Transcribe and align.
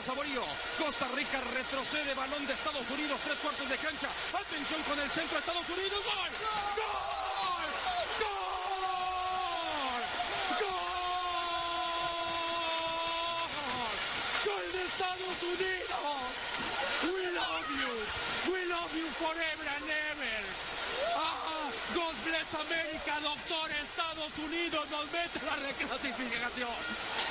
Para 0.00 0.14
Saborío. 0.16 0.40
Costa 0.78 1.06
Rica 1.14 1.42
retrocede 1.52 2.14
balón 2.14 2.46
de 2.46 2.54
Estados 2.54 2.88
Unidos, 2.88 3.20
tres 3.22 3.38
cuartos 3.40 3.68
de 3.68 3.76
cancha. 3.76 4.08
Atención 4.32 4.82
con 4.84 4.98
el 4.98 5.10
centro 5.10 5.38
Estados 5.38 5.68
Unidos. 5.68 5.92
¡Gol! 5.92 6.30
¡Gol! 6.80 7.68
¡Gol! 8.24 8.40
¡Gol! 10.60 10.80
¡Gol 14.46 14.72
de 14.72 14.82
Estados 14.88 15.42
Unidos! 15.42 16.00
We 17.04 17.22
love 17.36 17.68
you. 17.68 17.92
We 18.50 18.64
love 18.72 18.92
you 18.96 19.06
forever 19.20 19.68
and 19.68 19.84
ever. 19.84 20.40
Ah, 21.14 21.59
God 21.94 22.14
bless 22.24 22.54
America, 22.54 23.14
doctor. 23.22 23.66
Estados 23.82 24.32
Unidos 24.38 24.86
nos 24.90 25.06
mete 25.12 25.40
la 25.44 25.56
reclasificación. 25.56 26.68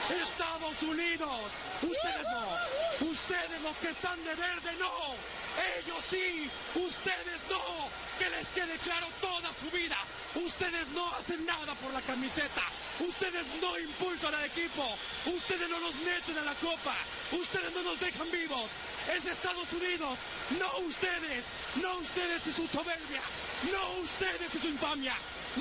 Estados 0.10 0.84
Unidos. 0.84 1.40
Ustedes 1.82 2.26
no. 2.32 3.08
Ustedes 3.10 3.62
los 3.62 3.78
que 3.78 3.90
están 3.90 4.24
de 4.24 4.36
verde 4.36 4.72
no. 4.80 5.16
Ellos 5.78 6.04
sí. 6.10 6.50
Ustedes 6.76 7.40
no. 7.50 7.90
Que 8.18 8.30
les 8.30 8.48
quede 8.50 8.78
claro 8.78 9.08
toda 9.22 9.50
su 9.60 9.70
vida. 9.72 9.98
Ustedes 10.36 10.88
no 10.90 11.08
hacen 11.16 11.46
nada 11.46 11.74
por 11.76 11.94
la 11.94 12.02
camiseta. 12.02 12.64
Ustedes 13.00 13.48
no 13.62 13.80
impulsan 13.80 14.34
al 14.36 14.46
equipo. 14.46 14.84
Ustedes 15.26 15.70
no 15.70 15.80
nos 15.80 15.96
meten 15.96 16.38
a 16.38 16.44
la 16.44 16.56
copa. 16.56 16.96
Ustedes 17.32 17.72
no 17.74 17.84
nos 17.84 18.00
dejan 18.00 18.30
vivos. 18.32 18.68
Es 19.16 19.26
Estados 19.26 19.72
Unidos. 19.74 20.18
No 20.60 20.78
ustedes. 20.88 21.46
No 21.82 21.98
ustedes 21.98 22.48
y 22.48 22.52
su 22.52 22.68
soberbia. 22.68 23.22
No 23.72 23.90
ustedes 24.04 24.54
y 24.56 24.60
su 24.60 24.68
infamia. 24.68 25.14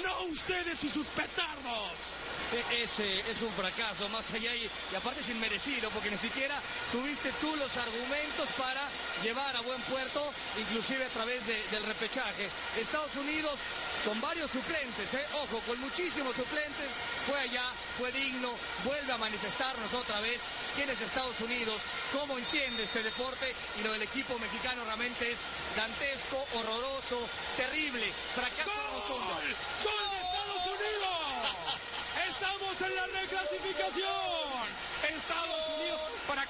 No 0.02 0.22
ustedes 0.24 0.84
y 0.84 0.88
sus 0.88 1.06
petardos. 1.08 1.92
E- 2.52 2.82
Ese 2.82 3.20
es 3.30 3.42
un 3.42 3.52
fracaso, 3.55 4.08
más 4.10 4.30
allá 4.32 4.55
y, 4.55 4.70
aparte 4.96 5.20
es 5.20 5.28
inmerecido, 5.30 5.90
porque 5.90 6.10
ni 6.10 6.16
siquiera 6.16 6.60
tuviste 6.92 7.30
tú 7.40 7.55
los 7.56 7.74
argumentos 7.77 8.48
para 8.56 8.80
llevar 9.22 9.55
a 9.56 9.60
buen 9.60 9.80
puerto, 9.83 10.33
inclusive 10.58 11.05
a 11.05 11.08
través 11.10 11.46
de- 11.46 11.62
del 11.70 11.83
repechaje. 11.84 12.48
Estados 12.80 13.16
Unidos 13.16 13.58
con 14.05 14.18
varios 14.20 14.50
suplentes, 14.50 15.12
¿eh? 15.14 15.27
ojo, 15.34 15.60
con 15.66 15.78
muchísimos 15.80 16.36
suplentes, 16.36 16.88
fue 17.27 17.38
allá, 17.40 17.64
fue 17.98 18.12
digno, 18.12 18.48
vuelve 18.84 19.12
a 19.12 19.18
manifestarnos 19.18 19.92
otra 19.92 20.20
vez 20.20 20.41
quién 20.77 20.88
es 20.88 21.00
Estados 21.00 21.41
Unidos, 21.41 21.82
cómo 22.12 22.38
entiende 22.38 22.84
este 22.84 23.02
deporte 23.02 23.52
y 23.80 23.82
lo 23.82 23.92
del 23.92 24.02
equipo 24.02 24.38
mexicano 24.38 24.84
realmente 24.84 25.32
es 25.32 25.40
dantesco, 25.77 26.38
horroroso, 26.55 27.18
terrible, 27.56 28.06
fracaso. 28.36 28.70
¡Gol! 28.70 29.56
¡Gol 29.82 30.10
de 30.10 30.18
Estados 30.22 30.64
Unidos! 30.78 31.18
Estamos 32.30 32.80
en 32.82 32.94
la 32.94 33.06
reclasificación. 33.20 34.62
Estados 35.16 35.58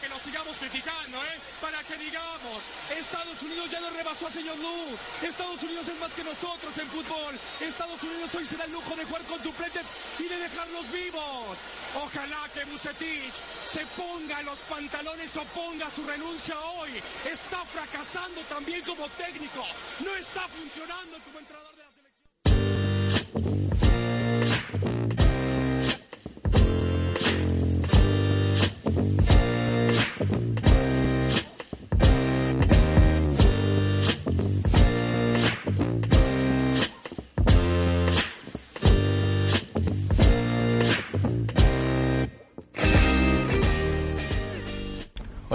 que 0.01 0.09
lo 0.09 0.19
sigamos 0.19 0.59
criticando, 0.59 1.19
¿eh? 1.19 1.41
Para 1.61 1.83
que 1.83 1.97
digamos, 1.97 2.65
Estados 2.91 3.43
Unidos 3.43 3.71
ya 3.71 3.81
nos 3.81 3.93
rebasó 3.93 4.27
a 4.27 4.31
señor 4.31 4.57
Luz. 4.59 5.01
Estados 5.23 5.63
Unidos 5.63 5.89
es 5.89 5.99
más 5.99 6.15
que 6.15 6.25
nosotros 6.25 6.77
en 6.79 6.89
fútbol. 6.89 7.39
Estados 7.61 8.03
Unidos 8.03 8.35
hoy 8.35 8.45
se 8.45 8.57
da 8.57 8.65
el 8.65 8.73
lujo 8.73 8.95
de 8.97 9.05
jugar 9.05 9.25
con 9.25 9.43
suplentes 9.43 9.85
y 10.19 10.25
de 10.25 10.37
dejarlos 10.37 10.91
vivos. 10.93 11.59
Ojalá 11.97 12.49
que 12.55 12.65
Bucetich 12.65 13.35
se 13.65 13.87
ponga 13.97 14.43
los 14.43 14.59
pantalones 14.61 15.37
o 15.37 15.45
ponga 15.47 15.91
su 15.91 16.05
renuncia 16.07 16.59
hoy. 16.59 16.91
Está 17.31 17.65
fracasando 17.67 18.41
también 18.43 18.83
como 18.83 19.09
técnico. 19.11 19.65
No 20.01 20.15
está 20.15 20.47
funcionando 20.49 21.19
como 21.25 21.39
entrenador 21.39 21.75
de 21.77 21.83
la 21.83 21.91
selección. 21.93 23.58
Hola, 30.19 30.27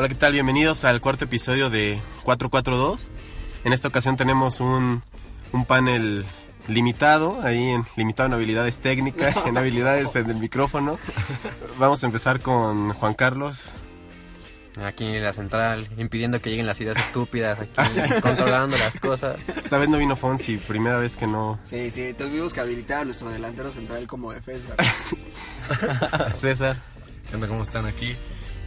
¿qué 0.08 0.16
tal? 0.16 0.32
Bienvenidos 0.32 0.86
al 0.86 1.02
cuarto 1.02 1.26
episodio 1.26 1.70
de 1.70 2.00
442. 2.24 3.10
En 3.66 3.74
esta 3.74 3.90
ocasión 3.90 4.16
tenemos 4.16 4.62
un, 4.62 5.04
un 5.52 5.66
panel 5.66 6.24
limitado, 6.70 7.42
ahí 7.42 7.72
en, 7.72 7.84
limitado 7.98 8.28
en 8.28 8.34
habilidades 8.36 8.80
técnicas, 8.80 9.46
en 9.46 9.58
habilidades 9.58 10.16
en 10.16 10.30
el 10.30 10.38
micrófono. 10.38 11.00
Vamos 11.78 12.02
a 12.04 12.06
empezar 12.06 12.40
con 12.40 12.94
Juan 12.94 13.14
Carlos. 13.14 13.74
Aquí 14.82 15.06
en 15.06 15.24
la 15.24 15.34
central, 15.34 15.88
impidiendo 15.98 16.42
que 16.42 16.50
lleguen 16.50 16.66
las 16.66 16.82
ideas 16.82 16.98
estúpidas, 16.98 17.60
aquí 17.60 18.00
controlando 18.22 18.76
las 18.78 18.96
cosas. 19.00 19.38
Esta 19.56 19.78
vez 19.78 19.88
no 19.90 19.98
vino 19.98 20.16
Fonsi, 20.16 20.58
primera 20.58 20.98
vez 20.98 21.16
que 21.16 21.28
no. 21.28 21.60
Sí, 21.64 21.92
sí, 21.92 22.14
tuvimos 22.18 22.54
que 22.54 22.60
habilitar 22.60 23.02
a 23.02 23.06
nuestro 23.06 23.30
delantero 23.30 23.72
central 23.72 24.08
como 24.08 24.32
defensa. 24.32 24.76
César. 26.34 26.78
¿Qué 27.30 27.36
onda? 27.36 27.48
¿Cómo 27.48 27.62
están 27.64 27.86
aquí? 27.86 28.16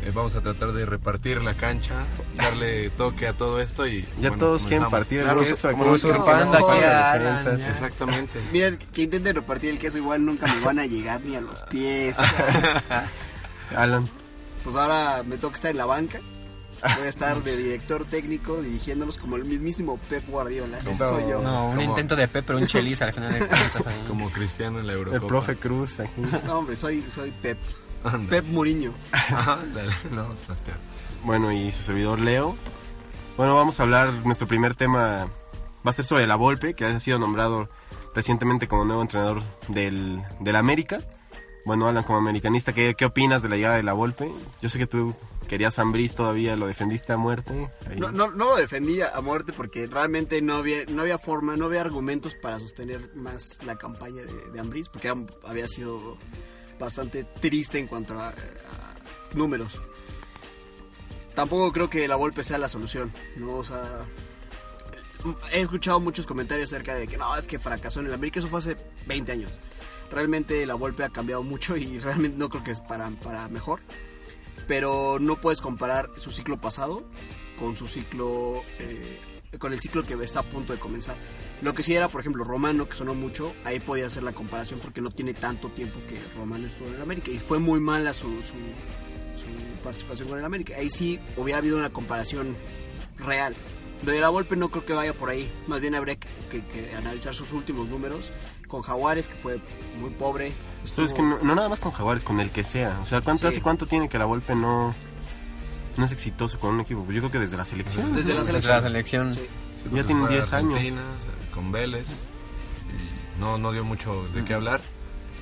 Eh, 0.03 0.13
vamos 0.15 0.37
a 0.37 0.41
tratar 0.41 0.73
de 0.73 0.87
repartir 0.87 1.43
la 1.43 1.55
cancha, 1.55 2.05
darle 2.37 2.91
toque 2.91 3.27
a 3.27 3.33
todo 3.33 3.61
esto 3.61 3.87
y... 3.89 4.03
Ya 4.21 4.29
bueno, 4.29 4.37
todos 4.37 4.67
quieren 4.67 4.89
partir 4.91 5.21
el 5.21 5.25
Claro, 5.25 5.41
queso 5.41 5.69
aquí. 5.69 5.81
No. 5.81 5.95
Exactamente. 7.69 8.41
Miren, 8.53 8.79
que 8.79 9.03
intenten 9.03 9.35
repartir 9.35 9.71
el 9.71 9.79
queso 9.79 9.99
igual 9.99 10.25
nunca 10.25 10.47
me 10.47 10.61
van 10.61 10.79
a 10.79 10.87
llegar 10.87 11.21
ni 11.23 11.35
a 11.35 11.41
los 11.41 11.63
pies. 11.63 12.17
Alan. 13.75 14.09
Pues 14.67 14.77
ahora 14.77 15.23
me 15.25 15.39
toca 15.39 15.55
estar 15.55 15.71
en 15.71 15.77
la 15.79 15.87
banca. 15.87 16.21
Voy 16.99 17.07
a 17.07 17.09
estar 17.09 17.43
de 17.43 17.57
director 17.57 18.05
técnico 18.05 18.61
dirigiéndonos 18.61 19.17
como 19.17 19.37
el 19.37 19.45
mismísimo 19.47 19.97
Pep 20.11 20.29
Guardiola. 20.29 20.79
Ese 20.79 20.91
No, 20.91 20.97
soy 20.97 21.23
yo. 21.31 21.41
No, 21.41 21.69
un 21.71 21.77
Como- 21.77 21.89
intento 21.89 22.15
de 22.17 22.29
Pep, 22.29 22.45
pero 22.47 22.59
un 22.59 22.67
cheliz 22.67 23.01
al 23.01 23.15
final 23.15 23.33
de 23.33 23.39
cuentas. 23.47 23.87
ahí. 23.87 24.05
Como 24.07 24.29
Cristiano 24.31 24.79
en 24.81 24.87
la 24.87 24.93
Eurocopa. 24.93 25.17
El 25.23 25.27
profe 25.27 25.57
Cruz 25.57 26.01
aquí. 26.01 26.21
No, 26.47 26.59
hombre, 26.59 26.77
soy, 26.77 27.03
soy 27.11 27.31
Pep. 27.31 27.57
Anda. 28.05 28.29
Pep 28.29 28.45
Muriño. 28.45 28.93
Ándale, 29.31 29.93
no, 30.11 30.35
estás 30.35 30.61
peor. 30.61 30.77
Bueno, 31.25 31.51
y 31.51 31.73
su 31.73 31.83
servidor 31.83 32.21
Leo. 32.21 32.55
Bueno, 33.39 33.55
vamos 33.55 33.81
a 33.81 33.85
hablar, 33.85 34.13
nuestro 34.25 34.47
primer 34.47 34.75
tema 34.75 35.27
va 35.87 35.91
a 35.91 35.93
ser 35.93 36.05
sobre 36.05 36.27
la 36.27 36.37
Volpe, 36.37 36.75
que 36.75 36.85
ha 36.85 37.01
sido 37.01 37.19
nombrado 37.19 37.69
recientemente 38.15 38.69
como 38.69 38.85
nuevo 38.85 39.03
entrenador 39.03 39.43
del, 39.69 40.23
del 40.41 40.57
América. 40.57 41.01
Bueno, 41.67 41.89
Alan, 41.89 42.05
como 42.05 42.21
americanista, 42.21 42.73
¿qué, 42.73 42.95
¿qué 42.95 43.05
opinas 43.05 43.43
de 43.43 43.49
la 43.49 43.57
llegada 43.57 43.75
de 43.75 43.83
la 43.83 43.93
Volpe? 43.93 44.31
Yo 44.63 44.69
sé 44.69 44.79
que 44.79 44.87
tú 44.87 45.17
querías 45.49 45.81
a 45.81 45.83
Ambriz 45.83 46.15
todavía, 46.15 46.55
lo 46.55 46.69
defendiste 46.69 47.13
a 47.13 47.17
muerte. 47.17 47.73
No, 47.99 48.13
no, 48.13 48.31
no 48.31 48.51
lo 48.51 48.57
defendía 48.57 49.09
a 49.09 49.21
muerte 49.21 49.53
porque 49.53 49.87
realmente 49.87 50.41
no 50.41 50.55
había, 50.55 50.85
no 50.85 51.03
había 51.03 51.19
forma, 51.19 51.57
no 51.57 51.67
había 51.67 51.81
argumentos 51.81 52.37
para 52.37 52.61
sostener 52.61 53.17
más 53.17 53.59
la 53.65 53.75
campaña 53.75 54.23
de, 54.23 54.63
de 54.63 54.85
porque 54.93 55.13
había 55.45 55.67
sido 55.67 56.17
bastante 56.79 57.25
triste 57.25 57.81
en 57.81 57.89
cuanto 57.89 58.17
a, 58.17 58.33
números. 59.35 59.83
Tampoco 61.35 61.73
creo 61.73 61.91
que 61.91 62.07
la 62.07 62.15
Volpe 62.15 62.45
sea 62.45 62.59
la 62.59 62.69
solución, 62.69 63.13
¿no? 63.35 63.57
O 63.57 63.65
he 65.53 65.63
escuchado 65.63 65.99
muchos 65.99 66.27
comentarios 66.27 66.73
acerca 66.73 66.95
de 66.95 67.09
que 67.09 67.17
no, 67.17 67.37
es 67.37 67.49
que 67.49 67.59
fracasó 67.59 67.99
en 67.99 68.07
el 68.07 68.15
América, 68.15 68.39
eso 68.39 68.47
fue 68.47 68.61
hace 68.61 68.77
20 69.07 69.33
años. 69.33 69.51
Realmente 70.11 70.65
la 70.67 70.75
Volpe 70.75 71.05
ha 71.05 71.09
cambiado 71.11 71.43
mucho 71.43 71.77
y 71.77 71.99
realmente 72.01 72.39
no 72.39 72.49
creo 72.49 72.65
que 72.65 72.71
es 72.73 72.81
para, 72.81 73.11
para 73.11 73.49
mejor. 73.49 73.81
Pero 74.67 75.19
no 75.21 75.41
puedes 75.41 75.61
comparar 75.61 76.11
su 76.19 76.31
ciclo 76.31 76.61
pasado 76.61 77.05
con 77.59 77.77
su 77.77 77.87
ciclo, 77.87 78.63
eh, 78.79 79.19
con 79.59 79.73
el 79.73 79.81
ciclo 79.81 80.03
que 80.05 80.15
está 80.23 80.41
a 80.41 80.43
punto 80.43 80.73
de 80.73 80.79
comenzar. 80.79 81.17
Lo 81.63 81.75
que 81.75 81.83
sí 81.83 81.95
era, 81.95 82.09
por 82.09 82.21
ejemplo, 82.21 82.45
Romano, 82.45 82.89
que 82.89 82.95
sonó 82.95 83.15
mucho, 83.15 83.55
ahí 83.65 83.81
podía 83.81 84.07
hacer 84.07 84.23
la 84.23 84.33
comparación 84.33 84.81
porque 84.81 85.01
no 85.01 85.11
tiene 85.11 85.35
tanto 85.35 85.71
tiempo 85.71 85.99
que 86.09 86.19
Romano 86.37 86.67
estuvo 86.67 86.89
en 86.89 86.95
el 86.95 87.03
América 87.03 87.31
y 87.31 87.39
fue 87.39 87.59
muy 87.59 87.81
mala 87.81 88.13
su, 88.13 88.29
su, 88.43 88.55
participación 89.83 90.29
con 90.29 90.39
el 90.39 90.45
América. 90.45 90.75
Ahí 90.77 90.91
sí 90.91 91.21
hubiera 91.37 91.59
habido 91.59 91.79
una 91.79 91.91
comparación 91.91 92.57
real. 93.19 93.55
Lo 94.05 94.13
de 94.13 94.21
la 94.21 94.29
Volpe 94.29 94.57
no 94.57 94.69
creo 94.71 94.85
que 94.85 94.93
vaya 94.93 95.15
por 95.15 95.31
ahí, 95.31 95.51
más 95.67 95.81
bien 95.81 95.95
habría 95.95 96.17
que 96.17 96.29
que, 96.51 96.65
que 96.67 96.95
analizar 96.95 97.35
sus 97.35 97.53
últimos 97.53 97.89
números. 97.89 98.33
Con 98.69 98.83
Jaguares, 98.83 99.29
que 99.29 99.35
fue 99.37 99.61
muy 100.01 100.11
pobre. 100.11 100.53
Que 101.15 101.23
no, 101.23 101.39
no 101.43 101.55
nada 101.55 101.69
más 101.69 101.79
con 101.81 101.93
Jaguares, 101.93 102.25
con 102.25 102.41
el 102.41 102.51
que 102.51 102.65
sea. 102.65 102.99
O 103.01 103.07
sea, 103.07 103.21
¿cuánto, 103.21 103.43
Sí. 103.43 103.55
¿hace 103.55 103.63
cuánto 103.63 103.87
tiene 103.87 104.09
que 104.09 104.19
la 104.19 104.25
Volpe 104.25 104.55
no, 104.57 104.93
no 105.97 106.05
es 106.05 106.11
exitoso 106.13 106.59
con 106.59 106.75
un 106.75 106.81
equipo? 106.81 107.03
Yo 107.11 107.21
creo 107.21 107.31
que 107.31 107.39
desde 107.39 107.57
la 107.57 107.65
selección. 107.65 108.13
Desde 108.13 108.31
la 108.35 108.41
Desde 108.41 108.47
selección. 108.47 108.77
la 108.77 108.83
selección. 108.83 109.35
Sí. 109.35 109.41
Sí, 109.83 109.89
Ya 109.93 110.03
tienen 110.05 110.27
fue 110.27 110.35
a 110.35 110.39
10 110.39 110.53
años. 110.53 110.81
Con 111.55 111.71
Vélez. 111.73 112.27
Y 113.37 113.41
no, 113.41 113.57
no 113.57 113.71
dio 113.73 113.85
mucho 113.85 114.27
de 114.35 114.45
qué 114.45 114.55
hablar. 114.55 114.81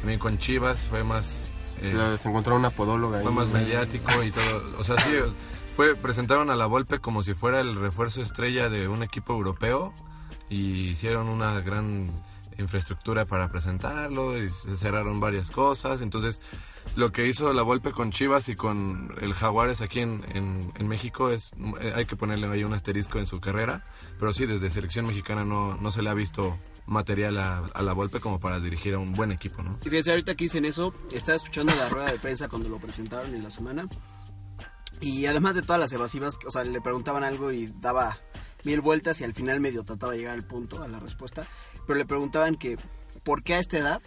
También 0.01 0.19
con 0.21 0.37
Chivas 0.39 0.87
fue 0.87 1.03
más... 1.03 1.41
eh, 1.81 2.17
Se 2.19 2.29
encontró 2.29 2.57
una 2.57 2.71
podóloga 2.71 3.19
ahí. 3.19 3.23
fue 3.25 3.33
más 3.33 3.49
mediático 3.49 4.23
y 4.23 4.31
todo. 4.31 4.79
O 4.79 4.85
sea, 4.85 4.99
sí, 5.01 5.13
fue, 5.75 5.97
presentaron 5.97 6.51
a 6.51 6.55
la 6.55 6.67
Volpe 6.67 7.01
como 7.01 7.23
si 7.23 7.35
fuera 7.35 7.61
el 7.61 7.75
refuerzo 7.75 8.23
estrella 8.23 8.69
de 8.69 8.87
un 8.87 9.03
equipo 9.03 9.33
europeo 9.33 9.93
y 10.49 10.89
hicieron 10.89 11.29
una 11.29 11.61
gran 11.61 12.11
infraestructura 12.59 13.25
para 13.25 13.49
presentarlo 13.51 14.39
y 14.39 14.49
cerraron 14.77 15.19
varias 15.19 15.51
cosas. 15.51 16.01
Entonces, 16.01 16.41
lo 16.95 17.11
que 17.11 17.27
hizo 17.27 17.53
la 17.53 17.63
Volpe 17.63 17.91
con 17.91 18.13
Chivas 18.13 18.49
y 18.49 18.55
con 18.55 19.15
el 19.21 19.35
Jaguares 19.35 19.81
aquí 19.81 20.01
en, 20.01 20.25
en, 20.35 20.89
México 20.89 21.31
es, 21.31 21.53
eh, 21.81 21.93
hay 21.95 22.07
que 22.07 22.15
ponerle 22.15 22.47
ahí 22.47 22.63
un 22.63 22.73
asterisco 22.73 23.19
en 23.19 23.27
su 23.27 23.41
carrera, 23.41 23.85
pero 24.21 24.33
sí, 24.33 24.47
desde 24.47 24.71
selección 24.71 25.07
mexicana 25.07 25.45
no, 25.45 25.77
no 25.77 25.91
se 25.91 26.03
le 26.03 26.11
ha 26.11 26.15
visto 26.15 26.57
material 26.87 27.39
a, 27.39 27.83
la 27.83 27.93
Volpe 27.95 28.21
como 28.21 28.39
para 28.39 28.61
dirigir 28.61 28.95
a 28.95 28.99
un 28.99 29.13
buen 29.15 29.33
equipo. 29.33 29.63
Y 29.85 29.89
fíjense, 29.89 30.11
ahorita 30.11 30.37
que 30.37 30.45
dicen 30.45 30.65
eso, 30.65 30.95
estaba 31.13 31.37
escuchando 31.37 31.75
la 31.75 31.89
rueda 31.89 32.13
de 32.13 32.19
prensa 32.19 32.49
cuando 32.49 32.69
lo 32.69 32.79
presentaron 32.79 33.35
en 33.35 33.43
la 33.43 33.51
semana. 33.51 33.89
Y 35.01 35.27
además 35.27 35.55
de 35.55 35.63
todas 35.63 35.81
las 35.81 35.93
evasivas, 35.93 36.39
o 36.47 36.51
sea, 36.51 36.65
le 36.65 36.81
preguntaban 36.81 37.25
algo 37.25 37.53
y 37.53 37.73
daba 37.81 38.19
mil 38.63 38.81
vueltas 38.81 39.21
y 39.21 39.25
al 39.25 39.35
final 39.35 39.61
medio 39.61 39.85
trataba 39.85 40.13
de 40.13 40.19
llegar 40.19 40.35
al 40.35 40.47
punto, 40.47 40.83
a 40.83 40.89
la 40.89 41.01
respuesta. 41.01 41.47
Pero 41.87 41.99
le 41.99 42.07
preguntaban 42.07 42.57
que, 42.57 42.79
¿por 43.23 43.43
qué 43.43 43.55
a 43.55 43.59
esta 43.59 43.79
edad 43.79 44.01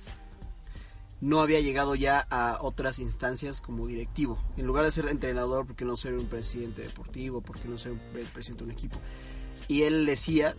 no 1.20 1.42
había 1.42 1.60
llegado 1.60 1.96
ya 1.96 2.26
a 2.30 2.58
otras 2.62 3.00
instancias 3.00 3.62
como 3.62 3.86
directivo? 3.86 4.44
En 4.56 4.66
lugar 4.66 4.86
de 4.86 4.92
ser 4.92 5.08
entrenador, 5.08 5.68
¿por 5.68 5.76
qué 5.76 5.86
no 5.86 5.98
ser 5.98 6.16
un 6.16 6.28
presidente 6.28 6.82
deportivo? 6.82 7.42
¿Por 7.42 7.60
qué 7.60 7.68
no 7.68 7.78
ser 7.78 7.92
un 7.92 8.00
pre- 8.12 8.26
presidente 8.26 8.64
de 8.64 8.72
un 8.72 8.76
equipo? 8.76 9.00
Y 9.68 9.84
él 9.84 10.06
decía 10.06 10.56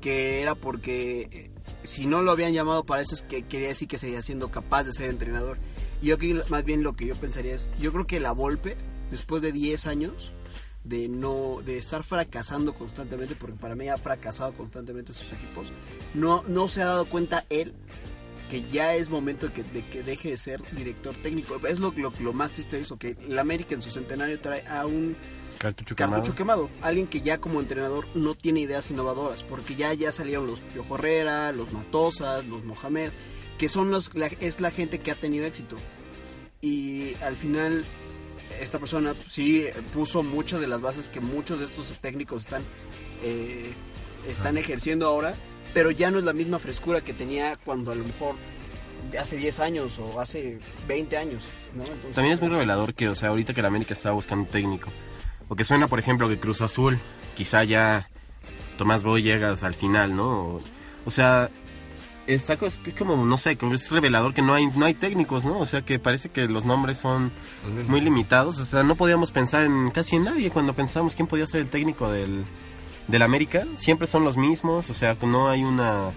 que 0.00 0.40
era 0.42 0.56
porque 0.56 1.28
eh, 1.30 1.50
si 1.84 2.06
no 2.06 2.22
lo 2.22 2.32
habían 2.32 2.52
llamado 2.52 2.84
para 2.84 3.02
eso 3.02 3.14
es 3.14 3.22
que 3.22 3.44
quería 3.44 3.68
decir 3.68 3.86
que 3.86 3.98
seguía 3.98 4.22
siendo 4.22 4.50
capaz 4.50 4.82
de 4.82 4.92
ser 4.92 5.10
entrenador. 5.10 5.58
Y 6.00 6.06
yo 6.06 6.16
aquí 6.16 6.34
más 6.48 6.64
bien 6.64 6.82
lo 6.82 6.96
que 6.96 7.06
yo 7.06 7.14
pensaría 7.14 7.54
es, 7.54 7.72
yo 7.78 7.92
creo 7.92 8.06
que 8.06 8.18
la 8.18 8.32
Volpe, 8.32 8.76
después 9.12 9.40
de 9.42 9.52
10 9.52 9.86
años 9.86 10.32
de 10.82 11.08
no 11.08 11.58
de 11.64 11.78
estar 11.78 12.02
fracasando 12.02 12.74
constantemente, 12.74 13.36
porque 13.36 13.54
para 13.56 13.76
mí 13.76 13.88
ha 13.88 13.96
fracasado 13.98 14.52
constantemente 14.54 15.12
sus 15.12 15.32
equipos, 15.32 15.68
no, 16.14 16.42
no 16.48 16.66
se 16.66 16.82
ha 16.82 16.86
dado 16.86 17.04
cuenta 17.06 17.44
él 17.50 17.72
que 18.50 18.64
ya 18.70 18.94
es 18.96 19.08
momento 19.08 19.46
de 19.46 19.52
que, 19.54 19.62
de 19.62 19.82
que 19.86 20.02
deje 20.02 20.30
de 20.30 20.36
ser 20.36 20.60
director 20.72 21.14
técnico. 21.22 21.58
Es 21.66 21.78
lo, 21.78 21.92
lo, 21.96 22.12
lo 22.20 22.32
más 22.34 22.52
triste 22.52 22.76
de 22.76 22.82
eso, 22.82 22.98
que 22.98 23.16
el 23.26 23.38
América 23.38 23.74
en 23.74 23.80
su 23.80 23.90
centenario 23.90 24.40
trae 24.40 24.66
a 24.66 24.84
un 24.84 25.16
Cartucho 25.58 25.94
quemado. 25.94 26.16
Cartucho 26.16 26.34
quemado. 26.34 26.68
Alguien 26.82 27.06
que 27.06 27.20
ya 27.22 27.38
como 27.38 27.60
entrenador 27.60 28.06
no 28.14 28.34
tiene 28.34 28.60
ideas 28.60 28.90
innovadoras, 28.90 29.42
porque 29.44 29.74
ya, 29.76 29.94
ya 29.94 30.12
salieron 30.12 30.46
los 30.48 30.60
Piojo 30.60 30.96
Herrera, 30.96 31.52
los 31.52 31.72
Matosas, 31.72 32.44
los 32.46 32.62
Mohamed, 32.64 33.10
que 33.56 33.68
son 33.70 33.90
los, 33.90 34.12
la- 34.14 34.26
es 34.26 34.60
la 34.60 34.70
gente 34.70 34.98
que 34.98 35.12
ha 35.12 35.14
tenido 35.14 35.46
éxito. 35.46 35.76
Y 36.60 37.14
al 37.22 37.36
final, 37.36 37.84
esta 38.60 38.78
persona 38.78 39.14
sí 39.28 39.66
puso 39.92 40.22
muchas 40.22 40.60
de 40.60 40.66
las 40.66 40.80
bases 40.80 41.10
que 41.10 41.20
muchos 41.20 41.58
de 41.58 41.66
estos 41.66 41.92
técnicos 42.00 42.42
están, 42.42 42.62
eh, 43.22 43.72
están 44.28 44.58
ejerciendo 44.58 45.06
ahora, 45.06 45.34
pero 45.74 45.90
ya 45.90 46.10
no 46.10 46.18
es 46.18 46.24
la 46.24 46.32
misma 46.32 46.58
frescura 46.58 47.00
que 47.00 47.12
tenía 47.12 47.56
cuando 47.64 47.92
a 47.92 47.94
lo 47.94 48.04
mejor 48.04 48.34
hace 49.18 49.36
10 49.36 49.60
años 49.60 49.98
o 49.98 50.20
hace 50.20 50.58
20 50.86 51.16
años. 51.16 51.42
¿no? 51.74 51.82
Entonces, 51.82 52.14
También 52.14 52.34
es 52.34 52.40
muy 52.40 52.50
revelador 52.50 52.94
que, 52.94 53.08
o 53.08 53.14
sea, 53.14 53.30
ahorita 53.30 53.54
que 53.54 53.62
la 53.62 53.68
América 53.68 53.94
está 53.94 54.10
buscando 54.10 54.44
un 54.44 54.50
técnico. 54.50 54.90
O 55.48 55.56
que 55.56 55.64
suena, 55.64 55.88
por 55.88 55.98
ejemplo, 55.98 56.28
que 56.28 56.38
Cruz 56.38 56.62
Azul, 56.62 56.98
quizá 57.36 57.64
ya 57.64 58.08
Tomás 58.78 59.02
Boy 59.02 59.22
llegas 59.22 59.62
al 59.64 59.74
final, 59.74 60.14
¿no? 60.14 60.28
O, 60.30 60.60
o 61.04 61.10
sea, 61.10 61.50
está 62.26 62.54
es 62.62 62.78
como, 62.96 63.24
no 63.24 63.38
sé, 63.38 63.58
es 63.72 63.90
revelador 63.90 64.34
que 64.34 64.42
no 64.42 64.54
hay, 64.54 64.66
no 64.66 64.86
hay 64.86 64.94
técnicos, 64.94 65.44
¿no? 65.44 65.58
O 65.58 65.66
sea, 65.66 65.82
que 65.82 65.98
parece 65.98 66.30
que 66.30 66.48
los 66.48 66.64
nombres 66.64 66.98
son 66.98 67.32
muy 67.88 68.00
limitados. 68.00 68.58
O 68.58 68.64
sea, 68.64 68.82
no 68.82 68.96
podíamos 68.96 69.32
pensar 69.32 69.64
en 69.64 69.90
casi 69.90 70.16
en 70.16 70.24
nadie 70.24 70.50
cuando 70.50 70.74
pensamos 70.74 71.14
quién 71.14 71.28
podía 71.28 71.46
ser 71.46 71.60
el 71.60 71.68
técnico 71.68 72.10
del, 72.10 72.44
del 73.08 73.22
América. 73.22 73.66
Siempre 73.76 74.06
son 74.06 74.24
los 74.24 74.36
mismos, 74.36 74.90
o 74.90 74.94
sea, 74.94 75.16
no 75.22 75.48
hay 75.48 75.64
una... 75.64 76.12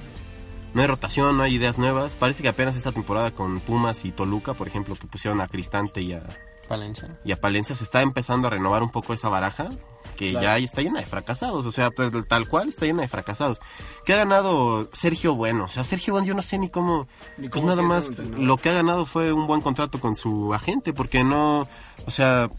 No 0.74 0.82
hay 0.82 0.88
rotación, 0.88 1.38
no 1.38 1.44
hay 1.44 1.56
ideas 1.56 1.78
nuevas. 1.78 2.18
Parece 2.18 2.44
que 2.44 2.50
apenas 2.50 2.76
esta 2.76 2.92
temporada 2.92 3.32
con 3.32 3.62
Pumas 3.62 4.04
y 4.04 4.12
Toluca, 4.12 4.56
por 4.56 4.68
ejemplo, 4.68 4.96
que 4.96 5.08
pusieron 5.08 5.40
a 5.40 5.48
Cristante 5.48 6.02
y 6.02 6.12
a, 6.12 6.24
Valencia. 6.70 7.18
y 7.24 7.32
a 7.32 7.40
Palencia, 7.40 7.76
se 7.76 7.84
está 7.84 8.02
empezando 8.02 8.48
a 8.48 8.52
renovar 8.52 8.84
un 8.84 8.90
poco 8.92 9.14
esa 9.14 9.30
baraja, 9.30 9.70
que 10.16 10.32
Claro. 10.32 10.46
ya 10.48 10.58
está 10.58 10.82
llena 10.82 11.00
de 11.00 11.06
fracasados, 11.06 11.66
o 11.66 11.72
sea, 11.72 11.92
pero 11.92 12.24
tal 12.24 12.48
cual 12.48 12.70
está 12.70 12.86
llena 12.86 13.02
de 13.02 13.08
fracasados. 13.08 13.60
¿Qué 14.06 14.14
ha 14.14 14.18
ganado 14.18 14.88
Sergio 14.94 15.36
Bueno? 15.36 15.66
O 15.66 15.68
sea, 15.68 15.84
Sergio 15.84 16.14
Bueno 16.14 16.28
yo 16.28 16.34
no 16.34 16.42
sé 16.42 16.58
ni 16.58 16.70
cómo... 16.70 17.08
Ni 17.38 17.50
Pues 17.50 17.64
nada 17.64 17.82
más, 17.82 18.10
lo 18.38 18.58
que 18.58 18.70
ha 18.70 18.74
ganado 18.74 19.06
fue 19.06 19.34
un 19.34 19.46
buen 19.48 19.62
contrato 19.62 20.00
con 20.00 20.16
su 20.16 20.54
agente, 20.54 20.94
porque 20.94 21.24
no... 21.24 21.68
O 22.06 22.12
sea, 22.12 22.50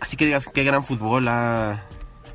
así 0.00 0.16
que 0.16 0.26
digas 0.26 0.48
qué 0.52 0.64
gran 0.64 0.84
fútbol 0.84 1.28
ha... 1.28 1.84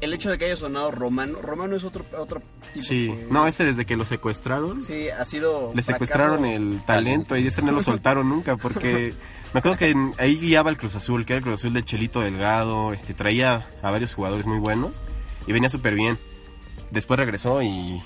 El 0.05 0.13
hecho 0.13 0.29
de 0.29 0.37
que 0.37 0.45
haya 0.45 0.55
sonado 0.55 0.91
Romano, 0.91 1.41
Romano 1.41 1.75
es 1.75 1.83
otro, 1.83 2.05
otro 2.17 2.41
tipo 2.73 2.85
Sí, 2.85 3.07
que- 3.07 3.27
no, 3.29 3.45
ese 3.47 3.65
desde 3.65 3.85
que 3.85 3.95
lo 3.97 4.05
secuestraron... 4.05 4.81
Sí, 4.81 5.09
ha 5.09 5.25
sido. 5.25 5.71
Le 5.75 5.81
fracaso. 5.81 5.91
secuestraron 5.93 6.45
el 6.45 6.83
talento 6.85 7.35
y 7.35 7.47
ese 7.47 7.61
no 7.61 7.71
lo 7.71 7.81
soltaron 7.81 8.29
nunca 8.29 8.55
porque 8.57 9.13
me 9.53 9.59
acuerdo 9.59 9.77
que 9.77 9.95
ahí 10.17 10.37
guiaba 10.37 10.69
el 10.69 10.77
Cruz 10.77 10.95
Azul, 10.95 11.25
que 11.25 11.33
era 11.33 11.37
el 11.39 11.43
Cruz 11.43 11.59
Azul 11.59 11.73
de 11.73 11.83
Chelito 11.83 12.21
Delgado, 12.21 12.93
este 12.93 13.13
traía 13.13 13.67
a 13.81 13.91
varios 13.91 14.13
jugadores 14.13 14.45
muy 14.45 14.59
buenos 14.59 15.01
y 15.47 15.51
venía 15.53 15.69
súper 15.69 15.95
bien. 15.95 16.17
Después 16.91 17.19
regresó 17.19 17.61
y 17.61 18.01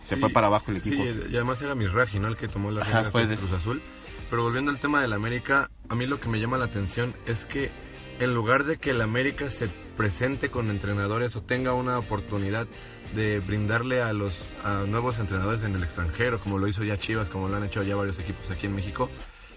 se 0.00 0.14
Sí, 0.16 0.20
fue 0.20 0.30
para 0.30 0.48
abajo 0.48 0.70
el 0.70 0.82
Sí, 0.82 0.90
equipo. 0.94 1.04
y 1.30 1.34
además 1.36 1.62
era 1.62 1.74
Misraji, 1.74 2.18
¿no? 2.18 2.28
El 2.28 2.36
que 2.36 2.48
tomó 2.48 2.70
la 2.70 2.84
riendas 2.84 3.12
del 3.12 3.28
de- 3.28 3.36
Cruz 3.36 3.52
Azul. 3.52 3.82
Pero 4.28 4.42
volviendo 4.42 4.70
al 4.70 4.78
tema 4.78 5.00
del 5.02 5.12
América, 5.12 5.70
a 5.88 5.94
mí 5.94 6.06
lo 6.06 6.18
que 6.18 6.28
me 6.28 6.40
llama 6.40 6.56
la 6.58 6.64
atención 6.66 7.14
es 7.26 7.44
que 7.44 7.70
en 8.20 8.34
lugar 8.34 8.64
de 8.64 8.76
que 8.76 8.90
el 8.90 9.00
América 9.00 9.50
se 9.50 9.68
presente 9.96 10.50
con 10.50 10.70
entrenadores 10.70 11.36
o 11.36 11.42
tenga 11.42 11.74
una 11.74 11.98
oportunidad 11.98 12.66
de 13.14 13.40
brindarle 13.40 14.02
a 14.02 14.12
los 14.12 14.50
a 14.64 14.84
nuevos 14.86 15.18
entrenadores 15.18 15.62
en 15.62 15.74
el 15.74 15.82
extranjero, 15.82 16.38
como 16.38 16.58
lo 16.58 16.66
hizo 16.68 16.82
ya 16.84 16.98
Chivas, 16.98 17.28
como 17.28 17.48
lo 17.48 17.56
han 17.56 17.64
hecho 17.64 17.82
ya 17.82 17.96
varios 17.96 18.18
equipos 18.18 18.50
aquí 18.50 18.66
en 18.66 18.74
México, 18.74 19.10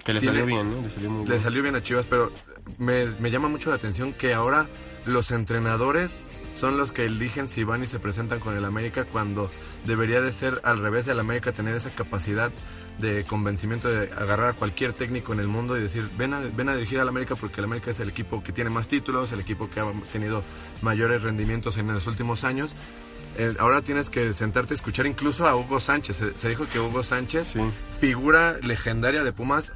que 0.04 0.14
le 0.14 0.20
salió 0.20 0.46
bien, 0.46 0.70
¿no? 0.72 0.82
Le 0.82 0.90
salió 0.90 1.10
muy 1.10 1.26
le 1.26 1.32
bien. 1.32 1.44
salió 1.44 1.62
bien 1.64 1.76
a 1.76 1.82
Chivas, 1.84 2.06
pero 2.06 2.32
me, 2.78 3.06
me 3.06 3.32
llama 3.32 3.48
mucho 3.48 3.70
la 3.70 3.76
atención 3.78 4.14
que 4.14 4.34
ahora 4.34 4.68
los 5.06 5.32
entrenadores 5.32 6.26
son 6.54 6.78
los 6.78 6.92
que 6.92 7.06
eligen 7.06 7.48
si 7.48 7.64
van 7.64 7.84
y 7.84 7.88
se 7.88 8.00
presentan 8.00 8.40
con 8.40 8.56
el 8.56 8.66
América 8.66 9.06
cuando 9.06 9.52
debería 9.86 10.22
de 10.22 10.32
ser 10.32 10.62
al 10.64 10.80
revés 10.80 11.08
el 11.08 11.20
América 11.20 11.52
tener 11.52 11.76
esa 11.76 11.90
capacidad 11.92 12.52
de 13.00 13.24
convencimiento 13.26 13.90
de 13.90 14.12
agarrar 14.14 14.50
a 14.50 14.54
cualquier 14.54 14.94
técnico 14.94 15.34
en 15.34 15.40
el 15.40 15.48
mundo 15.48 15.78
y 15.78 15.82
decir 15.82 16.10
ven 16.18 16.34
a, 16.34 16.40
ven 16.40 16.70
a 16.70 16.76
dirigir 16.76 17.00
al 17.00 17.10
América 17.10 17.36
porque 17.36 17.60
el 17.62 17.66
América 17.66 17.92
es 17.92 18.00
el 18.00 18.10
equipo 18.10 18.42
que 18.44 18.52
tiene 18.54 18.70
más 18.70 18.88
títulos, 18.88 19.32
el 19.32 19.40
equipo 19.40 19.70
que 19.70 19.80
ha 19.82 19.86
tenido 20.12 20.44
mayores 20.82 21.22
rendimientos 21.24 21.78
en 21.78 21.88
los 21.94 22.08
últimos 22.08 22.44
años. 22.44 22.72
Eh, 23.38 23.54
ahora 23.60 23.82
tienes 23.82 24.10
que 24.10 24.34
sentarte 24.34 24.74
a 24.74 24.76
escuchar 24.76 25.06
incluso 25.08 25.46
a 25.46 25.56
Hugo 25.58 25.80
Sánchez. 25.82 26.16
Se, 26.16 26.38
se 26.38 26.50
dijo 26.50 26.66
que 26.72 26.80
Hugo 26.80 27.04
Sánchez 27.04 27.48
Sí. 27.48 27.60
figura 28.00 28.56
legendaria 28.62 29.24
de 29.26 29.34
Pumas, 29.34 29.74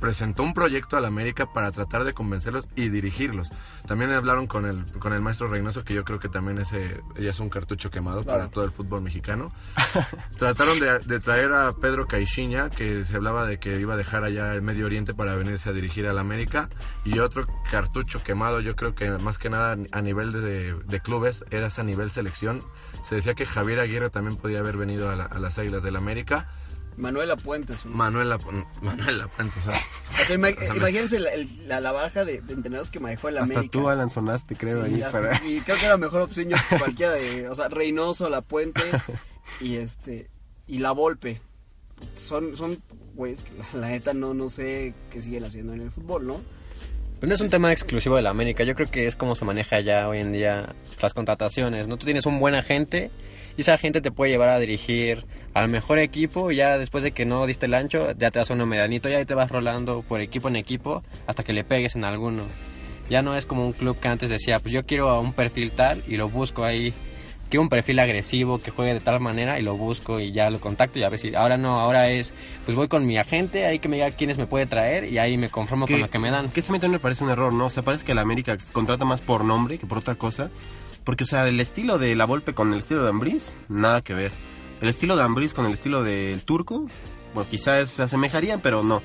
presentó 0.00 0.42
un 0.42 0.54
proyecto 0.54 0.96
a 0.96 1.00
la 1.00 1.08
América 1.08 1.52
para 1.52 1.72
tratar 1.72 2.04
de 2.04 2.12
convencerlos 2.14 2.68
y 2.76 2.88
dirigirlos. 2.88 3.50
También 3.86 4.10
hablaron 4.12 4.46
con 4.46 4.66
el, 4.66 4.84
con 4.98 5.12
el 5.12 5.20
maestro 5.20 5.48
Reynoso, 5.48 5.84
que 5.84 5.94
yo 5.94 6.04
creo 6.04 6.18
que 6.18 6.28
también 6.28 6.58
ese, 6.58 7.00
ya 7.18 7.30
es 7.30 7.40
un 7.40 7.48
cartucho 7.50 7.90
quemado 7.90 8.22
para 8.22 8.48
todo 8.48 8.64
el 8.64 8.70
fútbol 8.72 9.02
mexicano. 9.02 9.52
Trataron 10.38 10.78
de, 10.80 10.98
de 11.00 11.20
traer 11.20 11.52
a 11.52 11.72
Pedro 11.74 12.06
Caixinha, 12.06 12.70
que 12.70 13.04
se 13.04 13.16
hablaba 13.16 13.46
de 13.46 13.58
que 13.58 13.78
iba 13.80 13.94
a 13.94 13.96
dejar 13.96 14.24
allá 14.24 14.54
el 14.54 14.62
Medio 14.62 14.86
Oriente 14.86 15.14
para 15.14 15.34
venirse 15.34 15.68
a 15.70 15.72
dirigir 15.72 16.06
a 16.06 16.12
la 16.12 16.20
América. 16.20 16.68
Y 17.04 17.18
otro 17.18 17.46
cartucho 17.70 18.22
quemado, 18.22 18.60
yo 18.60 18.76
creo 18.76 18.94
que 18.94 19.10
más 19.10 19.38
que 19.38 19.50
nada 19.50 19.76
a 19.92 20.02
nivel 20.02 20.32
de, 20.32 20.74
de 20.74 21.00
clubes, 21.00 21.44
era 21.50 21.68
a 21.76 21.82
nivel 21.82 22.10
selección. 22.10 22.62
Se 23.02 23.16
decía 23.16 23.34
que 23.34 23.44
Javier 23.46 23.80
Aguirre 23.80 24.10
también 24.10 24.36
podía 24.36 24.60
haber 24.60 24.76
venido 24.76 25.10
a, 25.10 25.16
la- 25.16 25.24
a 25.24 25.38
las 25.38 25.58
Águilas 25.58 25.82
del 25.82 25.94
la 25.94 25.98
América. 25.98 26.48
Manuela 26.96 27.36
Puentes. 27.36 27.84
¿no? 27.84 27.92
Manuel 27.92 28.30
Lap- 28.30 28.42
Manuel 28.80 29.18
Lapuente, 29.18 29.58
o 29.60 29.62
sea, 29.70 29.72
O 29.72 30.24
sea, 30.26 30.36
ima- 30.36 30.52
O 30.52 30.60
sea, 30.60 30.70
me- 30.72 30.76
imagínense 30.78 31.18
la, 31.20 31.30
el- 31.34 31.68
la, 31.68 31.80
la 31.80 31.92
baja 31.92 32.24
de, 32.24 32.40
de 32.40 32.54
entrenadores 32.54 32.90
que 32.90 33.00
manejó 33.00 33.28
el 33.28 33.38
Hasta 33.38 33.54
América. 33.54 33.72
tú, 33.72 33.88
Alan, 33.88 34.08
sonaste, 34.10 34.56
creo, 34.56 34.84
Sí, 34.86 34.94
ahí 34.94 35.02
hasta- 35.02 35.20
para... 35.20 35.44
Y 35.46 35.60
creo 35.60 35.76
que 35.76 35.86
era 35.86 35.96
mejor 35.96 36.22
opción 36.22 36.48
yo 36.48 36.56
que 36.70 36.78
cualquiera 36.78 37.12
de, 37.12 37.48
o 37.48 37.54
sea, 37.54 37.68
Reynoso, 37.68 38.28
La 38.30 38.40
Puente 38.42 38.80
y 39.60 39.76
este 39.76 40.30
y 40.66 40.78
La 40.78 40.92
Volpe. 40.92 41.40
Son 42.14 42.56
son 42.56 42.82
güeyes 43.14 43.42
que 43.42 43.52
la, 43.58 43.80
la 43.80 43.88
neta 43.88 44.12
no 44.12 44.34
no 44.34 44.48
sé 44.50 44.92
qué 45.10 45.22
siguen 45.22 45.44
haciendo 45.44 45.72
en 45.72 45.80
el 45.82 45.90
fútbol, 45.90 46.26
¿no? 46.26 46.40
Pues 47.20 47.28
no 47.28 47.34
es 47.34 47.40
un 47.40 47.48
tema 47.48 47.72
exclusivo 47.72 48.16
de 48.16 48.22
la 48.22 48.28
América. 48.30 48.62
Yo 48.64 48.74
creo 48.74 48.90
que 48.90 49.06
es 49.06 49.16
como 49.16 49.34
se 49.34 49.46
maneja 49.46 49.80
ya 49.80 50.06
hoy 50.06 50.18
en 50.18 50.32
día 50.32 50.74
las 51.00 51.14
contrataciones, 51.14 51.88
¿no? 51.88 51.96
Tú 51.96 52.04
tienes 52.04 52.26
un 52.26 52.38
buen 52.38 52.54
agente 52.54 53.10
Y 53.56 53.62
esa 53.62 53.78
gente 53.78 54.00
te 54.00 54.10
puede 54.10 54.32
llevar 54.32 54.50
a 54.50 54.58
dirigir 54.58 55.24
al 55.54 55.68
mejor 55.68 55.98
equipo 55.98 56.50
y 56.50 56.56
ya 56.56 56.76
después 56.76 57.02
de 57.02 57.12
que 57.12 57.24
no 57.24 57.46
diste 57.46 57.64
el 57.64 57.74
ancho, 57.74 58.08
ya 58.18 58.30
te 58.30 58.38
das 58.38 58.50
uno 58.50 58.66
medianito 58.66 59.08
y 59.08 59.14
ahí 59.14 59.24
te 59.24 59.34
vas 59.34 59.50
rolando 59.50 60.02
por 60.02 60.20
equipo 60.20 60.48
en 60.48 60.56
equipo 60.56 61.02
hasta 61.26 61.42
que 61.42 61.54
le 61.54 61.64
pegues 61.64 61.96
en 61.96 62.04
alguno. 62.04 62.44
Ya 63.08 63.22
no 63.22 63.36
es 63.36 63.46
como 63.46 63.64
un 63.64 63.72
club 63.72 63.98
que 63.98 64.08
antes 64.08 64.28
decía, 64.28 64.58
pues 64.58 64.74
yo 64.74 64.84
quiero 64.84 65.08
a 65.08 65.20
un 65.20 65.32
perfil 65.32 65.70
tal 65.70 66.02
y 66.06 66.16
lo 66.16 66.28
busco 66.28 66.64
ahí. 66.64 66.92
Quiero 67.48 67.62
un 67.62 67.68
perfil 67.68 68.00
agresivo 68.00 68.58
que 68.58 68.72
juegue 68.72 68.92
de 68.92 69.00
tal 69.00 69.20
manera 69.20 69.58
y 69.58 69.62
lo 69.62 69.76
busco 69.76 70.18
y 70.18 70.32
ya 70.32 70.50
lo 70.50 70.60
contacto 70.60 70.98
y 70.98 71.04
a 71.04 71.08
ver 71.08 71.20
si... 71.20 71.34
Ahora 71.34 71.56
no, 71.56 71.80
ahora 71.80 72.10
es, 72.10 72.34
pues 72.64 72.76
voy 72.76 72.88
con 72.88 73.06
mi 73.06 73.16
agente 73.16 73.64
ahí 73.64 73.78
que 73.78 73.88
me 73.88 73.96
diga 73.96 74.10
quiénes 74.10 74.36
me 74.36 74.46
puede 74.46 74.66
traer 74.66 75.04
y 75.04 75.18
ahí 75.18 75.38
me 75.38 75.48
conformo 75.48 75.86
con 75.86 76.00
lo 76.00 76.10
que 76.10 76.18
me 76.18 76.30
dan. 76.30 76.50
Que 76.50 76.60
ese 76.60 76.72
me 76.72 76.98
parece 76.98 77.22
un 77.22 77.30
error, 77.30 77.52
¿no? 77.52 77.66
O 77.66 77.70
sea, 77.70 77.84
parece 77.84 78.04
que 78.04 78.14
la 78.14 78.22
América 78.22 78.58
contrata 78.72 79.04
más 79.04 79.22
por 79.22 79.44
nombre 79.44 79.78
que 79.78 79.86
por 79.86 79.98
otra 79.98 80.16
cosa. 80.16 80.50
Porque, 81.06 81.24
o 81.24 81.26
sea, 81.26 81.48
el 81.48 81.58
estilo 81.60 81.96
de 81.98 82.14
la 82.16 82.26
Volpe 82.26 82.52
con 82.52 82.72
el 82.74 82.80
estilo 82.80 83.02
de 83.04 83.08
Ambriz, 83.08 83.50
nada 83.68 84.02
que 84.02 84.12
ver. 84.12 84.32
El 84.82 84.88
estilo 84.90 85.16
de 85.16 85.22
Ambriz 85.22 85.54
con 85.54 85.64
el 85.64 85.72
estilo 85.72 86.02
del 86.02 86.42
turco, 86.42 86.86
bueno, 87.32 87.48
quizás 87.48 87.88
se 87.88 88.02
asemejarían, 88.02 88.60
pero 88.60 88.82
no. 88.82 89.00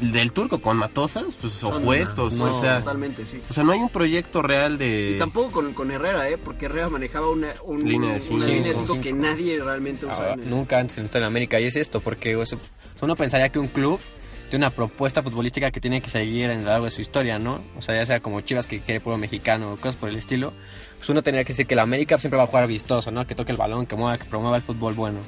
El 0.00 0.12
del 0.12 0.32
turco 0.32 0.60
con 0.62 0.76
Matosas, 0.78 1.24
pues 1.40 1.62
opuestos, 1.64 2.34
no, 2.34 2.44
o 2.44 2.60
sea... 2.60 2.78
totalmente, 2.78 3.26
sí. 3.26 3.40
O 3.50 3.52
sea, 3.52 3.64
no 3.64 3.72
hay 3.72 3.80
un 3.80 3.88
proyecto 3.90 4.40
real 4.40 4.78
de... 4.78 5.14
Y 5.16 5.18
tampoco 5.18 5.50
con, 5.52 5.74
con 5.74 5.90
Herrera, 5.90 6.28
¿eh? 6.30 6.38
Porque 6.38 6.66
Herrera 6.66 6.88
manejaba 6.88 7.28
una, 7.30 7.48
un- 7.64 7.82
Línea 7.88 8.12
de 8.14 8.20
cinco. 8.20 8.36
una 8.36 8.46
línea 8.46 8.62
de 8.68 8.74
Sí, 8.74 8.74
cinco 8.80 8.92
con 8.94 9.00
que 9.02 9.10
cinco. 9.10 9.22
nadie 9.22 9.62
realmente 9.62 10.06
usa. 10.06 10.32
Ah, 10.32 10.36
nunca 10.36 10.78
antes 10.78 10.96
en 11.14 11.22
América 11.24 11.58
y 11.60 11.64
es 11.64 11.76
esto 11.76 12.00
porque 12.00 12.36
o 12.36 12.46
sea, 12.46 12.58
uno 13.02 13.16
pensaría 13.16 13.48
que 13.50 13.58
un 13.58 13.68
club 13.68 13.98
tiene 14.52 14.66
una 14.66 14.74
propuesta 14.74 15.22
futbolística 15.22 15.70
que 15.70 15.80
tiene 15.80 16.02
que 16.02 16.10
seguir 16.10 16.50
en 16.50 16.64
lo 16.64 16.68
largo 16.68 16.84
de 16.84 16.90
su 16.90 17.00
historia, 17.00 17.38
¿no? 17.38 17.62
O 17.74 17.80
sea, 17.80 17.94
ya 17.94 18.04
sea 18.04 18.20
como 18.20 18.42
Chivas 18.42 18.66
que 18.66 18.80
quiere 18.80 19.00
pueblo 19.00 19.16
mexicano 19.16 19.72
o 19.72 19.76
cosas 19.78 19.96
por 19.96 20.10
el 20.10 20.16
estilo, 20.16 20.52
pues 20.98 21.08
uno 21.08 21.22
tendría 21.22 21.42
que 21.42 21.54
decir 21.54 21.66
que 21.66 21.74
la 21.74 21.84
América 21.84 22.18
siempre 22.18 22.36
va 22.36 22.44
a 22.44 22.46
jugar 22.46 22.66
vistoso, 22.66 23.10
¿no? 23.10 23.26
Que 23.26 23.34
toque 23.34 23.52
el 23.52 23.56
balón, 23.56 23.86
que 23.86 23.96
mueva, 23.96 24.18
que 24.18 24.26
promueva 24.26 24.56
el 24.56 24.62
fútbol 24.62 24.92
bueno. 24.92 25.20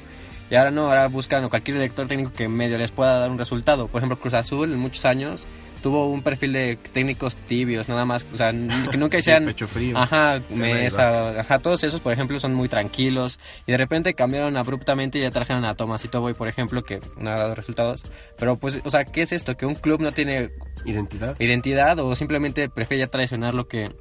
Y 0.51 0.53
ahora 0.53 0.69
no, 0.69 0.89
ahora 0.89 1.07
buscan 1.07 1.43
a 1.43 1.49
cualquier 1.49 1.77
director 1.77 2.07
técnico 2.07 2.33
que 2.33 2.47
medio 2.47 2.77
les 2.77 2.91
pueda 2.91 3.17
dar 3.17 3.31
un 3.31 3.39
resultado. 3.39 3.87
Por 3.87 3.97
ejemplo, 3.97 4.19
Cruz 4.19 4.35
Azul 4.35 4.71
en 4.71 4.77
muchos 4.77 5.05
años 5.05 5.47
tuvo 5.85 6.07
un 6.09 6.23
perfil 6.23 6.51
de 6.51 6.79
técnicos 6.93 7.37
tibios, 7.37 7.87
nada 7.87 8.05
más, 8.05 8.25
o 8.33 8.37
sea, 8.37 8.49
que 8.89 8.97
nunca 8.97 9.17
Sí, 9.19 9.25
sean 9.25 9.45
pecho 9.45 9.67
frío. 9.67 9.95
Ajá, 9.95 10.41
Mesa, 10.49 11.39
ajá, 11.41 11.59
todos 11.59 11.83
esos, 11.83 11.99
por 12.01 12.11
ejemplo, 12.11 12.39
son 12.39 12.55
muy 12.55 12.67
tranquilos 12.67 13.39
y 13.67 13.71
de 13.71 13.77
repente 13.77 14.15
cambiaron 14.15 14.57
abruptamente 14.57 15.19
y 15.19 15.21
ya 15.21 15.29
trajeron 15.29 15.63
a 15.63 15.75
Tomás 15.75 16.03
y 16.03 16.07
Toboy, 16.07 16.33
por 16.33 16.47
ejemplo, 16.47 16.83
que 16.83 17.01
no 17.17 17.29
ha 17.29 17.35
dado 17.37 17.53
resultados. 17.53 18.01
Pero 18.35 18.57
pues, 18.57 18.81
o 18.83 18.89
sea, 18.89 19.05
¿qué 19.05 19.21
es 19.21 19.31
esto? 19.31 19.55
Que 19.55 19.67
un 19.67 19.75
club 19.75 20.01
no 20.01 20.11
tiene 20.11 20.49
Identidad. 20.85 21.39
identidad 21.39 21.99
o 21.99 22.15
simplemente 22.15 22.67
prefiere 22.67 23.01
ya 23.01 23.07
traicionar 23.11 23.53
lo 23.53 23.67
que 23.67 23.91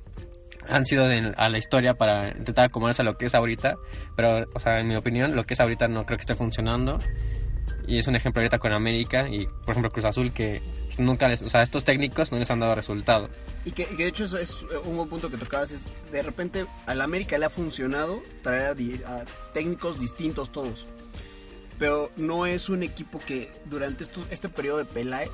han 0.67 0.87
sido 0.87 1.07
de- 1.07 1.35
a 1.37 1.51
la 1.51 1.59
historia 1.59 1.93
para 1.93 2.29
intentar 2.29 2.65
acomodarse 2.65 3.03
a 3.03 3.05
lo 3.05 3.19
que 3.19 3.27
es 3.27 3.35
ahorita. 3.35 3.75
Pero, 4.17 4.47
o 4.55 4.59
sea, 4.59 4.81
en 4.81 4.89
mi 4.89 4.97
opinión, 4.97 5.37
lo 5.37 5.45
que 5.45 5.53
es 5.53 5.61
ahorita 5.61 5.87
no 5.89 6.07
creo 6.07 6.17
que 6.17 6.23
esté 6.23 6.35
funcionando. 6.35 6.99
Y 7.87 7.99
es 7.99 8.07
un 8.07 8.17
ejemplo 8.17 8.41
ahorita 8.41 8.59
con 8.59 8.73
América 8.73 9.29
y, 9.29 9.47
por 9.47 9.73
ejemplo, 9.73 9.91
Cruz 9.93 10.07
Azul, 10.07 10.33
que 10.33 10.63
nunca 10.97 11.29
les, 11.29 11.43
o 11.43 11.49
sea, 11.51 11.63
estos 11.63 11.85
técnicos 11.85 12.33
no 12.33 12.39
les 12.39 12.51
han 12.51 12.61
dado 12.61 12.75
resultado. 12.75 13.29
Y 13.67 13.73
que, 13.73 13.83
y 13.83 13.97
que 13.97 14.05
de 14.05 14.09
hecho 14.09 14.25
eso 14.25 14.39
es 14.39 14.63
un 14.85 14.97
buen 14.97 15.09
punto 15.09 15.31
que 15.31 15.37
tocabas, 15.37 15.71
es 15.71 15.85
de 16.11 16.23
repente 16.23 16.65
al 16.87 17.01
América 17.03 17.37
le 17.37 17.45
ha 17.47 17.51
funcionado 17.51 18.23
traer 18.43 18.67
a, 18.67 18.75
di- 18.75 19.03
a 19.07 19.25
técnicos 19.53 20.01
distintos 20.01 20.51
todos. 20.51 20.87
Pero 21.79 22.11
no 22.17 22.47
es 22.47 22.69
un 22.69 22.83
equipo 22.83 23.19
que 23.19 23.51
durante 23.67 24.05
esto- 24.05 24.25
este 24.31 24.49
periodo 24.49 24.79
de 24.79 24.85
Peláez 24.87 25.31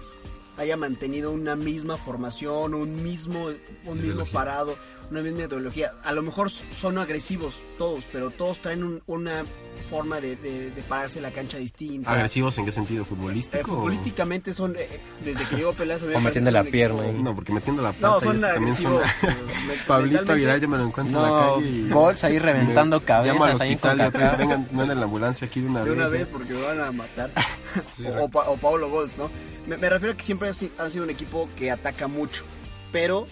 haya 0.57 0.77
mantenido 0.77 1.31
una 1.31 1.55
misma 1.57 1.97
formación, 1.97 2.75
un 2.75 3.03
mismo, 3.03 3.47
un 3.47 3.55
mismo 3.85 3.95
Ideología. 3.95 4.33
parado, 4.33 4.77
una 5.11 5.21
misma 5.23 5.45
ideología. 5.45 5.93
A 6.03 6.13
lo 6.13 6.23
mejor 6.23 6.51
son 6.51 6.99
agresivos 6.99 7.55
todos, 7.79 8.05
pero 8.13 8.31
todos 8.31 8.59
traen 8.61 8.83
un- 8.83 9.03
una 9.07 9.45
forma 9.81 10.21
de, 10.21 10.37
de- 10.37 10.71
de 10.71 10.83
pararse 10.83 11.19
en 11.19 11.25
la 11.25 11.31
cancha 11.31 11.59
distinta. 11.59 12.11
¿Agresivos 12.13 12.57
en 12.59 12.65
qué 12.67 12.73
sentido? 12.73 13.03
Eh, 13.03 13.07
¿Futbolístico? 13.07 13.65
futbolísticamente 13.67 14.55
son, 14.55 14.77
eh, 14.77 14.89
desde 15.25 15.45
que 15.47 15.57
llegó 15.57 15.73
me 16.07 16.17
O 16.17 16.21
metiendo 16.21 16.51
la 16.51 16.63
pierna 16.65 17.03
equipo-. 17.09 17.23
No, 17.23 17.35
porque 17.35 17.53
metiendo 17.53 17.83
la 17.83 17.93
pata 17.93 18.07
No, 18.09 18.19
y 18.19 18.23
son 18.23 18.37
eso 18.37 18.47
también 18.55 18.75
son- 18.77 18.87
agresivos. 18.97 19.11
eh, 19.25 19.79
Pablito. 19.87 20.33
Aguilar 20.33 20.61
yo 20.61 20.69
me 20.69 20.79
lo 20.79 20.85
encuentro 20.87 21.27
en 21.27 21.33
la 21.33 21.39
calle 21.55 21.67
y... 21.69 21.89
Bolts 21.89 22.25
ahí 22.25 22.39
reventando 22.39 23.01
Me- 23.01 23.05
cabezas 23.07 23.61
ahí 23.61 23.73
en 23.73 23.79
CONCACAF. 23.79 24.39
vengan, 24.39 24.69
manden 24.73 24.99
la 24.99 25.05
ambulancia 25.07 25.47
aquí 25.47 25.61
de 25.61 25.67
una 25.69 25.85
de 25.85 25.91
vez. 25.91 25.99
una 25.99 26.07
¿eh? 26.07 26.11
vez 26.11 26.29
porque 26.29 26.53
me 26.53 26.63
van 26.63 26.81
a 26.81 26.93
matar. 26.93 27.31
o, 28.19 28.25
o 28.25 28.29
Pa- 28.29 28.49
o 28.49 28.57
Paulo 28.57 28.89
Golds, 28.91 29.19
¿no? 29.19 29.31
Me, 29.67 29.77
me 29.77 29.89
refiero 29.91 30.15
a 30.15 30.17
que 30.17 30.23
siempre 30.23 30.49
han 30.49 30.55
si- 30.55 30.73
han 30.79 30.91
sido 30.91 31.05
un 31.05 31.11
equipo 31.11 31.49
que 31.57 31.71
ataca 31.71 32.07
mucho, 32.09 32.45
pero 32.93 33.27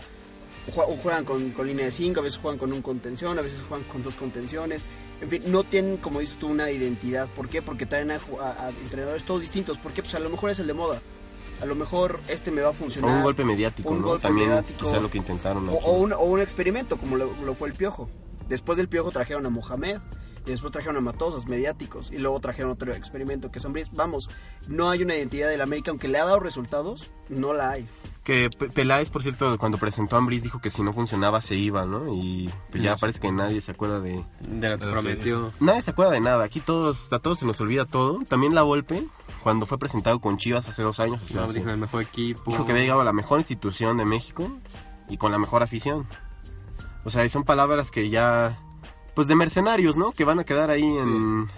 jue- 0.74 1.00
juegan 1.02 1.24
con, 1.24 1.50
con 1.50 1.66
línea 1.66 1.86
de 1.86 1.92
5, 1.92 2.20
a 2.20 2.22
veces 2.22 2.38
juegan 2.38 2.58
con 2.58 2.72
un 2.72 2.82
contención, 2.82 3.38
a 3.38 3.42
veces 3.42 3.64
juegan 3.68 3.86
con 3.88 4.02
dos 4.02 4.14
contenciones. 4.14 4.82
En 5.20 5.28
fin, 5.28 5.42
no 5.46 5.64
tienen, 5.64 5.96
como 5.96 6.20
dices 6.20 6.38
tú, 6.38 6.46
una 6.48 6.70
identidad. 6.70 7.28
¿Por 7.28 7.48
qué? 7.48 7.60
Porque 7.62 7.86
traen 7.86 8.10
a, 8.12 8.16
a- 8.40 8.66
a 8.66 8.68
entrenadores 8.70 9.24
todos 9.24 9.40
distintos. 9.40 9.76
¿Por 9.78 9.92
qué? 9.92 10.02
Pues 10.02 10.14
a 10.14 10.20
lo 10.20 10.30
mejor 10.30 10.50
es 10.50 10.58
el 10.60 10.66
de 10.68 10.74
moda. 10.74 11.02
A 11.60 11.66
lo 11.66 11.74
mejor 11.74 12.20
este 12.28 12.52
me 12.52 12.60
va 12.60 12.68
a 12.68 12.70
O 12.70 12.74
funcionar. 12.74 13.16
un 13.16 13.22
golpe 13.24 13.44
mediático, 13.44 13.90
Un 13.90 14.00
¿no? 14.02 14.06
golpe 14.08 14.22
También 14.28 14.48
mediático. 14.50 14.78
quizá 14.86 15.00
lo 15.00 15.10
que 15.10 15.18
intentaron. 15.18 15.68
O, 15.68 15.72
o 15.72 15.98
un, 15.98 16.12
o 16.12 16.20
un 16.22 16.40
experimento, 16.40 16.98
como 16.98 17.16
lo, 17.16 17.32
lo 17.44 17.54
fue 17.54 17.68
el 17.68 17.74
Piojo. 17.74 18.08
Después 18.48 18.78
del 18.78 18.88
Piojo 18.88 19.10
trajeron 19.10 19.44
a 19.44 19.50
Mohamed, 19.50 19.98
y 20.46 20.50
después 20.52 20.72
trajeron 20.72 20.96
a 20.96 21.00
Matosas, 21.00 21.46
mediáticos, 21.46 22.10
y 22.12 22.18
luego 22.18 22.38
trajeron 22.40 22.70
otro 22.70 22.94
experimento 22.94 23.50
que 23.50 23.58
es 23.58 23.64
Ambriz. 23.66 23.88
Vamos, 23.92 24.30
no 24.68 24.88
hay 24.88 25.02
una 25.02 25.16
identidad 25.16 25.48
del 25.50 25.60
América, 25.60 25.90
aunque 25.90 26.06
le 26.08 26.18
ha 26.18 26.24
dado 26.24 26.38
resultados, 26.40 27.10
no 27.28 27.52
la 27.52 27.70
hay. 27.72 27.88
Que 28.28 28.50
Pe- 28.50 28.68
Peláez, 28.68 29.08
por 29.08 29.22
cierto, 29.22 29.56
cuando 29.56 29.78
presentó 29.78 30.16
a 30.16 30.18
Ambris 30.18 30.42
dijo 30.42 30.60
que 30.60 30.68
si 30.68 30.82
no 30.82 30.92
funcionaba 30.92 31.40
se 31.40 31.54
iba, 31.56 31.86
¿no? 31.86 32.12
Y 32.12 32.50
pues 32.70 32.82
ya 32.82 32.94
parece 32.98 33.20
que 33.20 33.32
nadie 33.32 33.62
se 33.62 33.70
acuerda 33.70 34.00
de... 34.00 34.22
De 34.42 34.68
lo 34.68 34.78
que 34.78 34.86
prometió. 34.86 35.50
Nadie 35.60 35.80
se 35.80 35.92
acuerda 35.92 36.12
de 36.12 36.20
nada, 36.20 36.44
aquí 36.44 36.60
todos, 36.60 37.10
a 37.10 37.20
todos 37.20 37.38
se 37.38 37.46
nos 37.46 37.58
olvida 37.62 37.86
todo. 37.86 38.18
También 38.28 38.54
la 38.54 38.62
Volpe, 38.64 39.08
cuando 39.42 39.64
fue 39.64 39.78
presentado 39.78 40.20
con 40.20 40.36
Chivas 40.36 40.68
hace 40.68 40.82
dos 40.82 41.00
años, 41.00 41.22
o 41.22 41.26
sea, 41.26 41.36
No, 41.40 41.46
hace- 41.46 41.60
dijo 41.60 41.70
el 41.70 41.78
mejor 41.78 42.02
equipo. 42.02 42.42
dijo 42.50 42.66
que 42.66 42.72
había 42.72 42.82
llegado 42.84 43.00
a 43.00 43.04
la 43.04 43.14
mejor 43.14 43.38
institución 43.38 43.96
de 43.96 44.04
México 44.04 44.52
y 45.08 45.16
con 45.16 45.32
la 45.32 45.38
mejor 45.38 45.62
afición. 45.62 46.06
O 47.04 47.10
sea, 47.10 47.24
y 47.24 47.30
son 47.30 47.44
palabras 47.44 47.90
que 47.90 48.10
ya... 48.10 48.58
Pues 49.14 49.26
de 49.26 49.36
mercenarios, 49.36 49.96
¿no? 49.96 50.12
Que 50.12 50.24
van 50.24 50.38
a 50.38 50.44
quedar 50.44 50.68
ahí 50.70 50.84
en, 50.84 51.48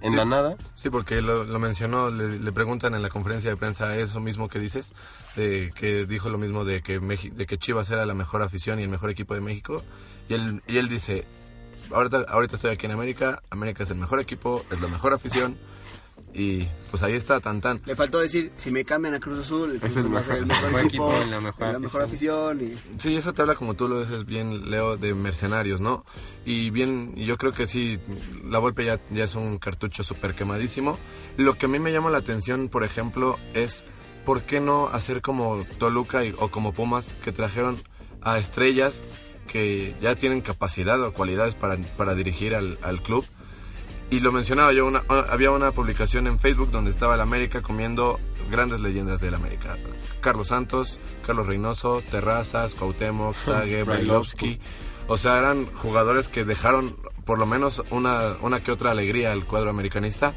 en 0.00 0.10
Sí. 0.12 0.16
la 0.16 0.24
nada. 0.24 0.56
Sí, 0.74 0.90
porque 0.90 1.20
lo, 1.22 1.44
lo 1.44 1.58
mencionó, 1.58 2.10
le, 2.10 2.38
le 2.38 2.52
preguntan 2.52 2.94
en 2.94 3.02
la 3.02 3.08
conferencia 3.08 3.50
de 3.50 3.56
prensa 3.56 3.96
eso 3.96 4.20
mismo 4.20 4.48
que 4.48 4.58
dices, 4.58 4.92
de 5.36 5.72
que 5.74 6.06
dijo 6.06 6.28
lo 6.28 6.38
mismo 6.38 6.64
de 6.64 6.82
que, 6.82 7.00
Meji- 7.00 7.32
de 7.32 7.46
que 7.46 7.58
Chivas 7.58 7.90
era 7.90 8.06
la 8.06 8.14
mejor 8.14 8.42
afición 8.42 8.78
y 8.80 8.82
el 8.84 8.88
mejor 8.88 9.10
equipo 9.10 9.34
de 9.34 9.40
México. 9.40 9.82
Y 10.28 10.34
él, 10.34 10.62
y 10.66 10.76
él 10.76 10.88
dice, 10.88 11.24
ahorita, 11.92 12.26
ahorita 12.28 12.56
estoy 12.56 12.70
aquí 12.70 12.86
en 12.86 12.92
América, 12.92 13.42
América 13.50 13.82
es 13.82 13.90
el 13.90 13.96
mejor 13.96 14.20
equipo, 14.20 14.64
es 14.70 14.80
la 14.80 14.88
mejor 14.88 15.12
afición. 15.14 15.56
Y 16.34 16.68
pues 16.90 17.02
ahí 17.02 17.14
está, 17.14 17.40
tan 17.40 17.60
tan. 17.60 17.80
Le 17.86 17.96
faltó 17.96 18.20
decir, 18.20 18.52
si 18.56 18.70
me 18.70 18.84
cambian 18.84 19.14
a 19.14 19.20
Cruz 19.20 19.40
Azul, 19.40 19.78
Cruz 19.80 19.96
Es 19.96 19.96
el 19.96 20.16
a 20.16 20.22
ser 20.22 20.36
el 20.38 20.46
mejor- 20.46 20.46
mejor, 20.46 20.72
mejor 20.72 20.86
equipo, 20.86 21.12
la 21.30 21.40
mejor 21.40 21.72
la 21.72 21.78
mejor 21.78 22.02
afición. 22.02 22.60
y 22.60 23.00
Sí, 23.00 23.16
eso 23.16 23.32
te 23.32 23.42
habla 23.42 23.54
como 23.56 23.74
tú 23.74 23.88
lo 23.88 24.00
dices 24.04 24.24
bien, 24.26 24.70
Leo, 24.70 24.96
de 24.96 25.14
mercenarios, 25.14 25.80
¿no? 25.80 26.04
Y 26.44 26.70
bien, 26.70 27.14
yo 27.16 27.36
creo 27.38 27.52
que 27.52 27.66
sí, 27.66 27.98
la 28.44 28.58
Volpe 28.58 28.84
ya, 28.84 29.00
ya 29.10 29.24
es 29.24 29.34
un 29.34 29.58
cartucho 29.58 30.04
súper 30.04 30.34
quemadísimo. 30.34 30.98
Lo 31.36 31.54
que 31.54 31.66
a 31.66 31.68
mí 31.68 31.78
me 31.78 31.92
llama 31.92 32.10
la 32.10 32.18
atención, 32.18 32.68
por 32.68 32.84
ejemplo, 32.84 33.38
es 33.54 33.84
por 34.24 34.42
qué 34.42 34.60
no 34.60 34.88
hacer 34.88 35.22
como 35.22 35.64
Toluca 35.78 36.24
y- 36.24 36.34
o 36.38 36.48
como 36.50 36.72
Pumas, 36.72 37.06
que 37.24 37.32
trajeron 37.32 37.78
a 38.20 38.38
estrellas 38.38 39.06
que 39.46 39.94
ya 40.02 40.14
tienen 40.14 40.42
capacidad 40.42 41.02
o 41.02 41.14
cualidades 41.14 41.54
para, 41.54 41.78
para 41.96 42.14
dirigir 42.14 42.54
al, 42.54 42.78
al 42.82 43.02
club. 43.02 43.24
Y 44.10 44.20
lo 44.20 44.32
mencionaba 44.32 44.72
yo, 44.72 44.86
una, 44.86 45.02
había 45.28 45.50
una 45.50 45.72
publicación 45.72 46.26
en 46.26 46.38
Facebook 46.38 46.70
donde 46.70 46.90
estaba 46.90 47.14
el 47.14 47.20
América 47.20 47.60
comiendo 47.60 48.18
grandes 48.50 48.80
leyendas 48.80 49.20
del 49.20 49.34
América. 49.34 49.76
Carlos 50.20 50.48
Santos, 50.48 50.98
Carlos 51.26 51.46
Reynoso, 51.46 52.02
Terrazas, 52.10 52.74
Cuauhtémoc, 52.74 53.36
Sague, 53.44 53.82
Brailovsky. 53.82 54.60
O 55.08 55.18
sea, 55.18 55.38
eran 55.38 55.66
jugadores 55.74 56.28
que 56.28 56.44
dejaron 56.44 56.96
por 57.26 57.38
lo 57.38 57.44
menos 57.44 57.82
una, 57.90 58.36
una 58.40 58.60
que 58.60 58.72
otra 58.72 58.90
alegría 58.90 59.32
al 59.32 59.44
cuadro 59.44 59.68
americanista. 59.68 60.34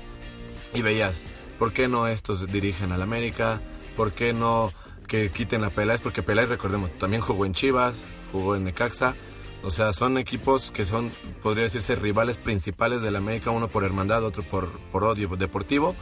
Y 0.74 0.82
veías, 0.82 1.30
¿por 1.58 1.72
qué 1.72 1.88
no 1.88 2.08
estos 2.08 2.46
dirigen 2.52 2.92
al 2.92 3.02
América? 3.02 3.62
¿Por 3.96 4.12
qué 4.12 4.34
no 4.34 4.72
que 5.08 5.30
quiten 5.30 5.64
a 5.64 5.70
Peláez? 5.70 6.02
Porque 6.02 6.24
Peláez, 6.24 6.50
recordemos, 6.50 6.92
también 6.98 7.22
jugó 7.22 7.46
en 7.46 7.54
Chivas, 7.54 7.96
jugó 8.34 8.56
en 8.58 8.66
Necaxa. 8.66 9.16
O 9.64 9.72
sea, 9.72 9.94
son 9.94 10.18
equipos 10.18 10.72
que 10.72 10.86
son, 10.86 11.12
podría 11.44 11.66
decirse, 11.66 11.96
rivales 11.96 12.38
principales 12.38 13.02
del 13.02 13.16
América, 13.16 13.52
uno 13.52 13.68
por 13.68 13.84
hermandad, 13.84 14.24
otro 14.24 14.44
por, 14.44 14.70
por 14.92 15.04
odio 15.04 15.28
deportivo. 15.30 15.96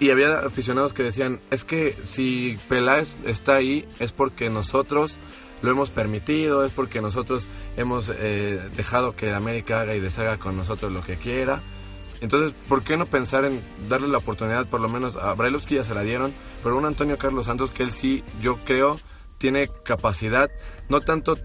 Y 0.00 0.10
había 0.10 0.40
aficionados 0.40 0.92
que 0.92 1.02
decían, 1.02 1.40
es 1.50 1.64
que 1.64 1.96
si 2.02 2.58
Peláez 2.68 3.18
está 3.24 3.56
ahí 3.56 3.86
es 3.98 4.12
porque 4.12 4.48
nosotros 4.48 5.18
lo 5.62 5.70
hemos 5.70 5.90
permitido, 5.90 6.64
es 6.64 6.72
porque 6.72 7.02
nosotros 7.02 7.48
hemos 7.76 8.10
eh, 8.10 8.60
dejado 8.76 9.14
que 9.14 9.28
el 9.28 9.34
América 9.34 9.82
haga 9.82 9.94
y 9.94 10.00
deshaga 10.00 10.38
con 10.38 10.56
nosotros 10.56 10.90
lo 10.90 11.02
que 11.02 11.16
quiera. 11.16 11.62
Entonces, 12.20 12.54
¿por 12.68 12.82
qué 12.82 12.96
no 12.96 13.06
pensar 13.06 13.44
en 13.44 13.62
darle 13.88 14.08
la 14.08 14.18
oportunidad, 14.18 14.66
por 14.66 14.80
lo 14.80 14.88
menos 14.88 15.16
a 15.16 15.32
Brailovsky 15.34 15.76
ya 15.76 15.84
se 15.84 15.94
la 15.94 16.02
dieron, 16.02 16.34
pero 16.62 16.76
un 16.76 16.84
Antonio 16.84 17.18
Carlos 17.18 17.46
Santos 17.46 17.70
que 17.70 17.82
él 17.82 17.92
sí, 17.92 18.24
yo 18.40 18.58
creo, 18.64 18.98
tiene 19.38 19.68
capacidad, 19.84 20.50
no 20.88 21.00
tanto 21.00 21.38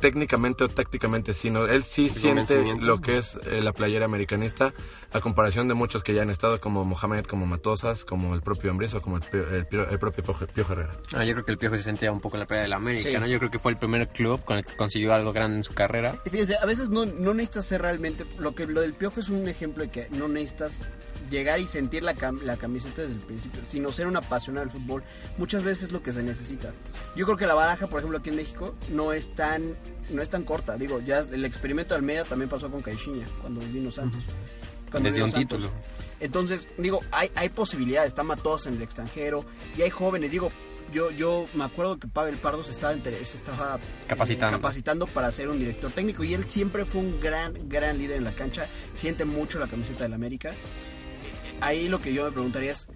técnicamente 0.00 0.64
o 0.64 0.68
tácticamente, 0.68 1.34
sino 1.34 1.66
él 1.66 1.82
sí 1.82 2.10
siente 2.10 2.76
lo 2.76 3.00
que 3.00 3.18
es 3.18 3.38
eh, 3.46 3.60
la 3.62 3.72
playera 3.72 4.04
americanista, 4.04 4.72
a 5.12 5.20
comparación 5.20 5.68
de 5.68 5.74
muchos 5.74 6.02
que 6.02 6.12
ya 6.14 6.22
han 6.22 6.30
estado, 6.30 6.60
como 6.60 6.84
Mohamed, 6.84 7.24
como 7.24 7.46
Matosas, 7.46 8.04
como 8.04 8.34
el 8.34 8.42
propio 8.42 8.70
Ambris 8.70 8.92
o 8.94 9.00
como 9.00 9.16
el, 9.16 9.22
el 9.32 9.66
el 9.90 9.98
propio 9.98 10.22
Pio 10.24 10.34
Pio 10.52 10.66
Herrera. 10.70 10.90
Ah, 11.14 11.24
yo 11.24 11.32
creo 11.34 11.44
que 11.46 11.52
el 11.52 11.58
Piojo 11.58 11.76
se 11.76 11.82
sentía 11.82 12.12
un 12.12 12.20
poco 12.20 12.36
en 12.36 12.40
la 12.40 12.46
playa 12.46 12.62
de 12.64 12.68
la 12.68 12.76
América, 12.76 13.08
Sí. 13.10 13.16
¿no? 13.18 13.26
Yo 13.26 13.38
creo 13.38 13.50
que 13.50 13.58
fue 13.58 13.72
el 13.72 13.78
primer 13.78 14.08
club 14.08 14.44
con 14.44 14.58
el 14.58 14.64
que 14.66 14.76
consiguió 14.76 15.14
algo 15.14 15.32
grande 15.32 15.56
en 15.58 15.64
su 15.64 15.72
carrera. 15.74 16.16
Y 16.26 16.30
Fíjense, 16.30 16.56
a 16.56 16.66
veces 16.66 16.90
no, 16.90 17.06
no 17.06 17.32
necesitas 17.34 17.64
ser 17.66 17.82
realmente. 17.82 18.26
Lo 18.38 18.54
que 18.54 18.66
lo 18.66 18.80
del 18.82 18.92
piojo 18.94 19.20
es 19.20 19.28
un 19.30 19.48
ejemplo 19.48 19.82
de 19.84 19.90
que 19.90 20.08
no 20.10 20.28
necesitas 20.28 20.78
llegar 21.30 21.58
y 21.60 21.66
sentir 21.66 22.02
la, 22.02 22.14
cam- 22.14 22.40
la 22.42 22.56
camiseta 22.56 23.02
desde 23.02 23.14
el 23.14 23.20
principio, 23.20 23.60
sino 23.66 23.92
ser 23.92 24.06
un 24.06 24.16
apasionado 24.16 24.66
del 24.66 24.72
fútbol. 24.80 25.02
Muchas 25.36 25.62
veces 25.64 25.84
es 25.84 25.92
lo 25.92 26.02
que 26.02 26.12
se 26.12 26.22
necesita. 26.22 26.72
Yo 27.16 27.24
creo 27.26 27.36
que 27.36 27.46
la 27.46 27.54
baraja, 27.54 27.86
por 27.86 27.98
ejemplo, 28.00 28.18
aquí 28.18 28.30
en 28.30 28.36
México, 28.36 28.74
no 28.90 29.12
es 29.12 29.34
tan, 29.34 29.74
no 30.10 30.22
es 30.22 30.30
tan 30.30 30.44
corta. 30.44 30.76
Digo, 30.76 31.00
ya 31.00 31.18
el 31.20 31.44
experimento 31.44 31.94
de 31.94 31.98
Almeida 31.98 32.24
también 32.24 32.48
pasó 32.48 32.70
con 32.70 32.80
Caixinha, 32.82 33.26
cuando 33.40 33.60
vino 33.60 33.90
Santos. 33.90 34.22
Cuando 34.90 35.08
Desde 35.10 35.22
un 35.22 35.30
Santos. 35.30 35.58
título. 35.58 35.72
Entonces, 36.20 36.66
digo, 36.78 37.00
hay, 37.12 37.30
hay 37.36 37.48
posibilidades, 37.48 38.08
está 38.08 38.22
Matos 38.24 38.66
en 38.66 38.74
el 38.74 38.82
extranjero 38.82 39.44
y 39.76 39.82
hay 39.82 39.90
jóvenes, 39.90 40.30
digo, 40.32 40.50
yo, 40.92 41.10
yo 41.10 41.46
me 41.54 41.64
acuerdo 41.64 41.98
que 41.98 42.08
Pavel 42.08 42.36
Pardo 42.38 42.64
se 42.64 42.72
estaba, 42.72 42.94
se 43.02 43.36
estaba 43.36 43.76
eh, 43.76 44.06
Capacitando. 44.08 44.56
capacitando 44.56 45.06
para 45.06 45.30
ser 45.30 45.48
un 45.48 45.58
director 45.58 45.92
técnico 45.92 46.24
y 46.24 46.34
él 46.34 46.48
siempre 46.48 46.84
fue 46.86 47.02
un 47.02 47.20
gran, 47.20 47.68
gran 47.68 47.98
líder 47.98 48.16
en 48.16 48.24
la 48.24 48.32
cancha, 48.32 48.66
siente 48.94 49.24
mucho 49.24 49.58
la 49.58 49.68
camiseta 49.68 50.04
del 50.04 50.14
América. 50.14 50.50
Eh, 50.52 50.54
Ahí 51.60 51.88
lo 51.88 52.00
que 52.00 52.12
yo 52.14 52.24
me 52.24 52.32
preguntaría 52.32 52.72
es, 52.72 52.86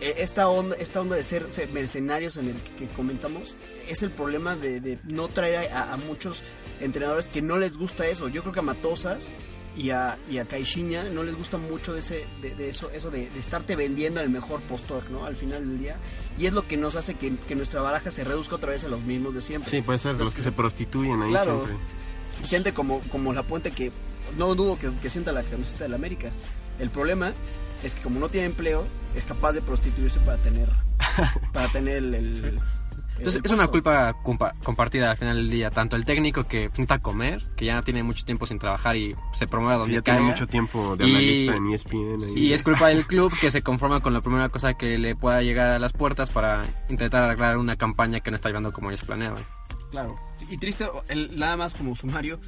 eh, 0.00 0.14
esta 0.18 0.48
onda, 0.48 0.76
esta 0.76 1.00
onda 1.00 1.16
de 1.16 1.24
ser, 1.24 1.52
ser 1.52 1.68
mercenarios 1.70 2.36
en 2.36 2.48
el 2.50 2.56
que, 2.56 2.86
que 2.86 2.86
comentamos, 2.94 3.56
es 3.88 4.02
el 4.02 4.10
problema 4.10 4.56
de, 4.56 4.80
de 4.80 4.98
no 5.04 5.28
traer 5.28 5.72
a, 5.72 5.92
a 5.92 5.96
muchos 5.96 6.42
entrenadores 6.80 7.26
que 7.26 7.42
no 7.42 7.58
les 7.58 7.76
gusta 7.76 8.06
eso. 8.06 8.28
Yo 8.28 8.42
creo 8.42 8.52
que 8.54 8.60
a 8.60 8.62
Matosas 8.62 9.28
y 9.76 9.90
a, 9.90 10.18
y 10.30 10.38
a 10.38 10.44
Caixinha 10.44 11.04
no 11.04 11.22
les 11.24 11.34
gusta 11.36 11.58
mucho 11.58 11.96
ese, 11.96 12.26
de, 12.40 12.54
de 12.54 12.68
eso, 12.68 12.90
eso 12.90 13.10
de, 13.10 13.28
de 13.30 13.40
estarte 13.40 13.74
vendiendo 13.76 14.20
el 14.20 14.28
mejor 14.30 14.60
postor, 14.62 15.10
¿no? 15.10 15.24
Al 15.26 15.34
final 15.36 15.66
del 15.68 15.78
día. 15.78 15.96
Y 16.38 16.46
es 16.46 16.52
lo 16.52 16.66
que 16.68 16.76
nos 16.76 16.94
hace 16.96 17.14
que, 17.14 17.36
que 17.36 17.54
nuestra 17.56 17.80
baraja 17.80 18.10
se 18.10 18.22
reduzca 18.24 18.54
otra 18.56 18.70
vez 18.70 18.84
a 18.84 18.88
los 18.88 19.00
mismos 19.02 19.34
de 19.34 19.40
siempre. 19.40 19.70
Sí, 19.70 19.82
puede 19.82 19.98
ser 19.98 20.14
los 20.14 20.32
que 20.32 20.42
se 20.42 20.52
prostituyen 20.52 21.22
ahí 21.22 21.30
Claro. 21.30 21.64
siempre. 21.66 22.48
Gente 22.48 22.72
como, 22.74 23.00
como 23.10 23.32
La 23.32 23.42
Puente 23.42 23.70
que 23.72 23.90
no 24.38 24.54
dudo 24.54 24.78
que, 24.78 24.90
que 25.02 25.10
sienta 25.10 25.32
la 25.32 25.42
camiseta 25.42 25.84
del 25.84 25.94
América. 25.94 26.30
El 26.78 26.90
problema 26.90 27.32
es 27.82 27.94
que 27.94 28.02
como 28.02 28.18
no 28.20 28.28
tiene 28.28 28.46
empleo, 28.46 28.86
es 29.14 29.24
capaz 29.24 29.52
de 29.52 29.62
prostituirse 29.62 30.18
para 30.20 30.38
tener, 30.42 30.68
para 31.52 31.68
tener 31.68 31.96
el... 31.98 32.14
el- 32.14 32.44
el- 32.44 32.60
Entonces, 33.16 33.36
el 33.36 33.46
es 33.46 33.50
una 33.52 33.68
culpa 33.68 34.12
compa- 34.22 34.54
compartida 34.64 35.10
al 35.10 35.16
final 35.16 35.36
del 35.36 35.50
día. 35.50 35.70
Tanto 35.70 35.96
el 35.96 36.04
técnico 36.04 36.44
que 36.44 36.68
necesita 36.68 36.98
comer, 36.98 37.42
que 37.56 37.64
ya 37.66 37.80
tiene 37.82 38.02
mucho 38.02 38.24
tiempo 38.24 38.44
sin 38.46 38.58
trabajar 38.58 38.96
y 38.96 39.14
se 39.32 39.46
promueve 39.46 39.74
Que 39.76 39.78
donde 39.80 39.94
ya 39.94 40.02
tiene 40.02 40.20
mucho 40.20 40.46
tiempo 40.46 40.96
de 40.96 41.06
Y- 41.06 41.12
analista 41.48 41.56
en 41.56 41.66
ESPN. 41.72 42.22
ahí. 42.24 42.34
Y 42.38 42.52
es 42.52 42.62
culpa 42.62 42.88
del 42.88 43.06
club 43.06 43.32
que 43.40 43.50
se 43.50 43.62
conforma 43.62 44.00
con 44.00 44.12
la 44.12 44.20
primera 44.20 44.48
cosa 44.48 44.74
que 44.74 44.98
le 44.98 45.14
pueda 45.16 45.42
llegar 45.42 45.70
a 45.70 45.78
las 45.78 45.92
puertas 45.92 46.30
para 46.30 46.64
intentar 46.88 47.22
arreglar 47.24 47.56
una 47.58 47.76
campaña 47.76 48.20
que 48.20 48.30
no 48.30 48.34
está 48.34 48.48
llevando 48.48 48.72
como 48.72 48.90
ellos 48.90 49.04
planeaban. 49.04 49.44
Claro. 49.90 50.16
Y 50.50 50.58
triste, 50.58 50.86
el- 51.08 51.38
nada 51.38 51.56
más 51.56 51.74
como 51.74 51.94
sumario, 51.94 52.40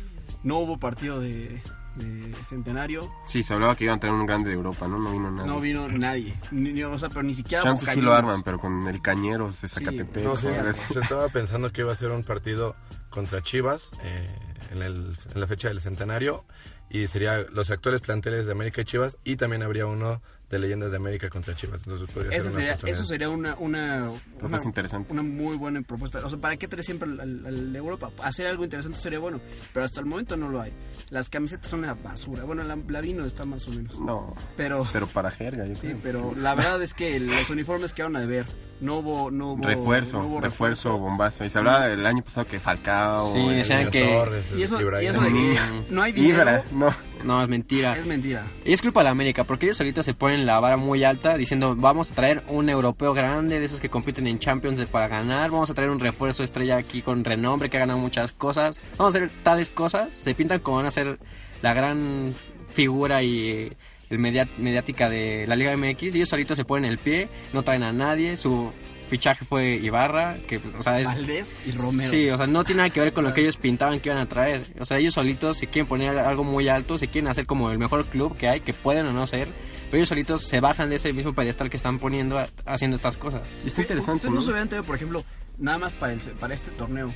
no 0.42 0.58
hubo 0.58 0.78
partido 0.78 1.20
de, 1.20 1.62
de 1.96 2.32
centenario, 2.44 3.10
Sí, 3.24 3.42
se 3.42 3.54
hablaba 3.54 3.74
que 3.76 3.84
iban 3.84 3.96
a 3.96 4.00
tener 4.00 4.14
un 4.14 4.26
grande 4.26 4.50
de 4.50 4.54
Europa, 4.56 4.86
¿no? 4.86 4.98
No 4.98 5.10
vino 5.12 5.30
nada. 5.30 5.46
no 5.48 5.60
vino 5.60 5.88
nadie. 5.88 6.38
Ni, 6.50 6.72
ni- 6.72 6.82
o 6.82 6.98
sea, 6.98 7.08
pero 7.08 7.22
ni 7.22 7.34
siquiera 7.34 7.62
Chance 7.64 7.86
sí 7.86 8.00
lo 8.00 8.12
arman, 8.14 8.42
pero 8.42 8.58
con 8.58 8.86
el 8.86 9.00
Cañeros 9.02 9.60
de 9.62 9.68
Zacatepec. 9.68 10.24
No, 10.24 10.36
sí, 10.36 10.46
cosas 10.46 10.66
así. 10.66 10.94
se 10.94 11.00
estaba 11.00 11.28
pensando 11.28 11.72
que 11.72 11.80
iba 11.82 11.92
a 11.92 11.96
ser 11.96 12.10
un 12.10 12.22
partido 12.22 12.76
contra 13.10 13.42
Chivas 13.42 13.92
eh, 14.02 14.28
en, 14.70 14.82
el- 14.82 15.16
en 15.34 15.40
la 15.40 15.46
fecha 15.46 15.68
del 15.68 15.80
centenario 15.80 16.44
y 16.90 17.06
sería 17.08 17.38
los 17.52 17.70
actuales 17.70 18.00
planteles 18.00 18.46
de 18.46 18.52
América 18.52 18.82
y 18.82 18.84
Chivas 18.84 19.16
y 19.24 19.36
también 19.36 19.62
habría 19.62 19.86
uno 19.86 20.22
de 20.50 20.58
leyendas 20.60 20.90
de 20.92 20.96
América 20.96 21.28
contra 21.28 21.54
Chivas. 21.56 21.82
Entonces 21.84 22.08
podría 22.14 22.30
Eso 22.36 22.50
ser 22.50 22.62
una 22.64 22.76
sería, 22.76 22.92
eso 22.94 23.04
sería 23.04 23.28
una, 23.28 23.56
una, 23.58 24.10
una- 24.40 24.62
interesante. 24.62 25.12
Una 25.12 25.22
muy 25.22 25.56
buena 25.56 25.82
propuesta. 25.82 26.24
O 26.24 26.30
sea, 26.30 26.38
¿para 26.38 26.56
qué 26.56 26.68
traer 26.68 26.84
siempre 26.84 27.08
al, 27.08 27.72
de 27.72 27.78
Europa? 27.78 28.10
Hacer 28.22 28.46
algo 28.46 28.62
interesante 28.64 28.98
sería 28.98 29.18
bueno, 29.18 29.40
pero 29.72 29.84
hasta 29.86 30.00
el 30.00 30.06
momento 30.06 30.36
no 30.36 30.48
lo 30.48 30.60
hay. 30.60 30.72
Las 31.10 31.30
camisetas 31.30 31.68
son 31.68 31.80
una 31.80 31.94
basura. 31.94 32.44
Bueno, 32.44 32.62
la, 32.64 32.76
la 32.88 33.00
vino 33.00 33.24
está 33.26 33.44
más 33.44 33.66
o 33.66 33.70
menos. 33.70 33.98
No, 34.00 34.34
Pero, 34.56 34.86
pero 34.92 35.06
para 35.08 35.30
jerga, 35.30 35.66
yo 35.66 35.74
sí, 35.74 35.88
creo. 35.88 35.98
pero 36.02 36.34
la 36.36 36.54
verdad 36.54 36.80
es 36.82 36.94
que 36.94 37.18
los 37.18 37.50
uniformes 37.50 37.92
quedaron 37.92 38.16
a 38.16 38.20
deber. 38.20 38.46
No 38.80 38.98
hubo, 38.98 39.30
no 39.30 39.52
hubo 39.52 39.64
Refuerzo, 39.66 40.18
no 40.20 40.28
hubo 40.28 40.40
refuerzo, 40.40 40.98
bombazo. 40.98 41.44
Y 41.44 41.48
se 41.50 41.58
hablaba 41.58 41.86
del 41.86 42.04
año 42.06 42.22
pasado 42.22 42.46
que 42.46 42.60
Falcao. 42.60 43.32
Sí, 43.32 43.38
el- 43.48 43.56
decían 43.56 43.78
Niño 43.80 43.90
que- 43.90 44.04
Torres, 44.04 44.50
el 44.52 44.58
Y 44.58 44.62
eso, 44.64 44.78
y 45.00 45.06
eso 45.06 45.20
de 45.22 45.28
que 45.32 45.58
no 45.90 46.02
hay 46.02 46.12
dinero 46.12 46.34
Ibra, 46.42 46.64
no. 46.72 46.90
No, 47.24 47.42
es 47.42 47.48
mentira. 47.48 47.96
es 47.96 48.06
mentira. 48.06 48.46
Y 48.64 48.72
es 48.72 48.82
culpa 48.82 49.00
de 49.00 49.04
la 49.04 49.10
América, 49.10 49.44
porque 49.44 49.66
ellos 49.66 49.76
solitos 49.78 50.04
se 50.04 50.14
ponen 50.14 50.46
la 50.46 50.60
vara 50.60 50.76
muy 50.76 51.02
alta 51.04 51.36
diciendo 51.36 51.74
vamos 51.76 52.12
a 52.12 52.14
traer 52.14 52.42
un 52.48 52.68
europeo 52.68 53.14
grande 53.14 53.58
de 53.58 53.64
esos 53.66 53.80
que 53.80 53.88
compiten 53.88 54.26
en 54.26 54.38
Champions 54.38 54.80
para 54.86 55.08
ganar, 55.08 55.50
vamos 55.50 55.70
a 55.70 55.74
traer 55.74 55.90
un 55.90 55.98
refuerzo 56.00 56.44
estrella 56.44 56.76
aquí 56.76 57.02
con 57.02 57.24
renombre 57.24 57.68
que 57.70 57.76
ha 57.78 57.80
ganado 57.80 57.98
muchas 57.98 58.32
cosas, 58.32 58.80
vamos 58.96 59.14
a 59.14 59.18
hacer 59.18 59.30
tales 59.42 59.70
cosas, 59.70 60.14
se 60.14 60.34
pintan 60.34 60.60
como 60.60 60.76
van 60.78 60.86
a 60.86 60.90
ser 60.90 61.18
la 61.62 61.74
gran 61.74 62.32
figura 62.72 63.22
y 63.22 63.72
el 64.10 64.18
media- 64.18 64.46
mediática 64.58 65.08
de 65.08 65.46
la 65.48 65.56
Liga 65.56 65.76
MX 65.76 66.02
y 66.14 66.18
ellos 66.18 66.28
solitos 66.28 66.56
se 66.56 66.64
ponen 66.64 66.90
el 66.90 66.98
pie, 66.98 67.28
no 67.52 67.62
traen 67.62 67.82
a 67.82 67.92
nadie, 67.92 68.36
su 68.36 68.70
fichaje 69.06 69.44
fue 69.44 69.74
Ibarra, 69.76 70.36
que 70.46 70.60
o 70.78 70.82
sea 70.82 71.00
es... 71.00 71.06
Valdés 71.06 71.54
y 71.66 71.72
Romero. 71.72 72.10
Sí, 72.10 72.28
o 72.30 72.36
sea, 72.36 72.46
no 72.46 72.64
tiene 72.64 72.78
nada 72.82 72.90
que 72.90 73.00
ver 73.00 73.12
con 73.12 73.24
lo 73.24 73.32
que 73.34 73.40
ellos 73.42 73.56
pintaban 73.56 74.00
que 74.00 74.08
iban 74.08 74.20
a 74.20 74.26
traer. 74.28 74.62
O 74.80 74.84
sea, 74.84 74.98
ellos 74.98 75.14
solitos 75.14 75.58
se 75.58 75.66
quieren 75.68 75.86
poner 75.88 76.18
algo 76.18 76.44
muy 76.44 76.68
alto, 76.68 76.98
se 76.98 77.08
quieren 77.08 77.28
hacer 77.30 77.46
como 77.46 77.70
el 77.70 77.78
mejor 77.78 78.04
club 78.06 78.36
que 78.36 78.48
hay, 78.48 78.60
que 78.60 78.72
pueden 78.74 79.06
o 79.06 79.12
no 79.12 79.26
ser, 79.26 79.48
pero 79.86 79.98
ellos 79.98 80.08
solitos 80.08 80.42
se 80.44 80.60
bajan 80.60 80.90
de 80.90 80.96
ese 80.96 81.12
mismo 81.12 81.34
pedestal 81.34 81.70
que 81.70 81.76
están 81.76 81.98
poniendo 81.98 82.38
a- 82.38 82.48
haciendo 82.66 82.96
estas 82.96 83.16
cosas. 83.16 83.42
Y 83.64 83.68
está 83.68 83.82
interesante, 83.82 84.26
Ustedes 84.26 84.30
no 84.32 84.36
¿no? 84.36 84.42
se 84.42 84.50
hubieran 84.50 84.68
traído, 84.68 84.84
por 84.84 84.96
ejemplo, 84.96 85.24
nada 85.58 85.78
más 85.78 85.94
para, 85.94 86.12
el, 86.12 86.20
para 86.20 86.54
este 86.54 86.70
torneo. 86.72 87.12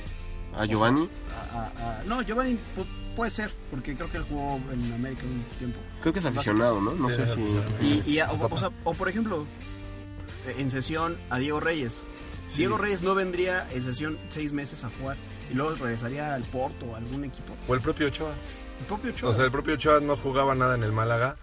A 0.55 0.65
Giovanni. 0.65 1.07
A- 1.53 1.57
a- 1.57 1.99
a- 1.99 2.03
no, 2.05 2.21
Giovanni 2.23 2.53
pu- 2.75 3.15
puede 3.15 3.31
ser, 3.31 3.51
porque 3.69 3.95
creo 3.95 4.11
que 4.11 4.17
él 4.17 4.23
jugó 4.23 4.59
en 4.73 4.93
América 4.93 5.23
un 5.25 5.43
tiempo. 5.57 5.79
Creo 6.01 6.11
que 6.13 6.19
es 6.19 6.25
aficionado, 6.25 6.81
¿no? 6.81 6.93
No 6.93 7.09
Sí, 7.09 7.15
sé 7.17 7.27
si... 7.27 7.41
Y, 7.81 8.03
y 8.15 8.21
o, 8.21 8.47
o 8.49 8.57
sea, 8.57 8.69
o 8.83 8.93
por 8.93 9.07
ejemplo, 9.07 9.45
en 10.45 10.71
sesión 10.71 11.17
a 11.29 11.39
Diego 11.39 11.59
Reyes. 11.59 12.03
Diego 12.55 12.77
Reyes 12.77 13.01
no 13.01 13.15
vendría 13.15 13.67
en 13.71 13.83
sesión 13.83 14.19
seis 14.29 14.51
meses 14.51 14.83
a 14.83 14.89
jugar 14.99 15.17
y 15.49 15.53
luego 15.53 15.75
regresaría 15.75 16.33
al 16.33 16.43
Porto 16.43 16.85
o 16.87 16.95
algún 16.95 17.23
equipo. 17.23 17.53
O 17.67 17.73
el 17.73 17.81
propio 17.81 18.07
Ochoa. 18.07 18.33
El 18.79 18.85
propio 18.85 19.11
Ochoa. 19.11 19.29
O 19.29 19.33
sea, 19.33 19.45
el 19.45 19.51
propio 19.51 19.75
Ochoa 19.75 19.99
no 19.99 20.17
jugaba 20.17 20.55
nada 20.55 20.75
en 20.75 20.83
el 20.83 20.91
Málaga. 20.91 21.37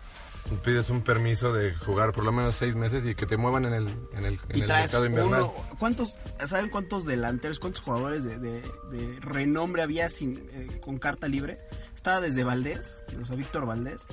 Pides 0.64 0.88
un 0.90 1.02
permiso 1.02 1.52
de 1.52 1.74
jugar 1.74 2.12
por 2.12 2.24
lo 2.24 2.32
menos 2.32 2.54
seis 2.56 2.74
meses 2.74 3.04
y 3.06 3.14
que 3.14 3.26
te 3.26 3.36
muevan 3.36 3.64
en 3.66 3.74
el, 3.74 3.88
en 4.12 4.24
el, 4.24 4.38
en 4.48 4.58
y 4.58 4.60
el 4.62 4.66
mercado 4.68 5.04
invernal. 5.06 5.42
uno, 5.42 5.52
¿cuántos, 5.78 6.18
¿saben 6.46 6.70
cuántos 6.70 7.04
delanteros, 7.04 7.58
cuántos 7.60 7.82
jugadores 7.82 8.24
de, 8.24 8.38
de- 8.38 8.62
de 8.90 9.18
renombre 9.20 9.82
había 9.82 10.08
sin, 10.08 10.38
eh, 10.52 10.80
con 10.80 10.98
carta 10.98 11.28
libre? 11.28 11.58
Estaba 11.94 12.20
desde 12.20 12.44
Valdés, 12.44 13.02
o 13.20 13.24
sea, 13.24 13.36
Víctor 13.36 13.66
Valdés, 13.66 14.06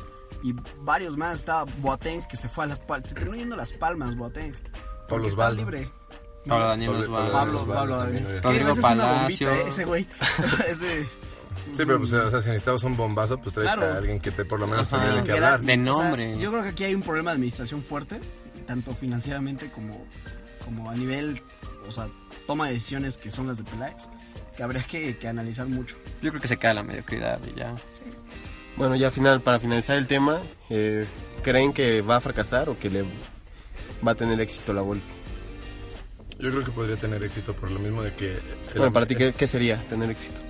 y 0.43 0.53
varios 0.81 1.15
más. 1.17 1.35
Estaba 1.39 1.63
Boateng, 1.79 2.27
que 2.27 2.35
se 2.37 2.49
fue 2.49 2.65
a 2.65 2.67
las 2.67 2.79
palmas. 2.81 3.09
Se 3.09 3.15
terminó 3.15 3.35
yendo 3.37 3.55
a 3.55 3.57
las 3.59 3.73
palmas, 3.73 4.15
Boateng. 4.17 4.51
Porque 5.07 5.07
Pablo 5.07 5.27
estaba 5.27 5.49
Osvaldo. 5.49 5.61
libre. 5.71 5.91
Pablo 6.47 6.67
Daniel 6.67 6.91
Pablo-. 6.91 7.31
Pablo, 7.31 7.65
Pablo 7.67 7.97
Daniel. 7.97 8.41
Palacio. 8.81 9.51
eh, 9.51 9.63
ese 9.67 9.85
güey. 9.85 10.07
ese, 10.67 11.07
Sí, 11.57 11.71
pero 11.85 11.97
pues, 11.99 12.13
o 12.13 12.29
sea, 12.31 12.41
si 12.41 12.47
necesitabas 12.49 12.83
un 12.83 12.95
bombazo, 12.97 13.37
pues 13.39 13.53
traes 13.53 13.71
Claro. 13.73 13.93
a 13.93 13.97
alguien 13.97 14.19
que 14.19 14.31
te 14.31 14.45
por 14.45 14.59
lo 14.59 14.67
menos 14.67 14.91
Ajá. 14.91 15.03
tenía 15.03 15.15
de 15.21 15.23
qué 15.23 15.31
hablar. 15.33 15.61
De 15.61 15.73
o 15.73 15.75
sea, 15.75 15.77
nombre. 16.03 16.37
yo 16.39 16.51
creo 16.51 16.63
que 16.63 16.69
aquí 16.69 16.83
hay 16.83 16.95
un 16.95 17.01
problema 17.01 17.31
de 17.31 17.35
administración 17.35 17.81
fuerte, 17.83 18.19
tanto 18.67 18.93
financieramente 18.95 19.71
como, 19.71 20.05
como 20.63 20.89
a 20.89 20.95
nivel, 20.95 21.41
o 21.87 21.91
sea, 21.91 22.07
toma 22.47 22.67
de 22.67 22.73
decisiones 22.73 23.17
que 23.17 23.31
son 23.31 23.47
las 23.47 23.57
de 23.57 23.63
Peláez, 23.63 23.95
que 24.55 24.63
habría 24.63 24.83
que, 24.83 25.17
que 25.17 25.27
analizar 25.27 25.67
mucho. 25.67 25.97
Yo 26.21 26.29
creo 26.31 26.41
que 26.41 26.47
se 26.47 26.57
cae 26.57 26.73
la 26.73 26.83
mediocridad 26.83 27.39
y 27.45 27.57
ya. 27.57 27.75
Bueno, 28.77 28.95
ya 28.95 29.09
final, 29.11 29.41
para 29.41 29.59
finalizar 29.59 29.95
el 29.97 30.07
tema, 30.07 30.41
eh, 30.69 31.05
¿creen 31.43 31.71
que 31.73 32.01
va 32.01 32.17
a 32.17 32.21
fracasar 32.21 32.67
o 32.69 32.77
que 32.77 32.89
le 32.89 33.03
va 34.05 34.11
a 34.11 34.15
tener 34.15 34.39
éxito 34.41 34.73
la 34.73 34.81
Volpe? 34.81 35.05
Yo 36.37 36.49
creo 36.51 36.63
que 36.65 36.71
podría 36.71 36.97
tener 36.97 37.23
éxito 37.23 37.53
por 37.55 37.71
lo 37.71 37.79
mismo 37.79 38.03
de 38.03 38.13
que... 38.13 38.31
el- 38.33 38.41
Bueno, 38.75 38.91
para 38.91 39.05
ti, 39.05 39.15
¿qué, 39.15 39.31
qué 39.31 39.47
sería 39.47 39.81
tener 39.87 40.09
éxito? 40.09 40.41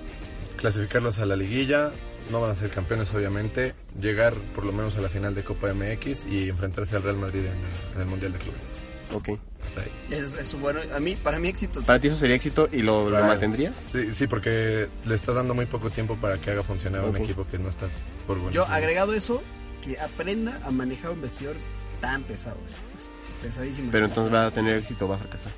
Clasificarlos 0.56 1.18
a 1.18 1.26
la 1.26 1.36
liguilla, 1.36 1.92
no 2.30 2.40
van 2.40 2.50
a 2.50 2.54
ser 2.54 2.70
campeones 2.70 3.12
obviamente, 3.14 3.74
llegar 4.00 4.34
por 4.54 4.64
lo 4.64 4.72
menos 4.72 4.96
a 4.96 5.00
la 5.00 5.08
final 5.08 5.34
de 5.34 5.44
Copa 5.44 5.72
MX 5.72 6.26
y 6.26 6.48
enfrentarse 6.48 6.96
al 6.96 7.02
Real 7.02 7.16
Madrid 7.16 7.40
en 7.40 7.46
el, 7.46 7.94
en 7.94 8.00
el 8.00 8.06
Mundial 8.06 8.32
de 8.32 8.38
Clubes. 8.38 8.60
Ok. 9.12 9.38
Hasta 9.64 9.80
ahí. 9.82 9.90
Eso, 10.10 10.38
eso 10.38 10.58
bueno, 10.58 10.80
a 10.94 11.00
mí, 11.00 11.16
para 11.16 11.38
mí 11.38 11.48
éxito. 11.48 11.80
¿Para 11.82 11.98
ti 12.00 12.08
eso 12.08 12.16
sería 12.16 12.36
éxito 12.36 12.68
y 12.72 12.82
lo, 12.82 13.04
lo 13.04 13.10
Claro. 13.10 13.26
mantendrías? 13.26 13.74
Sí, 13.90 14.12
sí, 14.12 14.26
porque 14.26 14.88
le 15.04 15.14
estás 15.14 15.34
dando 15.36 15.54
muy 15.54 15.66
poco 15.66 15.90
tiempo 15.90 16.16
para 16.16 16.40
que 16.40 16.50
haga 16.50 16.62
funcionar 16.62 17.04
un 17.04 17.16
equipo 17.16 17.46
que 17.46 17.58
no 17.58 17.68
está 17.68 17.86
por 18.26 18.36
bueno. 18.38 18.52
Yo 18.52 18.64
agregado 18.66 19.12
eso, 19.14 19.42
que 19.82 19.98
aprenda 20.00 20.60
a 20.64 20.70
manejar 20.70 21.10
un 21.12 21.22
vestidor 21.22 21.54
tan 22.00 22.22
pesado. 22.24 22.56
es 22.98 23.08
Pesadísimo. 23.42 23.90
Pero 23.92 24.06
entonces 24.06 24.32
va 24.32 24.46
a 24.46 24.50
tener 24.50 24.76
éxito 24.78 25.04
o 25.04 25.08
va 25.08 25.16
a 25.16 25.18
fracasar. 25.18 25.52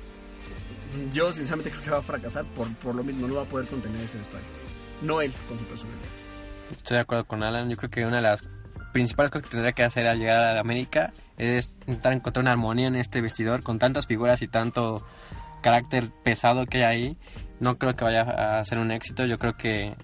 Yo 1.13 1.31
sinceramente 1.31 1.69
creo 1.71 1.83
que 1.83 1.89
va 1.91 1.97
a 1.99 2.01
fracasar 2.03 2.45
por, 2.55 2.71
por 2.75 2.95
lo 2.95 3.03
mismo, 3.03 3.27
no 3.27 3.35
va 3.35 3.43
a 3.43 3.45
poder 3.45 3.67
contener 3.67 4.01
ese 4.03 4.17
vestuario. 4.17 4.47
No 5.01 5.21
él 5.21 5.33
con 5.47 5.59
su 5.59 5.65
personalidad. 5.65 6.05
Estoy 6.71 6.95
de 6.95 7.01
acuerdo 7.01 7.25
con 7.25 7.43
Alan. 7.43 7.69
Yo 7.69 7.77
creo 7.77 7.89
que 7.89 8.05
una 8.05 8.17
de 8.17 8.23
las 8.23 8.47
principales 8.93 9.31
cosas 9.31 9.47
que 9.47 9.51
tendría 9.51 9.73
que 9.73 9.83
hacer 9.83 10.07
al 10.07 10.19
llegar 10.19 10.37
a 10.37 10.59
América 10.59 11.13
es 11.37 11.77
intentar 11.81 12.13
encontrar 12.13 12.43
una 12.43 12.51
armonía 12.51 12.87
en 12.87 12.95
este 12.95 13.21
vestidor 13.21 13.63
con 13.63 13.79
tantas 13.79 14.07
figuras 14.07 14.41
y 14.41 14.47
tanto 14.47 15.05
carácter 15.61 16.09
pesado 16.23 16.65
que 16.65 16.83
hay 16.83 16.83
ahí. 16.83 17.17
No 17.59 17.77
creo 17.77 17.95
que 17.95 18.03
vaya 18.03 18.59
a 18.59 18.63
ser 18.65 18.79
un 18.79 18.91
éxito. 18.91 19.25
Yo 19.25 19.37
creo 19.37 19.57
que 19.57 19.95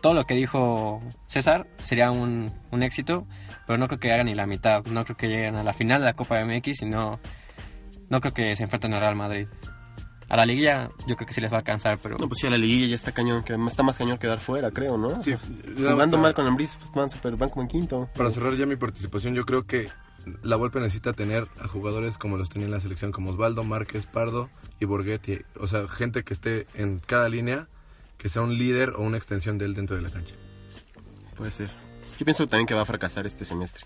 todo 0.00 0.14
lo 0.14 0.24
que 0.24 0.34
dijo 0.34 1.02
César 1.26 1.66
sería 1.78 2.10
un, 2.10 2.52
un 2.70 2.82
éxito, 2.82 3.26
pero 3.66 3.78
no 3.78 3.86
creo 3.86 4.00
que 4.00 4.12
hagan 4.12 4.26
ni 4.26 4.34
la 4.34 4.46
mitad. 4.46 4.84
No 4.86 5.04
creo 5.04 5.16
que 5.16 5.28
lleguen 5.28 5.56
a 5.56 5.62
la 5.62 5.72
final 5.72 6.00
de 6.00 6.06
la 6.06 6.14
Copa 6.14 6.42
MX 6.44 6.82
y 6.82 6.86
no, 6.86 7.20
no 8.08 8.20
creo 8.20 8.32
que 8.32 8.56
se 8.56 8.64
enfrenten 8.64 8.94
al 8.94 9.00
Real 9.00 9.16
Madrid. 9.16 9.48
A 10.30 10.36
la 10.36 10.46
liguilla 10.46 10.90
yo 11.06 11.16
creo 11.16 11.26
que 11.26 11.34
sí 11.34 11.40
les 11.40 11.50
va 11.52 11.56
a 11.56 11.58
alcanzar, 11.58 11.98
pero... 12.02 12.16
No, 12.16 12.28
pues 12.28 12.38
sí, 12.40 12.46
a 12.46 12.50
la 12.50 12.56
liguilla 12.56 12.86
ya 12.86 12.94
está 12.94 13.12
cañón, 13.12 13.42
que 13.42 13.52
está 13.66 13.82
más 13.82 13.98
cañón 13.98 14.16
quedar 14.16 14.40
fuera, 14.40 14.70
creo, 14.70 14.96
¿no? 14.96 15.22
Sí, 15.24 15.34
Jugando 15.76 16.16
la- 16.16 16.22
mal 16.22 16.34
con 16.34 16.46
Ambris, 16.46 16.76
pues 16.78 16.90
van, 16.92 17.10
super, 17.10 17.36
van 17.36 17.50
como 17.50 17.62
en 17.62 17.68
quinto. 17.68 18.08
Para 18.16 18.30
cerrar 18.30 18.54
ya 18.54 18.64
mi 18.64 18.76
participación, 18.76 19.34
yo 19.34 19.44
creo 19.44 19.66
que 19.66 19.88
la 20.42 20.54
Volpe 20.56 20.78
necesita 20.80 21.12
tener 21.12 21.48
a 21.60 21.66
jugadores 21.66 22.16
como 22.16 22.36
los 22.36 22.48
tenía 22.48 22.66
en 22.66 22.72
la 22.72 22.80
selección, 22.80 23.10
como 23.10 23.30
Osvaldo, 23.30 23.64
Márquez, 23.64 24.06
Pardo 24.06 24.50
y 24.78 24.84
Borghetti. 24.84 25.40
O 25.58 25.66
sea, 25.66 25.88
gente 25.88 26.22
que 26.22 26.32
esté 26.34 26.66
en 26.74 27.00
cada 27.00 27.28
línea, 27.28 27.66
que 28.16 28.28
sea 28.28 28.42
un 28.42 28.56
líder 28.56 28.90
o 28.90 29.02
una 29.02 29.16
extensión 29.16 29.58
de 29.58 29.64
él 29.64 29.74
dentro 29.74 29.96
de 29.96 30.02
la 30.02 30.10
cancha. 30.10 30.34
Puede 31.36 31.50
ser. 31.50 31.70
Yo 32.18 32.24
pienso 32.24 32.46
también 32.46 32.66
que 32.66 32.74
va 32.74 32.82
a 32.82 32.86
fracasar 32.86 33.26
este 33.26 33.44
semestre. 33.44 33.84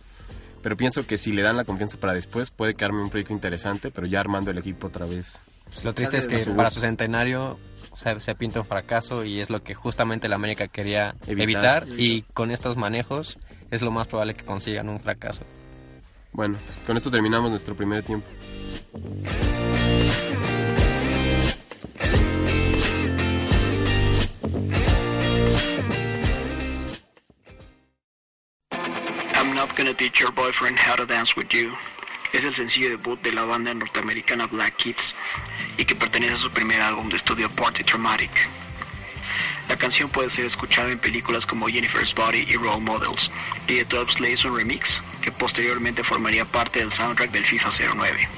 Pero 0.63 0.77
pienso 0.77 1.07
que 1.07 1.17
si 1.19 1.33
le 1.33 1.43
dan 1.43 1.57
la 1.57 1.65
confianza 1.65 1.99
para 1.99 2.13
después, 2.15 2.51
puede 2.51 2.75
quedarme 2.75 3.01
un 3.03 3.11
proyecto 3.11 3.33
interesante, 3.33 3.91
pero 3.91 4.07
ya 4.07 4.21
armando 4.21 4.51
el 4.51 4.59
equipo 4.59 4.89
otra 4.89 5.07
vez. 5.07 5.41
Pues 5.75 5.85
lo 5.85 5.93
triste 5.93 6.19
es 6.19 6.27
que 6.29 6.39
para 6.53 6.71
su 6.71 6.81
centenario 6.81 7.59
se, 7.97 8.19
se 8.21 8.35
pinta 8.35 8.61
un 8.61 8.67
fracaso 8.67 9.25
y 9.25 9.41
es 9.41 9.51
lo 9.51 9.63
que 9.63 9.75
justamente 9.75 10.29
la 10.29 10.37
América 10.37 10.69
quería 10.69 11.15
Evitar. 11.27 11.83
evitar, 11.85 12.01
y 12.01 12.23
con 12.33 12.51
estos 12.51 12.77
manejos 12.77 13.39
es 13.71 13.83
lo 13.83 13.91
más 13.91 14.07
probable 14.07 14.35
que 14.35 14.45
consigan 14.45 14.89
un 14.89 15.01
fracaso. 15.01 15.43
Bueno, 16.33 16.59
pues 16.65 16.79
con 16.87 16.97
esto 16.97 17.11
terminamos 17.11 17.51
nuestro 17.51 17.75
primer 17.75 18.03
tiempo. 18.05 18.27
I'm 29.35 29.55
Not 29.55 29.77
Gonna 29.77 29.95
Teach 29.95 30.21
Your 30.21 30.33
Boyfriend 30.33 30.79
How 30.79 30.97
to 30.97 31.07
Dance 31.07 31.35
With 31.37 31.53
You. 31.53 31.73
Es 32.35 32.43
el 32.43 32.53
sencillo 32.57 32.91
debut 32.91 33.23
de 33.23 33.31
la 33.31 33.45
banda 33.45 33.73
norteamericana 33.73 34.47
Black 34.47 34.75
Kids 34.75 35.15
y 35.79 35.85
que 35.85 35.95
pertenece 35.95 36.35
a 36.35 36.37
su 36.37 36.51
primer 36.51 36.83
álbum 36.83 37.09
de 37.09 37.17
estudio 37.17 37.49
Party 37.49 37.85
Traumatic. 37.85 38.49
La 39.69 39.77
canción 39.77 40.11
puede 40.11 40.31
ser 40.31 40.45
escuchada 40.45 40.91
en 40.91 40.99
películas 40.99 41.47
como 41.47 41.69
Jennifer's 41.69 42.13
Body 42.13 42.45
y 42.49 42.57
Role 42.57 42.81
Models 42.81 43.31
y 43.69 43.85
Top 43.85 44.11
Slays 44.11 44.45
un 44.45 44.57
remix 44.57 45.01
que 45.23 45.31
posteriormente 45.31 46.03
formaría 46.03 46.45
parte 46.45 46.81
del 46.81 46.91
soundtrack 46.91 47.31
del 47.31 47.45
FIFA 47.45 47.71
09. 47.95 48.29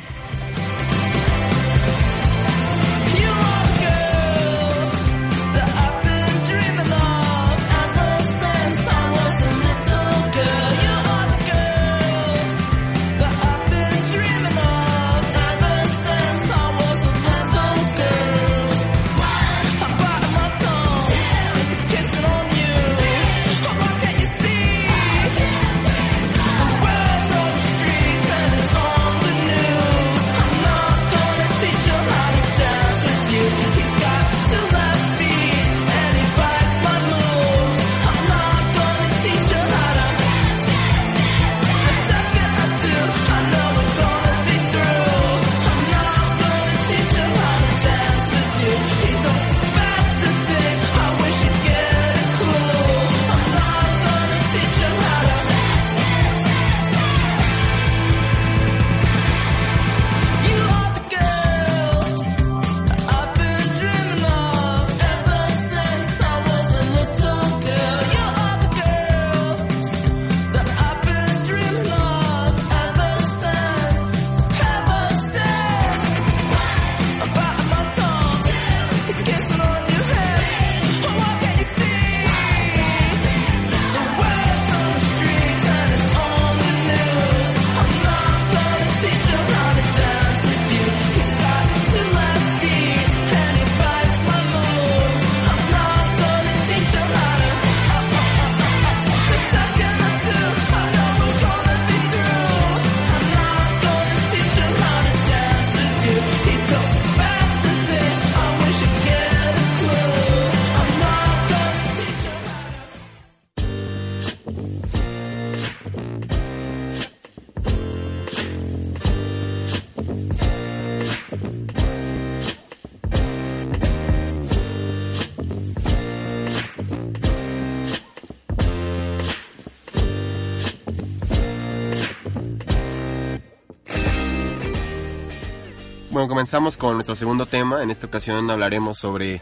Comenzamos 136.36 136.76
con 136.76 136.96
nuestro 136.96 137.14
segundo 137.14 137.46
tema. 137.46 137.82
En 137.82 137.90
esta 137.90 138.06
ocasión 138.08 138.50
hablaremos 138.50 138.98
sobre 138.98 139.40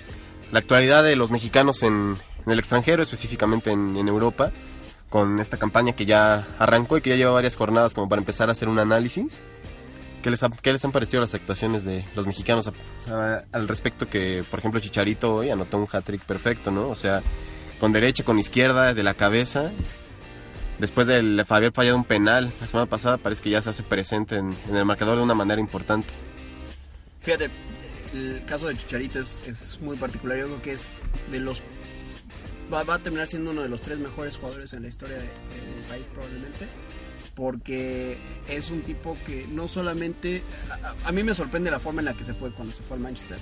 la 0.52 0.60
actualidad 0.60 1.02
de 1.02 1.16
los 1.16 1.32
mexicanos 1.32 1.82
en, 1.82 2.16
en 2.46 2.52
el 2.52 2.60
extranjero, 2.60 3.02
específicamente 3.02 3.72
en, 3.72 3.96
en 3.96 4.06
Europa, 4.06 4.52
con 5.08 5.40
esta 5.40 5.56
campaña 5.56 5.94
que 5.96 6.06
ya 6.06 6.46
arrancó 6.56 6.96
y 6.96 7.00
que 7.00 7.10
ya 7.10 7.16
lleva 7.16 7.32
varias 7.32 7.56
jornadas 7.56 7.94
como 7.94 8.08
para 8.08 8.20
empezar 8.20 8.48
a 8.48 8.52
hacer 8.52 8.68
un 8.68 8.78
análisis. 8.78 9.42
¿Qué 10.22 10.30
les, 10.30 10.44
ha- 10.44 10.50
qué 10.62 10.70
les 10.72 10.84
han 10.84 10.92
parecido 10.92 11.20
las 11.20 11.34
actuaciones 11.34 11.84
de 11.84 12.04
los 12.14 12.28
mexicanos 12.28 12.68
a- 12.68 12.72
a- 13.12 13.42
al 13.50 13.66
respecto 13.66 14.08
que, 14.08 14.44
por 14.48 14.60
ejemplo, 14.60 14.78
Chicharito 14.78 15.34
hoy 15.34 15.50
anotó 15.50 15.78
un 15.78 15.88
hat-trick 15.90 16.22
perfecto, 16.22 16.70
¿no? 16.70 16.90
O 16.90 16.94
sea, 16.94 17.22
con 17.80 17.90
derecha, 17.90 18.22
con 18.22 18.38
izquierda, 18.38 18.94
de 18.94 19.02
la 19.02 19.14
cabeza. 19.14 19.72
Después 20.78 21.08
de 21.08 21.44
haber 21.48 21.72
fallado 21.72 21.96
un 21.96 22.04
penal 22.04 22.52
la 22.60 22.68
semana 22.68 22.86
pasada, 22.88 23.16
parece 23.16 23.42
que 23.42 23.50
ya 23.50 23.60
se 23.62 23.70
hace 23.70 23.82
presente 23.82 24.36
en, 24.36 24.56
en 24.68 24.76
el 24.76 24.84
marcador 24.84 25.16
de 25.16 25.24
una 25.24 25.34
manera 25.34 25.60
importante. 25.60 26.06
Fíjate, 27.24 27.50
el 28.12 28.42
caso 28.46 28.68
de 28.68 28.76
Chicharito 28.76 29.18
es, 29.20 29.40
es 29.46 29.78
muy 29.80 29.96
particular. 29.96 30.38
Yo 30.38 30.46
creo 30.46 30.62
que 30.62 30.72
es 30.72 31.00
de 31.30 31.40
los. 31.40 31.62
Va, 32.72 32.82
va 32.82 32.94
a 32.96 32.98
terminar 32.98 33.26
siendo 33.26 33.50
uno 33.50 33.62
de 33.62 33.68
los 33.68 33.82
tres 33.82 33.98
mejores 33.98 34.36
jugadores 34.36 34.72
en 34.72 34.82
la 34.82 34.88
historia 34.88 35.16
de- 35.16 35.22
de- 35.22 35.74
del 35.76 35.84
país, 35.88 36.06
probablemente. 36.12 36.66
Porque 37.34 38.16
es 38.48 38.70
un 38.70 38.82
tipo 38.82 39.16
que 39.26 39.46
no 39.48 39.68
solamente. 39.68 40.42
A, 40.70 41.08
a- 41.08 41.12
mí 41.12 41.22
me 41.22 41.34
sorprende 41.34 41.70
la 41.70 41.80
forma 41.80 42.00
en 42.00 42.06
la 42.06 42.14
que 42.14 42.24
se 42.24 42.34
fue 42.34 42.52
cuando 42.52 42.74
se 42.74 42.82
fue 42.82 42.96
al 42.96 43.02
Manchester. 43.02 43.38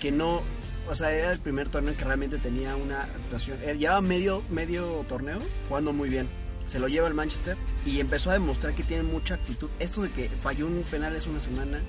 Que 0.00 0.12
no. 0.12 0.42
O 0.88 0.94
sea, 0.94 1.12
era 1.12 1.32
el 1.32 1.38
primer 1.38 1.68
torneo 1.70 1.96
que 1.96 2.04
realmente 2.04 2.36
tenía 2.38 2.76
una 2.76 3.04
actuación. 3.04 3.58
Llevaba 3.78 4.02
medio, 4.02 4.42
medio 4.50 5.04
torneo 5.08 5.38
jugando 5.68 5.92
muy 5.94 6.10
bien. 6.10 6.28
Se 6.66 6.78
lo 6.78 6.88
lleva 6.88 7.06
al 7.06 7.14
Manchester 7.14 7.56
y 7.84 8.00
empezó 8.00 8.30
a 8.30 8.34
demostrar 8.34 8.74
que 8.74 8.82
tiene 8.82 9.02
mucha 9.02 9.34
actitud. 9.34 9.68
Esto 9.78 10.02
de 10.02 10.10
que 10.10 10.28
falló 10.42 10.66
un 10.66 10.82
penal 10.90 11.14
hace 11.16 11.28
una 11.28 11.40
semana 11.40 11.80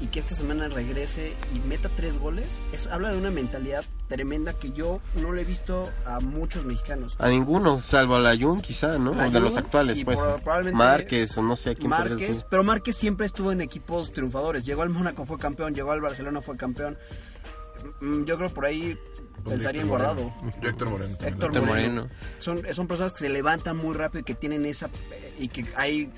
y 0.00 0.06
que 0.08 0.18
esta 0.18 0.34
semana 0.34 0.68
regrese 0.68 1.34
y 1.54 1.60
meta 1.60 1.88
tres 1.94 2.18
goles, 2.18 2.46
es, 2.72 2.88
habla 2.88 3.12
de 3.12 3.18
una 3.18 3.30
mentalidad 3.30 3.84
tremenda 4.08 4.52
que 4.52 4.72
yo 4.72 5.00
no 5.20 5.32
le 5.32 5.42
he 5.42 5.44
visto 5.44 5.88
a 6.04 6.18
muchos 6.18 6.64
mexicanos. 6.64 7.14
A 7.18 7.28
ninguno, 7.28 7.80
salvo 7.80 8.16
a 8.16 8.18
la 8.20 8.36
Jun 8.36 8.60
quizá, 8.60 8.98
¿no? 8.98 9.14
La 9.14 9.28
O 9.28 9.30
de 9.30 9.38
los 9.38 9.56
actuales, 9.56 9.98
y 9.98 10.04
pues. 10.04 10.18
por- 10.18 10.72
Márquez 10.74 11.38
o 11.38 11.42
no 11.42 11.54
sé 11.54 11.70
a 11.70 11.74
quién 11.76 11.88
Márquez, 11.90 12.18
decir. 12.28 12.44
pero 12.50 12.64
Márquez 12.64 12.96
siempre 12.96 13.26
estuvo 13.26 13.52
en 13.52 13.60
equipos 13.60 14.12
triunfadores. 14.12 14.64
Llegó 14.66 14.82
al 14.82 14.88
Mónaco, 14.90 15.24
fue 15.24 15.38
campeón, 15.38 15.72
llegó 15.74 15.92
al 15.92 16.00
Barcelona, 16.00 16.40
fue 16.42 16.56
campeón. 16.56 16.98
Mm, 18.00 18.24
Yo 18.24 18.36
creo 18.36 18.50
por 18.50 18.66
ahí 18.66 18.98
pensaría 19.44 19.82
en 19.82 19.88
Guardado. 19.88 20.32
Yo 20.60 20.68
Héctor 20.68 20.90
Moreno. 20.90 21.16
también. 21.16 21.32
Héctor 21.34 21.48
Héctor 21.50 21.66
Moreno. 21.66 21.94
Moreno. 22.02 22.14
Son, 22.38 22.62
son 22.74 22.86
personas 22.86 23.12
que 23.12 23.18
se 23.20 23.28
levantan 23.28 23.76
muy 23.76 23.94
rápido 23.94 24.20
y 24.20 24.24
que 24.24 24.34
tienen 24.34 24.64
esa... 24.66 24.88
y 25.38 25.48
que 25.48 25.66
hay, 25.76 26.02
eh, 26.02 26.10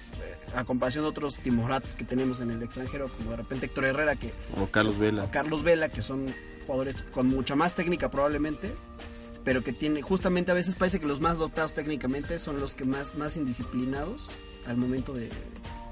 a 0.56 0.64
comparación 0.64 1.04
de 1.04 1.10
otros 1.10 1.36
timorates 1.36 1.94
que 1.94 2.04
tenemos 2.04 2.40
en 2.40 2.50
el 2.50 2.62
extranjero, 2.62 3.08
como 3.16 3.30
de 3.30 3.36
repente 3.38 3.66
Héctor 3.66 3.84
Herrera, 3.86 4.16
que 4.16 4.32
O 4.60 4.66
Carlos 4.66 4.98
Vela. 4.98 5.24
o 5.24 5.30
Carlos 5.30 5.62
Vela, 5.62 5.88
que 5.88 6.02
son 6.02 6.26
jugadores 6.66 6.96
con 7.12 7.26
mucha 7.28 7.54
más 7.54 7.74
técnica 7.74 8.10
probablemente, 8.10 8.74
pero 9.44 9.62
que 9.62 9.72
tienen, 9.72 10.02
justamente 10.02 10.50
a 10.50 10.54
veces 10.54 10.74
parece 10.74 11.00
que 11.00 11.06
los 11.06 11.20
más 11.20 11.36
dotados 11.38 11.74
técnicamente 11.74 12.38
son 12.38 12.58
los 12.60 12.74
que 12.74 12.84
más, 12.84 13.14
más 13.16 13.36
indisciplinados 13.36 14.30
al 14.66 14.76
momento 14.76 15.12
de... 15.14 15.28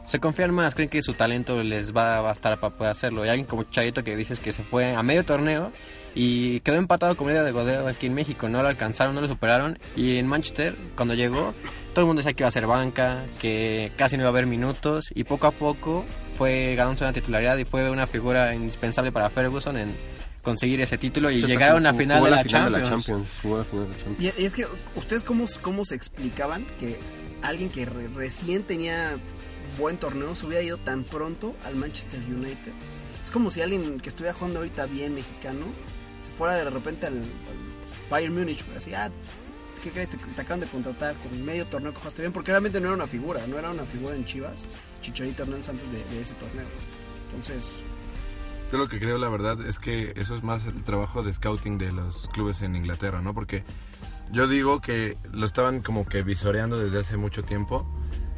Se 0.07 0.19
confían 0.19 0.53
más, 0.53 0.75
creen 0.75 0.91
que 0.91 1.01
su 1.01 1.15
talento 1.15 1.63
les 1.63 1.97
va 1.97 2.17
a 2.19 2.21
bastar 2.21 2.59
para 2.61 2.75
poder 2.75 2.91
hacerlo. 2.93 3.25
Y 3.25 3.29
alguien 3.29 3.47
como 3.47 3.63
Chicharito 3.63 4.03
que 4.05 4.15
dices 4.17 4.41
que 4.41 4.53
se 4.53 4.63
fue 4.63 4.95
a 4.95 5.03
medio 5.03 5.25
torneo 5.25 5.73
y 6.15 6.61
quedó 6.61 6.77
empatado 6.77 7.17
con 7.17 7.29
Liga 7.29 7.43
de 7.43 7.53
Godeo 7.53 7.87
aquí 7.89 8.07
en 8.09 8.15
México. 8.15 8.49
No 8.49 8.63
lo 8.63 8.69
alcanzaron, 8.69 9.15
no 9.15 9.21
lo 9.23 9.29
superaron. 9.29 9.79
Y 9.97 10.19
en 10.19 10.27
Manchester, 10.27 10.77
cuando 10.97 11.15
llegó, 11.15 11.55
todo 11.95 12.01
el 12.01 12.07
mundo 12.07 12.21
decía 12.21 12.35
que 12.35 12.43
iba 12.43 12.49
a 12.49 12.53
ser 12.53 12.67
banca, 12.67 13.25
que 13.41 13.93
casi 13.97 14.17
no 14.17 14.23
iba 14.25 14.29
a 14.29 14.33
haber 14.33 14.47
minutos. 14.47 15.11
Y 15.15 15.25
poco 15.25 15.47
a 15.47 15.53
poco 15.53 16.05
fue 16.37 16.75
ganándose 16.75 17.05
una 17.05 17.13
titularidad 17.15 17.57
y 17.57 17.65
fue 17.65 17.89
una 17.89 18.07
figura 18.07 18.55
indispensable 18.55 19.13
para 19.13 19.31
Ferguson 19.31 19.79
en 19.79 19.95
conseguir 20.43 20.81
ese 20.81 20.99
título 20.99 21.31
y 21.31 21.37
Hasta 21.37 21.47
llegar 21.47 21.71
a 21.87 21.95
final 21.95 22.25
de 22.25 22.31
la, 22.31 22.43
final 22.43 22.73
Champions. 22.83 23.41
de 23.43 23.49
la 23.49 23.57
Champions. 23.97 24.19
Y, 24.19 24.43
y 24.43 24.45
es 24.45 24.55
que, 24.55 24.67
¿ustedes 24.97 25.23
cómo, 25.23 25.47
cómo 25.63 25.85
se 25.85 25.95
explicaban 25.95 26.67
que 26.81 26.99
alguien 27.41 27.71
que 27.71 27.87
re- 27.87 28.09
recién 28.09 28.65
tenía 28.65 29.17
buen 29.79 29.99
torneo 29.99 30.35
se 30.35 30.47
hubiera 30.47 30.63
ido 30.63 30.79
tan 30.79 31.05
pronto 31.05 31.55
al 31.65 31.77
Manchester 31.77 32.21
United? 32.21 32.73
Es 33.23 33.31
como 33.31 33.51
si 33.51 33.61
alguien 33.61 34.01
que 34.01 34.09
estuviera 34.09 34.35
jugando 34.35 34.61
ahorita 34.61 34.87
bien 34.87 35.15
mexicano 35.15 35.67
se 36.21 36.31
fuera 36.31 36.55
de 36.55 36.71
repente 36.71 37.07
al, 37.07 37.23
Bayern 38.11 38.35
Múnich, 38.35 38.65
güey, 38.67 38.77
así, 38.77 38.95
ah, 38.95 39.11
¿qué 39.83 39.91
crees? 39.91 40.11
Te, 40.11 40.19
te 40.19 40.41
acaban 40.41 40.61
de 40.61 40.67
contratar 40.67 41.17
con 41.17 41.45
medio 41.45 41.67
torneo 41.67 41.93
que 41.93 41.99
jugaste 41.99 42.23
bien, 42.23 42.33
porque 42.33 42.51
realmente 42.51 42.81
no 42.81 42.89
era 42.89 42.95
una 42.95 43.07
figura, 43.07 43.47
no 43.47 43.59
era 43.59 43.71
una 43.71 43.85
figura 43.85 44.15
en 44.15 44.25
Chivas, 44.25 44.67
Chicharito 45.01 45.45
Hernández 45.45 45.69
antes 45.69 45.91
de, 45.91 46.05
de 46.05 46.21
ese 46.21 46.35
torneo. 46.35 46.67
Entonces, 47.27 47.65
Yo 48.71 48.79
lo 48.79 48.89
que 48.89 48.99
creo, 48.99 49.19
la 49.19 49.29
verdad, 49.29 49.65
es 49.67 49.79
que 49.79 50.13
eso 50.17 50.37
es 50.37 50.43
más 50.43 50.67
el 50.67 50.83
trabajo 50.85 51.23
de 51.23 51.33
scouting 51.33 51.79
de 51.79 51.93
los 51.93 52.29
clubes 52.29 52.61
en 52.63 52.77
Inglaterra, 52.77 53.23
¿no? 53.23 53.33
Porque 53.35 53.65
yo 54.31 54.47
digo 54.47 54.81
que 54.81 55.17
lo 55.33 55.47
estaban 55.47 55.81
como 55.81 56.07
que 56.07 56.23
visoreando 56.23 56.79
desde 56.79 57.01
hace 57.01 57.17
mucho 57.17 57.43
tiempo 57.45 57.87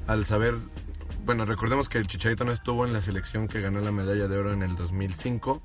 al 0.06 0.24
saber... 0.24 0.56
Bueno, 1.24 1.44
recordemos 1.46 1.88
que 1.88 1.98
el 1.98 2.06
Chicharito 2.06 2.44
no 2.44 2.52
estuvo 2.52 2.84
en 2.84 2.92
la 2.92 3.00
selección 3.00 3.48
que 3.48 3.60
ganó 3.60 3.80
la 3.80 3.92
medalla 3.92 4.28
de 4.28 4.36
oro 4.38 4.52
en 4.52 4.62
el 4.62 4.76
2005 4.76 5.62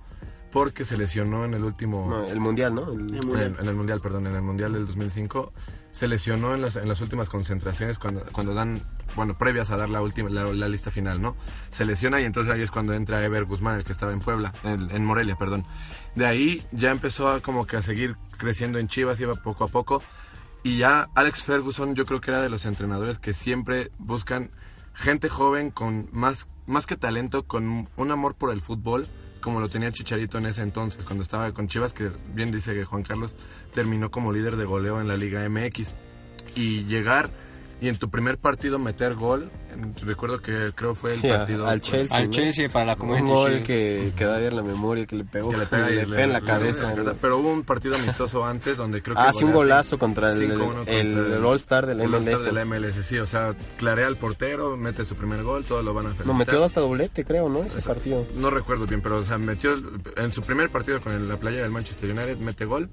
porque 0.52 0.84
se 0.86 0.98
lesionó 0.98 1.46
en 1.46 1.54
el 1.54 1.64
último... 1.64 2.08
No, 2.10 2.26
el 2.26 2.40
Mundial, 2.40 2.74
¿no? 2.74 2.92
El- 2.92 3.14
El 3.16 3.24
Mundial. 3.26 3.56
En, 3.56 3.64
en 3.64 3.70
el 3.70 3.76
mundial, 3.76 4.00
perdón, 4.02 4.26
en 4.28 4.36
el 4.36 4.42
mundial 4.42 4.74
del 4.74 4.88
2005 4.88 5.54
se 5.92 6.08
lesionó 6.08 6.56
en 6.56 6.62
las, 6.62 6.76
en 6.76 6.88
las 6.88 7.02
últimas 7.02 7.30
concentraciones 7.30 8.00
cuando, 8.00 8.24
cuando 8.32 8.54
dan, 8.54 8.82
bueno, 9.16 9.38
previas 9.38 9.70
a 9.70 9.78
dar 9.78 9.90
la 9.90 10.02
última, 10.02 10.30
la, 10.30 10.46
la 10.46 10.68
lista 10.70 10.90
final, 10.92 11.22
¿no? 11.22 11.36
Se 11.72 11.84
lesiona 11.86 12.20
y 12.22 12.24
entonces 12.26 12.54
ahí 12.54 12.62
es 12.62 12.72
cuando 12.72 12.94
entra 12.94 13.24
Ever 13.24 13.46
Guzmán, 13.46 13.78
el 13.78 13.84
que 13.84 13.92
estaba 13.92 14.12
en 14.14 14.20
Puebla, 14.22 14.54
en, 14.64 14.90
en 14.92 15.06
Morelia, 15.06 15.36
perdón. 15.36 15.66
De 16.16 16.26
ahí 16.26 16.64
ya 16.72 16.90
empezó 16.92 17.30
a 17.30 17.42
como 17.42 17.68
que 17.68 17.78
a 17.78 17.82
seguir 17.84 18.16
creciendo 18.38 18.80
en 18.80 18.88
Chivas, 18.88 19.20
iba 19.20 19.36
poco 19.36 19.66
a 19.66 19.68
poco. 19.68 20.02
Y 20.64 20.78
ya 20.78 21.10
Alex 21.16 21.44
Ferguson 21.44 21.96
yo 21.96 22.06
creo 22.06 22.22
que 22.22 22.32
era 22.32 22.42
de 22.42 22.50
los 22.50 22.66
entrenadores 22.66 23.18
que 23.20 23.34
siempre 23.34 23.92
buscan 24.00 24.52
gente 25.00 25.30
joven 25.30 25.72
con 25.72 26.10
más, 26.12 26.48
más 26.68 26.86
que 26.86 26.98
talento, 26.98 27.44
con 27.44 27.88
un 27.96 28.12
amor 28.12 28.36
por 28.36 28.52
el 28.52 28.60
fútbol, 28.60 29.08
como 29.40 29.62
lo 29.62 29.70
tenía 29.70 29.92
Chicharito 29.94 30.38
en 30.38 30.46
ese 30.46 30.62
entonces, 30.62 31.04
cuando 31.06 31.24
estaba 31.24 31.54
con 31.54 31.70
Chivas, 31.70 31.94
que 31.94 32.12
bien 32.34 32.52
dice 32.52 32.74
que 32.74 32.84
Juan 32.84 33.04
Carlos 33.04 33.34
terminó 33.74 34.12
como 34.12 34.34
líder 34.34 34.58
de 34.58 34.66
goleo 34.66 35.00
en 35.00 35.08
la 35.08 35.16
Liga 35.16 35.48
MX. 35.48 35.94
Y 36.56 36.84
llegar 36.84 37.30
y 37.82 37.88
en 37.88 37.98
tu 37.98 38.10
primer 38.10 38.38
partido 38.38 38.78
meter 38.78 39.16
gol, 39.16 39.50
en- 39.74 39.96
recuerdo 40.06 40.42
que 40.42 40.72
creo 40.76 40.96
fue 40.96 41.14
el 41.14 41.22
Sí, 41.22 41.30
a- 41.30 41.38
partido 41.38 41.66
al 41.68 41.80
Chelsea. 41.80 42.18
Al 42.18 42.26
¿no? 42.26 42.32
Chelsea 42.32 42.68
para 42.70 42.86
la 42.86 42.94
Un 42.94 43.00
Community 43.00 43.28
gol 43.32 43.64
que 43.64 44.12
queda 44.18 44.42
en 44.42 44.56
la 44.56 44.64
memoria, 44.64 45.06
que 45.06 45.16
le 45.16 45.24
pegó 45.24 45.50
que 45.52 45.58
le 45.58 45.66
pega 45.66 45.90
y 45.90 45.96
le 45.96 46.02
le- 46.06 46.08
pega 46.12 46.24
en 46.24 46.34
la 46.34 46.40
le- 46.42 46.46
cabeza. 46.46 46.94
Pero 47.22 47.38
hubo 47.38 47.54
un 47.54 47.64
partido 47.64 47.96
amistoso 47.96 48.44
antes 48.46 48.76
donde 48.76 49.02
creo 49.02 49.16
que 49.16 49.22
Ah, 49.22 49.32
sí, 49.32 49.44
un 49.46 49.52
golazo 49.54 49.98
contra 49.98 50.32
el, 50.32 50.40
5-1 50.40 50.76
contra 50.76 50.94
el, 50.94 51.18
el 51.34 51.46
All-Star 51.46 51.86
del 51.86 52.02
el 52.02 52.14
All-Star 52.14 52.34
MLS. 52.40 52.44
del 52.46 52.58
MLS, 52.66 53.04
sí, 53.08 53.18
o 53.18 53.26
sea, 53.26 53.56
clarea 53.78 54.08
al 54.08 54.18
portero, 54.18 54.76
mete 54.76 55.06
su 55.06 55.16
primer 55.16 55.44
gol, 55.44 55.64
todos 55.64 55.86
lo 55.86 55.94
van 55.94 56.06
a 56.08 56.10
felicitar. 56.10 56.28
No, 56.28 56.34
metió 56.34 56.64
hasta 56.64 56.82
doblete, 56.82 57.24
creo, 57.24 57.48
¿no? 57.48 57.60
Ese 57.64 57.78
Exacto. 57.80 57.94
partido. 58.02 58.26
No 58.36 58.50
recuerdo 58.50 58.86
bien, 58.88 59.02
pero 59.02 59.18
o 59.18 59.24
sea, 59.24 59.38
metió 59.38 59.76
en 60.18 60.32
su 60.34 60.42
primer 60.42 60.70
partido 60.70 61.00
con 61.00 61.14
el- 61.14 61.30
la 61.30 61.38
playa 61.38 61.62
del 61.62 61.72
Manchester 61.72 62.10
United, 62.12 62.38
mete 62.40 62.66
gol 62.66 62.90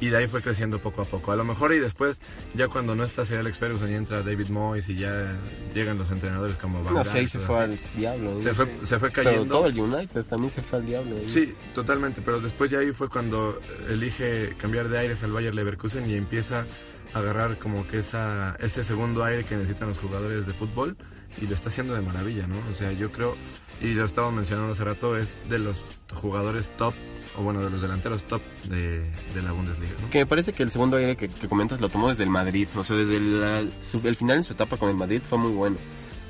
y 0.00 0.08
de 0.08 0.16
ahí 0.16 0.26
fue 0.26 0.40
creciendo 0.42 0.78
poco 0.80 1.02
a 1.02 1.04
poco. 1.04 1.30
A 1.32 1.36
lo 1.36 1.44
mejor 1.44 1.72
y 1.74 1.78
después, 1.78 2.18
ya 2.54 2.68
cuando 2.68 2.94
no 2.94 3.04
está 3.04 3.24
Sir 3.26 3.38
Alex 3.38 3.58
Ferguson 3.58 3.90
y 3.90 3.94
entra 3.94 4.22
David 4.22 4.48
Moyes 4.48 4.88
y 4.88 4.96
ya 4.96 5.36
llegan 5.74 5.98
los 5.98 6.10
entrenadores 6.10 6.56
como 6.56 6.82
Van 6.82 6.94
No 6.94 7.00
ahí 7.00 7.28
se 7.28 7.38
fue 7.38 7.62
así. 7.62 7.72
al 7.72 7.78
diablo. 7.96 8.40
Se 8.40 8.54
fue, 8.54 8.66
se 8.82 8.98
fue 8.98 9.10
Pero 9.10 9.30
cayendo. 9.30 9.54
todo 9.54 9.66
el 9.66 9.78
United 9.78 10.24
también 10.24 10.50
se 10.50 10.62
fue 10.62 10.78
al 10.78 10.86
diablo. 10.86 11.16
¿no? 11.22 11.28
Sí, 11.28 11.54
totalmente, 11.74 12.22
pero 12.24 12.40
después 12.40 12.70
ya 12.70 12.78
ahí 12.78 12.92
fue 12.92 13.08
cuando 13.08 13.60
elige 13.88 14.54
cambiar 14.58 14.88
de 14.88 14.98
aires 14.98 15.22
al 15.22 15.32
Bayer 15.32 15.54
Leverkusen 15.54 16.08
y 16.10 16.14
empieza 16.14 16.64
a 17.12 17.18
agarrar 17.18 17.58
como 17.58 17.86
que 17.86 17.98
esa, 17.98 18.56
ese 18.60 18.84
segundo 18.84 19.22
aire 19.24 19.44
que 19.44 19.56
necesitan 19.56 19.88
los 19.88 19.98
jugadores 19.98 20.46
de 20.46 20.52
fútbol 20.54 20.96
y 21.40 21.46
lo 21.46 21.54
está 21.54 21.68
haciendo 21.68 21.94
de 21.94 22.00
maravilla, 22.02 22.46
¿no? 22.46 22.56
O 22.70 22.74
sea, 22.74 22.92
yo 22.92 23.10
creo, 23.12 23.36
y 23.80 23.88
lo 23.88 24.04
estaba 24.04 24.30
mencionando 24.30 24.72
hace 24.72 24.84
rato, 24.84 25.16
es 25.16 25.36
de 25.48 25.58
los 25.58 25.84
jugadores 26.14 26.70
top, 26.76 26.94
o 27.36 27.42
bueno, 27.42 27.62
de 27.62 27.70
los 27.70 27.80
delanteros 27.82 28.24
top 28.24 28.42
de, 28.68 29.00
de 29.34 29.42
la 29.42 29.52
Bundesliga, 29.52 29.92
¿no? 30.02 30.10
Que 30.10 30.18
me 30.18 30.26
parece 30.26 30.52
que 30.52 30.62
el 30.62 30.70
segundo 30.70 30.96
aire 30.96 31.16
que, 31.16 31.28
que 31.28 31.48
comentas 31.48 31.80
lo 31.80 31.88
tomó 31.88 32.08
desde 32.08 32.24
el 32.24 32.30
Madrid. 32.30 32.68
O 32.76 32.84
sea, 32.84 32.96
desde 32.96 33.16
el, 33.16 33.72
su- 33.80 34.06
el 34.06 34.16
final 34.16 34.38
en 34.38 34.42
su 34.42 34.52
etapa 34.54 34.76
con 34.76 34.88
el 34.90 34.96
Madrid 34.96 35.22
fue 35.22 35.38
muy 35.38 35.52
bueno. 35.52 35.76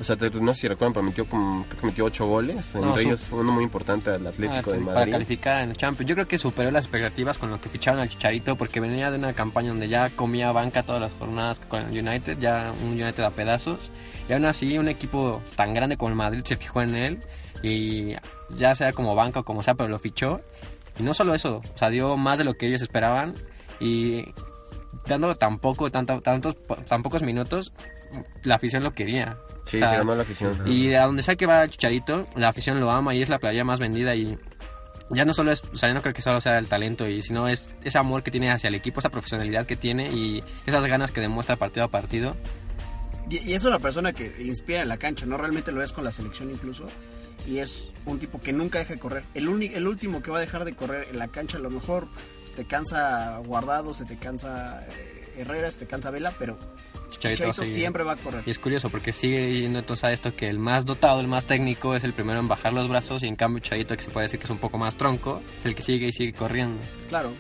O 0.01 0.03
sea, 0.03 0.17
no 0.17 0.55
sé 0.55 0.61
si 0.63 0.69
recuerdan, 0.69 0.95
pero 0.95 1.03
metió, 1.05 1.29
como, 1.29 1.65
creo 1.67 1.81
que 1.81 1.87
metió 1.87 2.05
ocho 2.07 2.27
goles. 2.27 2.75
No, 2.75 2.89
entre 2.89 3.03
ellos 3.03 3.29
uno 3.33 3.53
muy 3.53 3.63
importante 3.65 4.09
al 4.11 4.27
Atlético 4.27 4.71
Ah, 4.71 4.73
de 4.75 4.81
para 4.81 4.95
Madrid. 5.01 5.13
calificar 5.13 5.63
en 5.63 5.71
el 5.71 5.77
Champions. 5.77 6.09
Yo 6.09 6.15
creo 6.15 6.27
que 6.27 6.39
superó 6.39 6.71
las 6.71 6.85
expectativas 6.87 7.37
con 7.37 7.51
lo 7.51 7.61
que 7.61 7.69
ficharon 7.69 8.01
al 8.01 8.09
Chicharito 8.09 8.57
porque 8.57 8.81
venía 8.81 9.11
de 9.11 9.19
una 9.19 9.35
campaña 9.35 9.69
donde 9.69 9.89
ya 9.89 10.09
comía 10.11 10.53
banca 10.53 10.83
todas 10.83 11.03
las 11.03 11.13
jornadas 11.13 11.61
con 11.69 11.83
el 11.95 12.07
United, 12.09 12.39
ya 12.39 12.73
un 12.83 12.93
United 12.93 13.23
a 13.23 13.31
pedazos. 13.31 13.79
Y 14.29 14.33
aún 14.33 14.47
así 14.47 14.79
un 14.79 14.89
equipo 14.89 15.43
tan 15.55 15.75
grande 15.75 15.97
como 15.99 16.09
el 16.09 16.17
Madrid 16.17 16.43
se 16.45 16.57
fijó 16.57 16.81
en 16.81 16.95
él 16.95 17.19
y 17.63 18.15
ya 18.57 18.75
sea 18.75 18.93
como 18.95 19.15
banca 19.15 19.41
o 19.41 19.45
como 19.45 19.63
sea, 19.63 19.75
pero 19.75 19.91
lo 19.91 19.99
fichó. 19.99 20.41
Y 20.99 21.03
no 21.03 21.13
solo 21.13 21.35
eso, 21.35 21.61
o 21.75 21.79
sea, 21.79 21.91
dio 21.91 22.17
más 22.17 22.39
de 22.39 22.45
lo 22.45 22.55
que 22.55 22.67
ellos 22.69 22.81
esperaban 22.81 23.35
y 23.81 24.25
dándolo 25.07 25.35
tan 25.37 25.59
poco, 25.59 25.91
tanto, 25.91 26.21
tantos, 26.23 26.57
tan 26.89 27.03
pocos 27.03 27.23
minutos, 27.23 27.73
la 28.45 28.55
afición 28.57 28.83
lo 28.83 28.93
quería. 28.93 29.37
Sí, 29.65 29.77
O 29.77 29.81
sea, 29.81 29.91
se 29.91 29.97
ganó 29.97 30.15
la 30.15 30.23
afición. 30.23 30.53
y 30.67 30.95
a 30.95 31.05
donde 31.07 31.23
sea 31.23 31.37
que 31.37 31.47
va 31.47 31.69
Chicharito, 31.69 32.27
la 32.35 32.49
afición 32.49 32.81
lo 32.81 32.91
ama 32.91 33.15
y 33.15 33.23
es 33.23 33.29
la 33.29 33.39
playa 33.39 33.63
más 33.65 33.79
vendida 33.79 34.15
y 34.15 34.39
ya 35.11 35.25
no 35.25 35.35
solo 35.35 35.51
es, 35.53 35.63
o 35.65 35.77
sea, 35.77 35.89
yo 35.89 35.95
no 35.95 36.03
creo 36.03 36.15
que 36.15 36.23
solo 36.23 36.41
sea 36.41 36.59
el 36.59 36.67
talento 36.67 37.07
y 37.09 37.21
sino 37.23 37.49
es 37.49 37.69
ese 37.85 37.99
amor 37.99 38.23
que 38.23 38.31
tiene 38.31 38.51
hacia 38.51 38.69
el 38.69 38.75
equipo, 38.75 39.01
esa 39.01 39.11
profesionalidad 39.11 39.67
que 39.67 39.77
tiene 39.77 40.11
y 40.13 40.43
esas 40.67 40.87
ganas 40.87 41.11
que 41.13 41.21
demuestra 41.21 41.57
partido 41.57 41.85
a 41.85 41.89
partido. 41.89 42.37
Y, 43.29 43.39
y 43.39 43.55
es 43.55 43.65
una 43.65 43.79
persona 43.79 44.13
que 44.13 44.35
inspira 44.41 44.83
en 44.83 44.89
la 44.89 44.97
cancha, 44.99 45.27
¿no? 45.27 45.37
Realmente 45.37 45.73
lo 45.73 45.83
es 45.83 45.93
con 45.93 46.05
la 46.05 46.13
selección 46.13 46.51
incluso. 46.51 46.87
Y 47.47 47.59
es 47.59 47.85
un 48.07 48.19
tipo 48.19 48.41
que 48.41 48.53
nunca 48.53 48.79
deja 48.81 48.95
de 48.95 49.01
correr. 49.01 49.25
El, 49.35 49.49
uni- 49.49 49.73
el 49.75 49.87
último 49.87 50.21
que 50.23 50.31
va 50.31 50.39
a 50.39 50.41
dejar 50.41 50.65
de 50.65 50.75
correr 50.75 51.09
en 51.11 51.19
la 51.19 51.29
cancha, 51.29 51.59
a 51.59 51.61
lo 51.61 51.71
mejor 51.71 52.09
se 52.45 52.55
te 52.55 52.65
cansa 52.67 53.39
Guardado, 53.45 53.95
se 53.95 54.05
te 54.05 54.17
cansa 54.19 54.85
eh, 54.91 55.35
Herrera, 55.39 55.71
se 55.71 55.81
te 55.81 55.87
cansa 55.87 56.11
Vela, 56.11 56.35
pero 56.39 56.59
Chicharito, 57.11 57.37
Chicharito 57.45 57.63
sigue. 57.65 57.75
siempre 57.75 58.03
va 58.05 58.13
a 58.13 58.17
correr. 58.17 58.43
Y 58.47 58.51
es 58.51 58.59
curioso 58.59 58.89
porque 58.89 59.13
sigue 59.13 59.61
yendo 59.61 59.79
entonces 59.81 60.05
a 60.05 60.13
esto 60.13 60.35
que 60.35 60.49
el 60.49 60.59
más 60.59 60.87
dotado, 60.87 61.21
el 61.21 61.27
más 61.29 61.45
técnico 61.47 61.95
es 61.95 62.05
el 62.05 62.13
primero 62.13 62.41
en 62.41 62.49
bajar 62.49 62.73
los 62.73 62.89
brazos 62.89 63.23
y 63.23 63.27
en 63.27 63.37
cambio 63.37 63.61
Chicharito 63.61 63.97
que 63.97 64.03
se 64.03 64.11
puede 64.11 64.27
decir 64.27 64.39
que 64.41 64.45
es 64.45 64.51
un 64.51 64.59
poco 64.59 64.79
más 64.79 64.97
tronco, 64.97 65.43
es 65.59 65.67
el 65.67 65.75
que 65.75 65.83
sigue 65.83 66.07
y 66.09 66.13
sigue 66.13 66.33
corriendo. 66.33 66.81
Claro. 67.09 67.33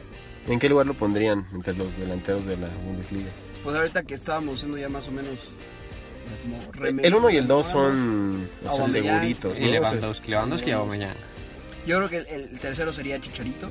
¿En 0.48 0.58
qué 0.58 0.68
lugar 0.68 0.86
lo 0.86 0.94
pondrían 0.94 1.46
entre 1.52 1.74
los 1.74 1.96
delanteros 1.96 2.44
de 2.46 2.56
la 2.56 2.68
Bundesliga? 2.84 3.30
Pues 3.62 3.76
ahorita 3.76 4.02
que 4.02 4.14
estábamos 4.14 4.56
haciendo 4.58 4.78
ya 4.78 4.88
más 4.88 5.06
o 5.08 5.12
menos 5.12 5.34
eh, 5.34 6.38
como 6.42 6.72
remedio- 6.72 7.06
El 7.06 7.14
1 7.14 7.30
y 7.30 7.36
el 7.36 7.46
2 7.46 7.66
son 7.66 8.48
o 8.66 8.76
sea, 8.76 8.84
seguritos. 8.86 9.60
Y 9.60 9.64
¿no? 9.64 9.70
O 9.70 9.72
sea, 9.72 9.80
Lewandowski, 9.92 10.30
Lewandowski 10.30 10.70
y 10.70 10.72
Aubameyang. 10.72 11.14
Yo 11.86 11.96
creo 11.98 12.08
que 12.08 12.16
el, 12.18 12.26
el 12.50 12.58
tercero 12.60 12.92
sería 12.92 13.20
Chicharito. 13.20 13.70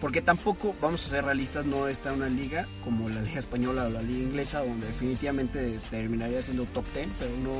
Porque 0.00 0.22
tampoco, 0.22 0.74
vamos 0.80 1.06
a 1.06 1.10
ser 1.10 1.24
realistas, 1.24 1.66
no 1.66 1.86
está 1.86 2.12
una 2.12 2.28
liga 2.28 2.66
como 2.82 3.08
la 3.10 3.20
liga 3.20 3.38
española 3.38 3.84
o 3.84 3.90
la 3.90 4.00
liga 4.02 4.20
inglesa, 4.22 4.60
donde 4.60 4.86
definitivamente 4.86 5.78
terminaría 5.90 6.42
siendo 6.42 6.64
top 6.66 6.84
10, 6.94 7.08
pero 7.18 7.30
no, 7.36 7.52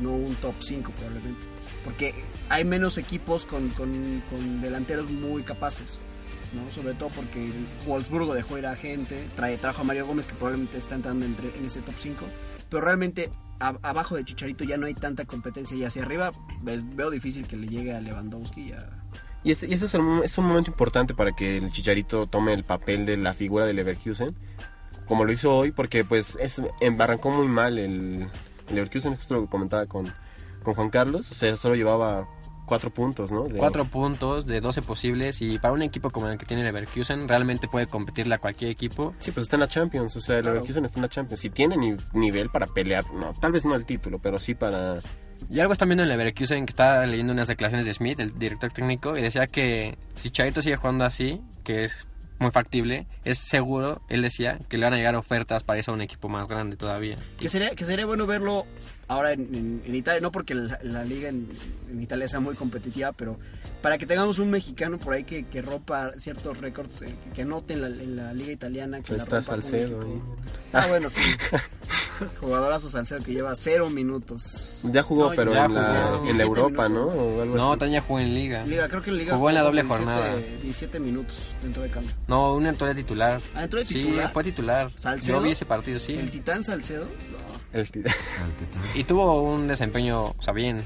no 0.00 0.14
un 0.16 0.34
top 0.36 0.54
5 0.60 0.92
probablemente. 0.92 1.46
Porque 1.84 2.14
hay 2.48 2.64
menos 2.64 2.96
equipos 2.96 3.44
con, 3.44 3.70
con- 3.70 4.22
con 4.30 4.60
delanteros 4.60 5.10
muy 5.10 5.42
capaces. 5.42 5.98
¿no? 6.54 6.70
Sobre 6.70 6.94
todo 6.94 7.08
porque 7.08 7.50
Wolfsburgo 7.84 8.32
dejó 8.34 8.56
ir 8.58 8.66
a 8.66 8.76
gente, 8.76 9.26
trae, 9.34 9.58
trajo 9.58 9.80
a 9.80 9.84
Mario 9.84 10.06
Gómez 10.06 10.28
que 10.28 10.34
probablemente 10.34 10.78
está 10.78 10.94
entrando 10.94 11.26
entre- 11.26 11.56
en 11.58 11.64
ese 11.64 11.80
top 11.80 11.94
5. 11.98 12.24
Pero 12.70 12.84
realmente 12.84 13.30
a- 13.58 13.76
abajo 13.82 14.14
de 14.14 14.24
Chicharito 14.24 14.62
ya 14.62 14.76
no 14.76 14.86
hay 14.86 14.94
tanta 14.94 15.24
competencia 15.24 15.76
y 15.76 15.82
hacia 15.82 16.02
arriba 16.04 16.30
ves- 16.62 16.86
veo 16.94 17.10
difícil 17.10 17.48
que 17.48 17.56
le 17.56 17.66
llegue 17.66 17.92
a 17.92 18.00
Lewandowski 18.00 18.68
y 18.68 18.72
a... 18.72 18.88
Y 19.44 19.50
ese, 19.52 19.66
y 19.68 19.74
ese 19.74 19.84
es, 19.84 19.94
el 19.94 20.02
es 20.24 20.38
un 20.38 20.46
momento 20.46 20.70
importante 20.70 21.12
para 21.14 21.32
que 21.32 21.58
el 21.58 21.70
Chicharito 21.70 22.26
tome 22.26 22.52
el 22.54 22.64
papel 22.64 23.04
de 23.06 23.16
la 23.18 23.34
figura 23.34 23.66
de 23.66 23.74
Leverkusen, 23.74 24.34
como 25.06 25.24
lo 25.24 25.32
hizo 25.32 25.54
hoy, 25.54 25.70
porque 25.70 26.02
pues 26.04 26.36
es, 26.40 26.60
em- 26.80 27.00
arrancó 27.00 27.30
muy 27.30 27.46
mal 27.46 27.78
el, 27.78 28.28
el 28.68 28.74
Leverkusen, 28.74 29.16
justo 29.16 29.34
lo 29.34 29.42
que 29.42 29.48
comentaba 29.50 29.84
con, 29.86 30.06
con 30.62 30.72
Juan 30.74 30.88
Carlos, 30.88 31.30
o 31.30 31.34
sea, 31.34 31.56
solo 31.58 31.74
llevaba 31.74 32.26
cuatro 32.64 32.88
puntos, 32.88 33.30
¿no? 33.30 33.44
De- 33.44 33.58
Cuatro 33.58 33.84
puntos 33.84 34.46
de 34.46 34.62
12 34.62 34.80
posibles 34.80 35.42
y 35.42 35.58
para 35.58 35.74
un 35.74 35.82
equipo 35.82 36.08
como 36.08 36.28
el 36.30 36.38
que 36.38 36.46
tiene 36.46 36.62
Leverkusen 36.64 37.28
realmente 37.28 37.68
puede 37.68 37.86
competirle 37.86 38.36
a 38.36 38.38
cualquier 38.38 38.70
equipo. 38.70 39.12
Sí, 39.18 39.30
pues 39.30 39.42
está 39.42 39.56
en 39.56 39.60
la 39.60 39.68
Champions, 39.68 40.16
o 40.16 40.22
sea, 40.22 40.36
el 40.36 40.42
Claro. 40.44 40.54
Leverkusen 40.54 40.86
está 40.86 40.98
en 40.98 41.02
la 41.02 41.08
Champions 41.10 41.44
y 41.44 41.50
tiene 41.50 41.76
ni- 41.76 41.96
nivel 42.14 42.48
para 42.48 42.66
pelear, 42.66 43.04
no, 43.12 43.34
tal 43.34 43.52
vez 43.52 43.66
no 43.66 43.74
el 43.74 43.84
título, 43.84 44.18
pero 44.20 44.38
sí 44.38 44.54
para... 44.54 45.00
Y 45.50 45.60
algo 45.60 45.72
están 45.72 45.88
viendo 45.88 46.02
en 46.02 46.08
Leverkusen 46.08 46.66
que 46.66 46.70
está 46.70 47.04
leyendo 47.06 47.32
unas 47.32 47.48
declaraciones 47.48 47.86
de 47.86 47.94
Smith, 47.94 48.18
el 48.20 48.38
director 48.38 48.72
técnico, 48.72 49.16
y 49.16 49.22
decía 49.22 49.46
que 49.46 49.96
si 50.14 50.30
Charito 50.30 50.62
sigue 50.62 50.76
jugando 50.76 51.04
así, 51.04 51.40
que 51.62 51.84
es 51.84 52.06
muy 52.38 52.50
factible, 52.50 53.06
es 53.24 53.38
seguro, 53.38 54.02
él 54.08 54.22
decía, 54.22 54.58
que 54.68 54.78
le 54.78 54.84
van 54.84 54.94
a 54.94 54.96
llegar 54.96 55.14
ofertas 55.16 55.62
para 55.62 55.78
irse 55.78 55.90
a 55.90 55.94
un 55.94 56.02
equipo 56.02 56.28
más 56.28 56.48
grande 56.48 56.76
todavía. 56.76 57.16
Que 57.38 57.48
sería, 57.48 57.70
que 57.70 57.84
sería 57.84 58.06
bueno 58.06 58.26
verlo 58.26 58.66
ahora 59.08 59.32
en, 59.32 59.40
en- 59.54 59.82
en 59.86 59.94
Italia, 59.94 60.20
no 60.20 60.30
porque 60.32 60.54
la, 60.54 60.78
la 60.82 61.04
liga 61.04 61.28
en, 61.28 61.48
en 61.90 62.02
Italia 62.02 62.28
sea 62.28 62.40
muy 62.40 62.54
competitiva, 62.54 63.12
pero 63.12 63.38
para 63.82 63.98
que 63.98 64.06
tengamos 64.06 64.38
un 64.38 64.50
mexicano 64.50 64.98
por 64.98 65.12
ahí 65.14 65.24
que, 65.24 65.44
que 65.46 65.60
rompa 65.62 66.12
ciertos 66.18 66.58
récords, 66.58 67.02
eh, 67.02 67.14
que, 67.24 67.30
que 67.30 67.42
anote 67.42 67.74
en 67.74 67.80
la, 67.82 67.86
en 67.88 68.16
la 68.16 68.32
liga 68.32 68.52
italiana. 68.52 69.00
Que 69.02 69.12
Ahí 69.12 69.18
la 69.18 69.24
está 69.24 69.36
rompa 69.40 69.52
Salcedo 69.52 70.00
ahí. 70.00 70.22
Ah, 70.72 70.86
bueno, 70.88 71.10
sí. 71.10 71.20
Jugadorazo 72.40 72.88
Salcedo 72.88 73.22
que 73.22 73.32
lleva 73.32 73.54
cero 73.56 73.90
minutos. 73.90 74.78
Ya 74.84 75.02
jugó, 75.02 75.30
No, 75.30 75.36
pero 75.36 75.52
ya 75.52 75.64
en, 75.66 75.74
la, 75.74 75.82
jugó. 75.82 76.16
en 76.18 76.22
17 76.24 76.36
la 76.38 76.42
Europa, 76.44 76.88
¿no? 76.88 77.10
minutos. 77.10 77.16
O 77.38 77.42
algo 77.42 77.56
No. 77.56 77.76
Tania 77.78 78.00
jugó 78.00 78.20
en 78.20 78.34
Liga. 78.34 78.64
Liga, 78.64 78.88
creo 78.88 79.02
que 79.02 79.10
en 79.10 79.18
Liga 79.18 79.34
Jugó 79.34 79.48
en 79.48 79.54
la 79.56 79.62
doble 79.62 79.82
17 79.82 80.04
jornada. 80.04 80.36
17 80.62 81.00
minutos 81.00 81.38
dentro 81.62 81.82
de 81.82 81.90
campo. 81.90 82.10
No, 82.28 82.54
una 82.54 82.68
entró 82.70 82.86
de 82.86 82.94
titular. 82.94 83.40
Ah, 83.54 83.64
entró 83.64 83.80
de 83.80 83.86
Sí, 83.86 83.94
titular. 83.94 84.32
fue 84.32 84.44
titular. 84.44 84.90
¿Salcedo? 84.94 85.38
Yo 85.38 85.42
vi 85.42 85.50
ese 85.52 85.66
partido, 85.66 85.98
sí. 85.98 86.14
El 86.14 86.30
Titán 86.30 86.62
Salcedo. 86.64 87.04
no. 87.04 87.44
El 87.78 87.90
ti- 87.90 88.02
Y 88.94 89.02
tuvo 89.02 89.42
un 89.42 89.66
desempeño, 89.66 90.26
o 90.26 90.36
sea, 90.38 90.52
bien. 90.52 90.84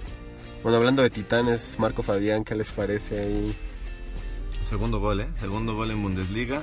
Bueno, 0.63 0.79
hablando 0.79 1.03
de 1.03 1.11
titanes, 1.11 1.79
Marco 1.79 2.03
Fabián, 2.03 2.43
¿qué 2.43 2.55
les 2.55 2.71
parece 2.71 3.21
ahí? 3.21 3.57
Segundo 4.63 4.99
gol, 4.99 5.21
¿eh? 5.21 5.29
Segundo 5.37 5.75
gol 5.75 5.91
en 5.91 6.03
Bundesliga. 6.03 6.63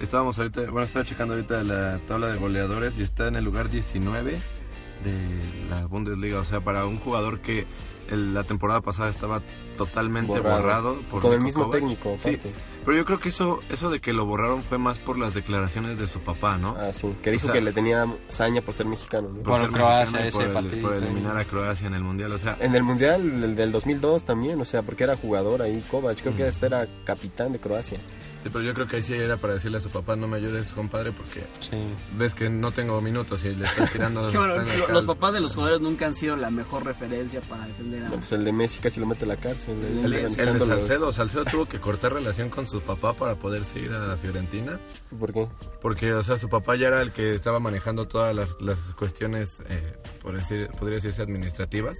Estábamos 0.00 0.38
ahorita, 0.38 0.62
bueno, 0.70 0.82
estaba 0.82 1.04
checando 1.04 1.34
ahorita 1.34 1.62
la 1.64 1.98
tabla 2.08 2.28
de 2.28 2.38
goleadores 2.38 2.98
y 2.98 3.02
está 3.02 3.28
en 3.28 3.36
el 3.36 3.44
lugar 3.44 3.68
19 3.68 4.30
de 4.32 5.68
la 5.68 5.84
Bundesliga. 5.84 6.38
O 6.38 6.44
sea, 6.44 6.60
para 6.62 6.86
un 6.86 6.96
jugador 6.96 7.40
que 7.40 7.66
el- 8.10 8.34
la 8.34 8.44
temporada 8.44 8.80
pasada 8.80 9.10
estaba 9.10 9.40
totalmente 9.76 10.32
Borrado. 10.32 10.60
borrado. 10.60 11.00
por 11.10 11.22
Con 11.22 11.32
el 11.32 11.40
mismo 11.40 11.64
Kovac. 11.64 11.78
técnico, 11.78 12.16
Sí, 12.18 12.38
pero 12.84 12.96
yo 12.96 13.04
creo 13.04 13.18
que 13.18 13.30
eso, 13.30 13.60
eso 13.70 13.88
de 13.90 14.00
que 14.00 14.12
lo 14.12 14.26
borraron 14.26 14.62
fue 14.62 14.78
más 14.78 14.98
por 14.98 15.18
las 15.18 15.32
declaraciones 15.34 15.98
de 15.98 16.06
su 16.08 16.20
papá, 16.20 16.58
¿no? 16.58 16.76
Ah, 16.78 16.92
sí, 16.92 17.14
que 17.22 17.30
dijo 17.30 17.44
O 17.44 17.46
sea- 17.46 17.52
que 17.54 17.60
le 17.60 17.72
tenía 17.72 18.06
saña 18.28 18.60
por 18.60 18.74
ser 18.74 18.86
mexicano, 18.86 19.28
¿no? 19.30 19.42
Por 19.42 19.60
ser 19.60 19.70
Croacia, 19.70 20.20
mexicano 20.20 20.44
ese 20.44 20.52
por, 20.52 20.72
el- 20.72 20.80
por 20.80 20.94
eliminar 20.94 21.36
a 21.36 21.44
Croacia 21.44 21.86
en 21.86 21.94
el 21.94 22.02
Mundial. 22.02 22.32
O 22.32 22.38
sea, 22.38 22.56
En 22.60 22.74
el 22.74 22.82
Mundial 22.82 23.22
el 23.44 23.56
del 23.56 23.72
2002 23.72 24.24
también, 24.24 24.60
o 24.60 24.64
sea, 24.64 24.82
porque 24.82 25.04
era 25.04 25.16
jugador 25.16 25.62
ahí, 25.62 25.82
Kovac, 25.90 26.20
creo 26.20 26.36
que 26.36 26.44
Mm. 26.44 26.46
este 26.48 26.66
era 26.66 26.86
capitán 27.04 27.52
de 27.52 27.58
Croacia. 27.60 27.98
sí, 28.42 28.48
pero 28.50 28.64
yo 28.64 28.72
creo 28.72 28.86
que 28.86 28.96
ahí 28.96 29.02
sí 29.02 29.12
era 29.14 29.36
para 29.36 29.52
decirle 29.54 29.76
a 29.76 29.80
su 29.80 29.90
papá, 29.90 30.16
no 30.16 30.26
me 30.26 30.38
ayudes, 30.38 30.72
compadre, 30.72 31.12
porque 31.12 31.44
Sí. 31.60 31.76
ves 32.16 32.32
que 32.34 32.48
no 32.48 32.72
tengo 32.72 32.98
minutos 33.02 33.44
y 33.44 33.54
le 33.54 33.64
estás 33.66 33.92
tirando... 33.92 34.22
Bueno, 34.32 34.54
los 34.92 35.04
papás 35.04 35.34
de 35.34 35.40
los 35.40 35.54
jugadores 35.54 35.80
nunca 35.82 36.06
han 36.06 36.14
sido 36.14 36.36
la 36.36 36.50
mejor 36.50 36.84
referencia 36.86 37.40
para 37.42 37.66
defender. 37.66 37.99
No, 38.04 38.10
pues 38.16 38.32
el 38.32 38.44
de 38.44 38.52
Messi 38.52 38.80
casi 38.80 39.00
lo 39.00 39.06
mete 39.06 39.24
a 39.24 39.28
la 39.28 39.36
cárcel. 39.36 39.76
ahí, 39.84 40.04
El, 40.04 40.14
el 40.14 40.58
de 40.58 40.66
Salcedo, 40.66 41.12
Salcedo 41.12 41.44
tuvo 41.44 41.66
que 41.66 41.78
cortar 41.80 42.12
relación 42.12 42.48
con 42.50 42.66
su 42.66 42.80
papá 42.80 43.14
para 43.14 43.36
poderse 43.36 43.78
ir 43.78 43.92
a 43.92 43.98
la 44.06 44.16
Fiorentina, 44.16 44.78
¿Por 45.18 45.32
qué? 45.32 45.48
porque, 45.80 46.12
o 46.14 46.22
sea, 46.22 46.38
su 46.38 46.48
papá 46.48 46.76
ya 46.76 46.88
era 46.88 47.02
el 47.02 47.12
que 47.12 47.34
estaba 47.34 47.60
manejando 47.60 48.06
todas 48.08 48.34
las, 48.34 48.60
las 48.60 48.78
cuestiones, 48.96 49.62
eh, 49.68 49.96
por 50.22 50.34
decir, 50.36 50.68
podría 50.78 50.96
decirse, 50.96 51.22
administrativas, 51.22 51.98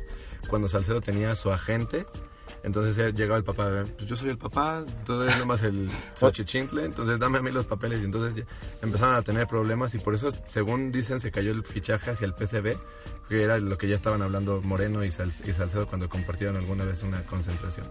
cuando 0.49 0.69
Salcedo 0.69 1.01
tenía 1.01 1.31
a 1.33 1.37
su 1.37 1.51
agente, 1.51 2.07
entonces 2.63 3.15
llegaba 3.15 3.39
el 3.39 3.45
papá, 3.45 3.85
pues 3.97 4.07
yo 4.07 4.17
soy 4.17 4.31
el 4.31 4.39
papá, 4.39 4.85
entonces 4.87 5.39
nomás 5.39 5.63
el 5.63 5.89
Xochichintle, 6.15 6.85
entonces 6.85 7.19
dame 7.19 7.39
a 7.39 7.43
mí 7.43 7.51
los 7.51 7.67
papeles, 7.67 8.01
y 8.01 8.05
entonces 8.05 8.35
ya 8.35 8.45
empezaron 8.83 9.15
a 9.15 9.23
tener 9.23 9.47
problemas, 9.47 9.95
y 9.95 9.99
por 9.99 10.15
eso, 10.15 10.33
según 10.45 10.93
dicen, 10.93 11.21
se 11.21 11.31
cayó 11.31 11.53
el 11.53 11.65
fichaje 11.65 12.11
hacia 12.11 12.25
el 12.27 12.35
PCB, 12.35 12.77
que 13.31 13.43
era 13.43 13.59
lo 13.59 13.79
que 13.79 13.89
ya 13.89 13.95
estaban 13.95 14.21
hablando 14.23 14.61
Moreno 14.61 15.05
y, 15.05 15.11
Sal- 15.13 15.33
y 15.47 15.53
Salcedo 15.53 15.87
cuando 15.87 16.09
compartieron 16.09 16.57
alguna 16.57 16.85
vez 16.85 17.03
una 17.05 17.23
concentración. 17.23 17.87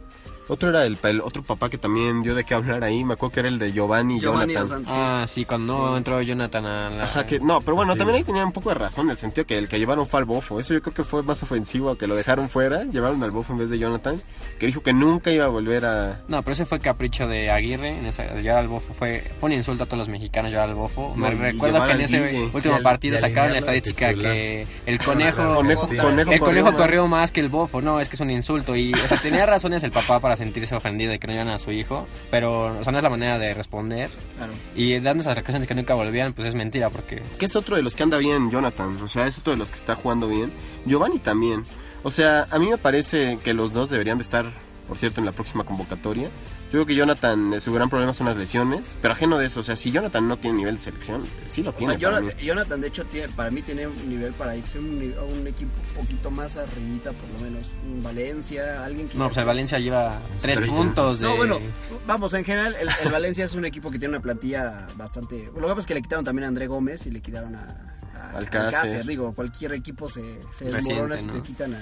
Otro 0.50 0.70
era 0.70 0.84
el, 0.86 0.98
el 1.04 1.22
otro 1.22 1.44
papá 1.44 1.70
que 1.70 1.78
también 1.78 2.24
dio 2.24 2.34
de 2.34 2.44
qué 2.44 2.56
hablar 2.56 2.84
ahí, 2.84 3.06
me 3.06 3.14
acuerdo 3.14 3.34
que 3.36 3.40
era 3.42 3.50
el 3.50 3.60
de 3.60 3.72
Giovanni, 3.72 4.20
Giovanni 4.20 4.54
Jonathan. 4.54 4.84
Santos. 4.86 4.94
Ah, 4.98 5.26
sí, 5.28 5.46
cuando 5.46 5.78
no 5.78 5.96
entró 5.98 6.20
Jonathan 6.24 6.66
a 6.66 6.90
la... 6.90 7.04
Ajá, 7.04 7.24
que, 7.26 7.40
no, 7.40 7.62
pero 7.62 7.76
bueno, 7.76 7.94
Sí. 7.94 8.00
también 8.00 8.18
ahí 8.18 8.24
tenía 8.24 8.44
un 8.46 8.52
poco 8.52 8.70
de 8.70 8.76
razón, 8.76 9.06
en 9.06 9.12
el 9.12 9.18
sentido 9.18 9.46
que 9.46 9.60
el 9.60 9.70
que 9.70 9.78
llevaron 9.78 10.08
fue 10.08 10.20
al 10.20 10.26
bofo. 10.26 10.60
Eso 10.60 10.74
yo 10.74 10.82
creo 10.82 10.96
que 10.96 11.04
fue 11.04 11.22
más 11.22 11.44
ofensivo, 11.44 11.96
que 11.96 12.08
lo 12.08 12.16
dejaron 12.16 12.50
fuera, 12.50 12.84
llevaron 12.86 13.22
al 13.22 13.30
bofo 13.30 13.54
en 13.54 13.60
vez 13.60 13.70
de 13.70 13.78
Jonathan, 13.78 14.20
que 14.60 14.66
dijo 14.66 14.82
que 14.82 14.92
nunca 14.92 15.30
iba 15.32 15.46
a 15.46 15.50
volver 15.50 15.86
a... 15.86 16.22
No, 16.28 16.42
pero 16.42 16.54
ese 16.54 16.66
fue 16.66 16.80
capricho 16.80 17.28
de 17.28 17.52
Aguirre. 17.52 17.90
En 18.00 18.08
esa, 18.08 18.34
llevar 18.42 18.58
al 18.62 18.68
bofo 18.70 18.92
fue, 18.96 19.24
fue 19.40 19.52
un 19.52 19.54
insulto 19.56 19.84
a 19.84 19.86
todos 19.86 20.00
los 20.00 20.10
mexicanos 20.10 20.50
llevar 20.52 20.70
al 20.70 20.76
bofo. 20.76 21.14
Me 21.16 21.30
No, 21.30 21.36
y 21.36 21.52
recuerdo 21.52 21.86
que 21.86 21.92
en 21.92 22.02
ese 22.02 22.50
último 22.52 22.76
al- 22.78 22.82
partido 22.82 23.20
sacaron 23.20 23.52
la 23.52 23.60
estadística 23.60 24.16
que 24.16 24.66
el 24.88 24.98
conejo, 24.98 25.29
Conejo, 25.36 25.88
Conejo 25.88 25.88
conejo, 25.88 26.32
el 26.32 26.40
conejo 26.40 26.74
corrió 26.74 27.08
más 27.08 27.32
que 27.32 27.40
el 27.40 27.50
bofo. 27.50 27.82
No, 27.82 28.00
es 28.00 28.10
que 28.10 28.16
es 28.16 28.22
un 28.22 28.30
insulto. 28.30 28.76
Y, 28.76 28.94
o 28.94 29.08
sea, 29.08 29.18
tenía 29.18 29.46
razones 29.46 29.84
el 29.84 29.92
papá 29.92 30.20
para 30.20 30.36
sentirse 30.36 30.76
ofendido 30.76 31.12
de 31.12 31.20
que 31.20 31.28
no 31.28 31.34
llevan 31.34 31.50
a 31.50 31.58
su 31.58 31.72
hijo. 31.72 32.08
Pero, 32.32 32.78
o 32.80 32.84
sea, 32.84 32.92
no 32.92 32.98
es 33.00 33.04
la 33.04 33.10
manera 33.10 33.38
de 33.38 33.54
responder. 33.54 34.10
Claro. 34.38 34.54
Y 34.76 35.00
dando 35.00 35.22
esas 35.22 35.36
declaraciones 35.36 35.62
de 35.62 35.68
que 35.68 35.76
nunca 35.76 35.94
volvían, 35.94 36.34
pues 36.34 36.48
es 36.48 36.56
mentira 36.56 36.90
porque... 36.90 37.22
Que 37.38 37.46
es 37.46 37.56
otro 37.56 37.76
de 37.76 37.82
los 37.82 37.96
que 37.96 38.04
anda 38.04 38.18
bien, 38.18 38.50
Jonathan. 38.50 38.98
O 39.02 39.08
sea, 39.08 39.28
es 39.28 39.40
otro 39.40 39.54
de 39.54 39.58
los 39.58 39.72
que 39.72 39.78
está 39.78 39.96
jugando 39.96 40.28
bien. 40.28 40.52
Giovanni 40.86 41.20
también. 41.20 41.64
O 42.04 42.12
sea, 42.12 42.48
a 42.50 42.60
mí 42.60 42.68
me 42.68 42.78
parece 42.78 43.40
que 43.44 43.54
los 43.54 43.74
dos 43.74 43.90
deberían 43.90 44.18
de 44.18 44.24
estar, 44.24 44.46
por 44.90 44.98
cierto, 44.98 45.22
en 45.22 45.26
la 45.26 45.32
próxima 45.32 45.64
convocatoria. 45.64 46.26
Yo 46.26 46.72
creo 46.72 46.86
que 46.86 46.96
Jonathan, 46.96 47.54
eh, 47.54 47.60
su 47.62 47.72
gran 47.72 47.90
problema 47.90 48.14
son 48.14 48.26
las 48.28 48.36
lesiones. 48.36 48.98
Pero 49.02 49.14
ajeno 49.14 49.38
de 49.38 49.46
eso, 49.46 49.62
o 49.62 49.64
sea, 49.64 49.76
si 49.78 49.92
Jonathan 49.92 50.28
no 50.28 50.38
tiene 50.38 50.58
nivel 50.58 50.76
de 50.76 50.82
selección, 50.82 51.26
sí 51.46 51.64
lo 51.64 51.70
O 51.70 51.74
tiene. 51.74 51.98
sea, 51.98 52.10
para 52.10 52.20
mí. 52.22 52.28
Jonathan, 52.28 52.46
Jonathan, 52.46 52.82
de 52.82 52.88
hecho, 52.88 53.06
tiene, 53.06 53.30
para 53.30 53.52
mí 53.52 53.62
tiene 53.62 53.88
un 53.88 54.10
nivel 54.10 54.34
para 54.34 54.56
irse 54.58 54.78
a 54.80 54.82
un, 54.82 55.00
ni- 55.00 55.14
a 55.16 55.22
un 55.24 55.48
equipo 55.48 55.72
un 55.98 56.04
poquito 56.06 56.30
más 56.32 56.58
arribita, 56.58 57.12
por 57.14 57.30
lo 57.30 57.40
menos. 57.40 57.72
Un 57.86 58.04
Valencia, 58.04 58.84
alguien 58.84 59.08
que... 59.08 59.18
No, 59.18 59.26
pues 59.28 59.38
el 59.38 59.46
Valencia 59.46 59.80
lleva 59.80 60.20
tres 60.42 60.58
tres 60.58 60.70
puntos 60.72 61.20
de... 61.20 61.28
No, 61.28 61.38
bueno, 61.38 61.60
vamos, 62.06 62.34
en 62.34 62.44
general, 62.44 62.76
el, 62.82 62.90
el 63.06 63.12
Valencia 63.12 63.46
es 63.46 63.54
un 63.56 63.66
equipo 63.66 63.90
que 63.92 64.00
tiene 64.00 64.16
una 64.16 64.22
plantilla 64.24 64.88
bastante... 64.96 65.46
Lo 65.46 65.54
que 65.54 65.62
pasa 65.62 65.80
es 65.82 65.86
que 65.86 65.94
le 65.94 66.02
quitaron 66.02 66.26
también 66.26 66.46
a 66.46 66.48
André 66.50 66.68
Gómez 66.68 67.06
y 67.06 67.12
le 67.12 67.22
quitaron 67.22 67.56
a, 67.56 67.96
Alcácer. 68.34 68.66
Alcácer. 68.76 69.06
Digo, 69.06 69.34
cualquier 69.34 69.74
equipo 69.74 70.10
se, 70.10 70.22
desmorona 70.60 71.18
si 71.18 71.28
¿no? 71.28 71.34
te 71.34 71.42
quitan 71.42 71.74
a... 71.76 71.80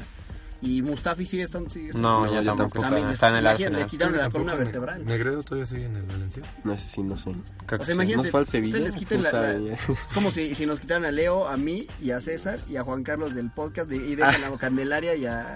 Y 0.59 0.81
Mustafi 0.81 1.25
sigue 1.25 1.43
estando... 1.43 1.69
Sigue 1.69 1.89
estando- 1.89 2.25
No, 2.25 2.33
ya 2.33 2.43
tampoco 2.43 2.79
También 2.79 3.09
está 3.09 3.29
en 3.29 3.35
el 3.35 3.47
Arsenal. 3.47 3.79
Le 3.81 3.85
quitaron 3.87 4.17
la 4.17 4.29
columna 4.31 4.55
vertebral. 4.55 5.05
Negredo 5.05 5.43
todavía 5.43 5.65
sigue 5.67 5.85
en 5.85 5.95
el 5.97 6.01
Valencia. 6.03 6.41
No 6.63 6.75
sé 6.75 6.87
si, 6.87 7.03
no 7.03 7.15
sé. 7.15 7.31
Creo 7.67 7.79
O 7.81 7.85
sea, 7.85 7.93
¿No 7.95 8.23
fue 8.23 8.39
al 8.39 8.47
Sevilla? 8.47 8.69
ustedes 8.77 8.85
les 8.93 8.95
quiten 8.95 9.21
¿Quién 9.21 9.31
la, 9.33 9.53
la- 9.53 9.77
como 10.15 10.31
si, 10.31 10.55
si 10.55 10.65
nos 10.65 10.79
quitaran 10.79 11.05
a 11.05 11.11
Leo, 11.11 11.47
a 11.47 11.57
mí 11.57 11.87
y 12.01 12.09
a 12.11 12.19
César 12.21 12.59
y 12.67 12.75
a 12.77 12.83
Juan 12.83 13.03
Carlos 13.03 13.35
del 13.35 13.51
podcast 13.51 13.87
de, 13.89 13.97
y 13.97 14.15
dejan 14.15 14.43
a 14.51 14.57
Candelaria 14.57 15.13
y 15.15 15.25
a, 15.27 15.55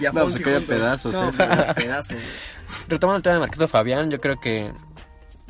y 0.00 0.06
a 0.06 0.12
No, 0.12 0.22
Fonsi 0.22 0.38
se 0.38 0.42
cae 0.44 0.54
a 0.54 0.58
juntos. 0.58 0.76
pedazos, 0.76 1.14
No, 1.14 1.30
se 1.32 1.38
cae 1.38 1.68
a 1.70 1.74
pedazos. 1.74 2.16
Retomando 2.88 3.16
el 3.18 3.22
tema 3.22 3.34
de 3.34 3.40
Marquito 3.40 3.68
Fabián, 3.68 4.10
yo 4.10 4.20
creo 4.20 4.40
que, 4.40 4.72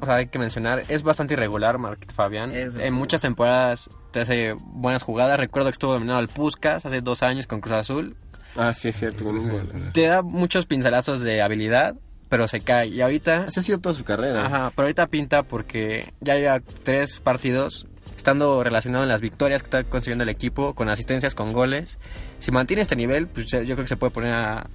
o 0.01 0.05
sea, 0.07 0.17
hay 0.17 0.27
que 0.29 0.39
mencionar, 0.39 0.85
es 0.89 1.03
bastante 1.03 1.33
irregular 1.35 1.79
Marquito 1.79 2.13
Fabián. 2.13 2.51
En 2.53 2.93
muchas 2.93 3.21
temporadas 3.23 3.89
te 4.11 4.21
hace 4.21 4.53
buenas 4.59 5.03
jugadas. 5.03 5.39
Recuerdo 5.41 5.69
que 5.69 5.73
estuvo 5.73 5.93
dominado 5.95 6.19
al 6.19 6.29
Puskas 6.29 6.85
hace 6.85 7.01
dos 7.01 7.23
años 7.23 7.47
con 7.47 7.61
Cruz 7.63 7.75
Azul. 7.77 8.17
Ah, 8.57 8.75
sí, 8.75 8.89
es 8.89 8.97
cierto. 8.99 9.25
con 9.25 9.39
un 9.39 9.49
gol. 9.49 9.73
Te 9.93 10.07
da 10.07 10.23
muchos 10.23 10.67
pincelazos 10.67 11.23
de 11.23 11.41
habilidad, 11.43 11.95
pero 12.29 12.47
se 12.49 12.61
cae. 12.61 12.89
Y 12.89 13.01
ahorita, 13.01 13.45
Así 13.49 13.61
ha 13.61 13.63
sido 13.63 13.79
toda 13.79 13.95
su 13.95 14.05
carrera. 14.05 14.47
ajá, 14.47 14.73
pero 14.75 14.87
ahorita 14.87 15.07
pinta 15.07 15.43
porque 15.43 16.13
ya 16.21 16.35
lleva 16.37 16.61
tres 16.83 17.21
partidos 17.21 17.87
estando 18.17 18.63
relacionado 18.63 19.03
en 19.05 19.09
las 19.09 19.21
victorias 19.21 19.63
que 19.63 19.67
está 19.67 19.85
consiguiendo 19.85 20.25
el 20.25 20.29
equipo, 20.29 20.75
con 20.75 20.89
asistencias, 20.89 21.35
con 21.35 21.53
goles. 21.53 21.99
Si 22.39 22.51
mantiene 22.51 22.83
este 22.83 22.97
nivel, 22.97 23.27
pues 23.29 23.47
yo 23.49 23.61
creo 23.63 23.77
que 23.79 23.87
se 23.87 23.97
puede 23.97 24.11
poner 24.11 24.33
a, 24.35 24.67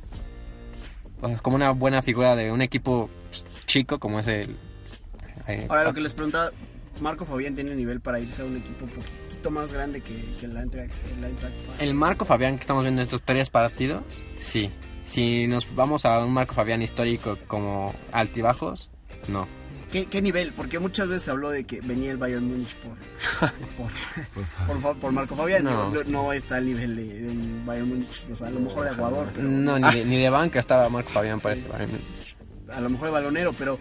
como 1.42 1.56
una 1.56 1.72
buena 1.72 2.02
figura 2.02 2.36
de 2.36 2.52
un 2.52 2.62
equipo 2.62 3.10
chico 3.66 4.00
como 4.00 4.20
es 4.20 4.28
el... 4.28 4.56
eh, 5.48 5.66
Ahora 5.70 5.84
lo 5.86 5.94
que 5.94 6.02
les 6.02 6.14
preguntaba, 6.14 6.52
Marco 7.02 7.26
Fabián 7.26 7.56
tiene 7.56 7.76
nivel 7.76 8.00
para 8.00 8.20
irse 8.20 8.42
a 8.42 8.46
un 8.46 8.58
equipo 8.58 8.86
un 8.86 8.92
poquitito 8.92 9.52
más 9.52 9.72
grande 9.74 10.02
que, 10.02 10.14
que 10.40 10.46
el 10.46 10.56
Eintracht. 10.58 10.92
El, 11.18 11.24
Eintracht. 11.24 11.56
El 11.80 11.94
Marco 11.94 12.26
Fabián 12.26 12.56
que 12.56 12.62
estamos 12.62 12.84
viendo 12.84 13.02
en 13.02 13.06
estos 13.06 13.22
tres 13.22 13.50
partidos, 13.50 14.04
sí. 14.36 14.70
Si 15.04 15.46
nos 15.48 15.76
vamos 15.76 16.06
a 16.06 16.24
un 16.26 16.34
Marco 16.34 16.56
Fabián 16.56 16.82
histórico 16.82 17.38
como 17.48 17.94
altibajos, 18.12 18.90
no. 19.28 19.48
¿Qué, 19.92 20.08
qué 20.08 20.22
nivel? 20.22 20.52
Porque 20.54 20.80
muchas 20.80 21.08
veces 21.08 21.24
se 21.24 21.32
habló 21.32 21.52
de 21.52 21.64
que 21.64 21.80
venía 21.80 22.12
el 22.12 22.18
Bayern 22.18 22.44
Múnich 22.46 22.74
por, 22.78 22.98
por, 23.78 23.92
por, 24.68 24.82
fa- 24.82 24.94
por 25.00 25.12
Marco 25.12 25.36
Fabián. 25.36 25.64
No. 25.64 25.92
No, 25.92 26.04
no 26.06 26.34
está 26.34 26.58
al 26.58 26.66
nivel 26.66 26.96
de, 26.96 27.22
de 27.22 27.30
un 27.30 27.64
Bayern 27.66 27.88
Múnich, 27.90 28.26
o 28.32 28.36
sea, 28.36 28.48
a 28.48 28.52
lo 28.52 28.60
mejor 28.62 28.86
de 28.86 28.92
Ecuador, 28.94 29.28
pero- 29.36 29.48
No, 29.48 29.78
ni, 29.80 29.92
de, 29.92 30.06
ni 30.06 30.18
de 30.18 30.30
banca 30.30 30.60
estaba 30.60 30.90
Marco 30.90 31.10
Fabián 31.12 31.40
para 31.40 31.56
este 31.56 31.70
Bayern 31.70 31.92
Múnich. 31.92 32.36
a 32.74 32.82
lo 32.82 32.90
mejor 32.90 33.08
de 33.10 33.12
balonero, 33.14 33.54
pero 33.54 33.80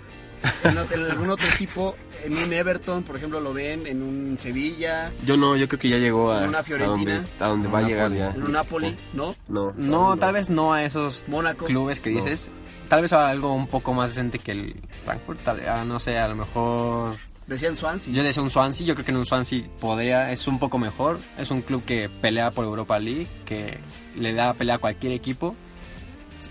en, 0.64 0.78
algún 1.10 1.30
otro 1.30 1.46
equipo, 1.48 1.96
en 2.24 2.36
un 2.36 2.52
Everton, 2.52 3.02
por 3.02 3.16
ejemplo, 3.16 3.40
lo 3.40 3.52
ven, 3.52 3.86
en 3.86 4.02
un 4.02 4.38
Sevilla, 4.40 5.12
Yo 5.24 5.36
no, 5.36 5.56
yo 5.56 5.68
creo 5.68 5.78
que 5.78 5.88
ya 5.88 5.96
llegó 5.98 6.32
a, 6.32 6.42
En 6.44 6.48
una 6.50 6.58
a 6.60 6.62
Fiorentina. 6.62 7.14
donde, 7.16 7.28
a 7.44 7.48
donde 7.48 7.68
va 7.68 7.78
a 7.78 7.82
llegar 7.82 8.12
ya. 8.12 8.30
en 8.30 8.42
un 8.42 8.52
Napoli, 8.52 8.96
¿no? 9.12 9.34
No, 9.48 9.72
No, 9.76 10.16
tal 10.16 10.34
vez 10.34 10.48
no 10.50 10.72
a 10.72 10.84
esos 10.84 11.24
Mónaco. 11.28 11.64
clubes 11.66 12.00
que 12.00 12.10
No. 12.10 12.16
dices. 12.16 12.50
Tal 12.88 13.00
vez 13.02 13.12
a 13.14 13.28
algo 13.28 13.52
un 13.54 13.66
poco 13.66 13.94
más 13.94 14.10
decente 14.10 14.38
que 14.38 14.52
el 14.52 14.76
Frankfurt. 15.04 15.40
Tal, 15.42 15.66
ah, 15.68 15.84
no 15.84 15.98
sé, 15.98 16.18
a 16.18 16.28
lo 16.28 16.36
mejor... 16.36 17.16
Decían 17.46 17.76
Swansea. 17.76 18.12
Yo 18.12 18.22
decía 18.22 18.42
un 18.42 18.50
Swansea, 18.50 18.86
yo 18.86 18.94
creo 18.94 19.04
que 19.04 19.10
en 19.10 19.18
un 19.18 19.26
Swansea 19.26 19.62
podría, 19.80 20.30
es 20.30 20.46
un 20.46 20.58
poco 20.58 20.78
mejor. 20.78 21.18
Es 21.38 21.50
un 21.50 21.60
club 21.62 21.84
que 21.84 22.08
pelea 22.08 22.50
por 22.50 22.64
Europa 22.64 22.98
League, 22.98 23.26
que 23.44 23.78
le 24.16 24.32
da 24.32 24.54
pelea 24.54 24.76
a 24.76 24.78
cualquier 24.78 25.12
equipo. 25.12 25.54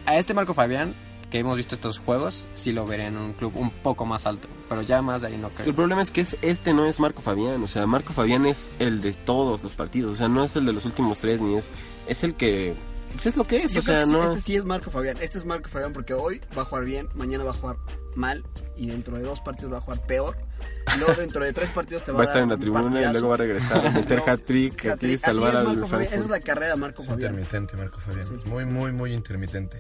A 0.05 0.17
este 0.17 0.33
Marco 0.33 0.53
Fabián, 0.53 0.93
que 1.33 1.39
hemos 1.39 1.57
visto 1.57 1.73
estos 1.73 1.97
juegos, 1.97 2.45
sí 2.53 2.71
lo 2.73 2.85
veré 2.85 3.07
en 3.07 3.17
un 3.17 3.33
club 3.33 3.53
un 3.57 3.71
poco 3.71 4.05
más 4.05 4.27
alto. 4.27 4.47
Pero 4.69 4.83
ya 4.83 5.01
más 5.01 5.21
de 5.23 5.29
ahí 5.29 5.37
no 5.37 5.47
El 5.47 5.53
creo. 5.53 5.75
problema 5.75 6.03
es 6.03 6.11
que 6.11 6.21
es, 6.21 6.37
este 6.43 6.73
no 6.75 6.85
es 6.85 6.99
Marco 6.99 7.23
Fabián, 7.23 7.63
o 7.63 7.67
sea, 7.67 7.87
Marco 7.87 8.13
Fabián 8.13 8.45
es 8.45 8.69
el 8.77 9.01
de 9.01 9.13
todos 9.13 9.63
los 9.63 9.71
partidos, 9.71 10.13
o 10.13 10.15
sea, 10.15 10.27
no 10.27 10.43
es 10.43 10.55
el 10.55 10.65
de 10.67 10.73
los 10.73 10.85
últimos 10.85 11.17
tres, 11.17 11.41
ni 11.41 11.55
es, 11.55 11.71
es 12.07 12.23
el 12.23 12.35
que, 12.35 12.75
pues 13.13 13.25
es 13.25 13.35
lo 13.35 13.45
que 13.47 13.63
es, 13.63 13.73
Yo 13.73 13.79
o 13.79 13.83
creo 13.83 14.01
sea, 14.03 14.11
no... 14.11 14.23
este 14.25 14.39
sí 14.41 14.55
es 14.55 14.63
Marco 14.63 14.91
Fabián. 14.91 15.17
Este 15.21 15.39
es 15.39 15.45
Marco 15.45 15.69
Fabián 15.69 15.91
porque 15.91 16.13
hoy 16.13 16.39
va 16.55 16.61
a 16.61 16.65
jugar 16.65 16.85
bien, 16.85 17.09
mañana 17.15 17.43
va 17.43 17.49
a 17.51 17.55
jugar 17.55 17.77
mal 18.15 18.43
y 18.77 18.85
dentro 18.87 19.17
de 19.17 19.23
dos 19.23 19.41
partidos 19.41 19.73
va 19.73 19.77
a 19.79 19.81
jugar 19.81 20.05
peor. 20.05 20.37
Y 20.95 20.99
luego 20.99 21.13
dentro 21.15 21.43
de 21.43 21.51
tres 21.51 21.69
partidos 21.71 22.03
te 22.03 22.11
va, 22.11 22.19
Va 22.19 22.23
a 22.25 22.27
estar 22.27 22.43
en 22.43 22.49
la 22.49 22.57
tribuna 22.57 22.81
y 22.81 23.03
partidazo. 23.03 23.11
luego 23.13 23.27
va 23.29 23.33
a 23.33 23.37
regresar 23.37 23.87
a 23.87 23.89
meter 23.91 24.17
No, 24.19 24.31
hat-trick, 24.31 24.85
hat-trick. 24.85 25.17
salvar 25.17 25.49
es 25.49 25.55
al 25.55 25.65
Marco 25.65 25.87
Fabián. 25.87 26.13
Esa 26.13 26.23
es 26.23 26.29
la 26.29 26.39
carrera 26.41 26.73
de 26.75 26.79
Marco 26.79 27.01
Es 27.01 27.07
Fabián. 27.07 27.31
intermitente 27.33 27.75
Marco 27.75 27.99
Fabián. 27.99 28.25
Sí, 28.27 28.33
sí. 28.43 28.47
Muy, 28.49 28.65
muy, 28.65 28.91
muy 28.91 29.13
intermitente. 29.13 29.79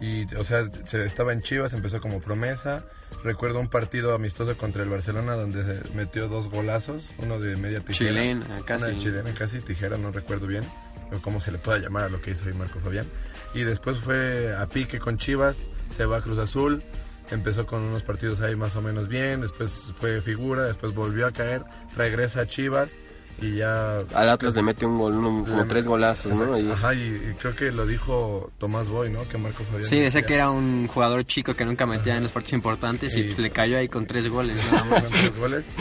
Y, 0.00 0.32
o 0.34 0.44
sea, 0.44 0.64
se 0.84 1.04
estaba 1.04 1.32
en 1.32 1.42
Chivas, 1.42 1.72
empezó 1.72 2.00
como 2.00 2.20
promesa. 2.20 2.84
Recuerdo 3.24 3.58
un 3.58 3.68
partido 3.68 4.14
amistoso 4.14 4.56
contra 4.56 4.82
el 4.82 4.88
Barcelona 4.88 5.34
donde 5.34 5.64
se 5.64 5.94
metió 5.94 6.28
dos 6.28 6.48
golazos, 6.48 7.14
uno 7.18 7.40
de 7.40 7.56
media 7.56 7.80
tijera. 7.80 8.10
Chilena, 8.10 8.46
Una 8.46 8.64
casi. 8.64 8.86
de 8.86 8.98
chilena 8.98 9.34
casi, 9.34 9.60
tijera, 9.60 9.96
no 9.96 10.12
recuerdo 10.12 10.46
bien. 10.46 10.64
O 11.10 11.20
cómo 11.22 11.40
se 11.40 11.50
le 11.50 11.58
pueda 11.58 11.78
llamar 11.78 12.04
a 12.04 12.08
lo 12.10 12.20
que 12.20 12.32
hizo 12.32 12.44
hoy 12.46 12.52
Marco 12.52 12.78
Fabián. 12.80 13.06
Y 13.54 13.62
después 13.62 13.98
fue 13.98 14.54
a 14.56 14.66
pique 14.68 14.98
con 14.98 15.16
Chivas, 15.18 15.68
se 15.96 16.04
va 16.04 16.18
a 16.18 16.20
Cruz 16.20 16.38
Azul. 16.38 16.82
Empezó 17.30 17.66
con 17.66 17.82
unos 17.82 18.02
partidos 18.02 18.40
ahí 18.40 18.54
más 18.56 18.76
o 18.76 18.82
menos 18.82 19.08
bien, 19.08 19.40
después 19.40 19.70
fue 19.98 20.20
figura, 20.22 20.64
después 20.64 20.94
volvió 20.94 21.26
a 21.26 21.32
caer, 21.32 21.62
regresa 21.96 22.42
a 22.42 22.46
Chivas 22.46 22.92
y 23.40 23.56
ya 23.56 23.98
Al 24.14 24.28
Atlas 24.30 24.54
le 24.56 24.62
mete 24.62 24.84
un 24.86 24.98
gol, 24.98 25.14
uno- 25.16 25.44
como 25.48 25.66
tres 25.66 25.86
golazos, 25.86 26.32
¿no? 26.36 26.58
Y- 26.58 26.70
Ajá, 26.70 26.94
y, 26.94 26.98
y 27.30 27.34
creo 27.38 27.54
que 27.54 27.70
lo 27.70 27.86
dijo 27.86 28.50
Tomás 28.58 28.88
Boy, 28.88 29.10
¿no? 29.10 29.26
Que 29.28 29.38
Marco 29.38 29.62
Fabián. 29.64 29.88
Sí, 29.88 30.00
decía 30.00 30.22
que 30.22 30.34
era 30.34 30.50
un 30.50 30.86
jugador 30.88 31.24
chico 31.24 31.54
que 31.54 31.64
nunca 31.64 31.86
metía 31.86 32.16
en 32.16 32.24
los 32.24 32.32
partidos 32.32 32.54
importantes 32.54 33.14
y 33.16 33.20
Y- 33.20 33.24
pues, 33.26 33.38
le 33.38 33.50
cayó 33.50 33.78
ahí 33.78 33.88
con 33.88 34.06
tres 34.06 34.28
goles. 34.28 34.56
Con 34.88 35.10
tres 35.10 35.36
goles. 35.38 35.64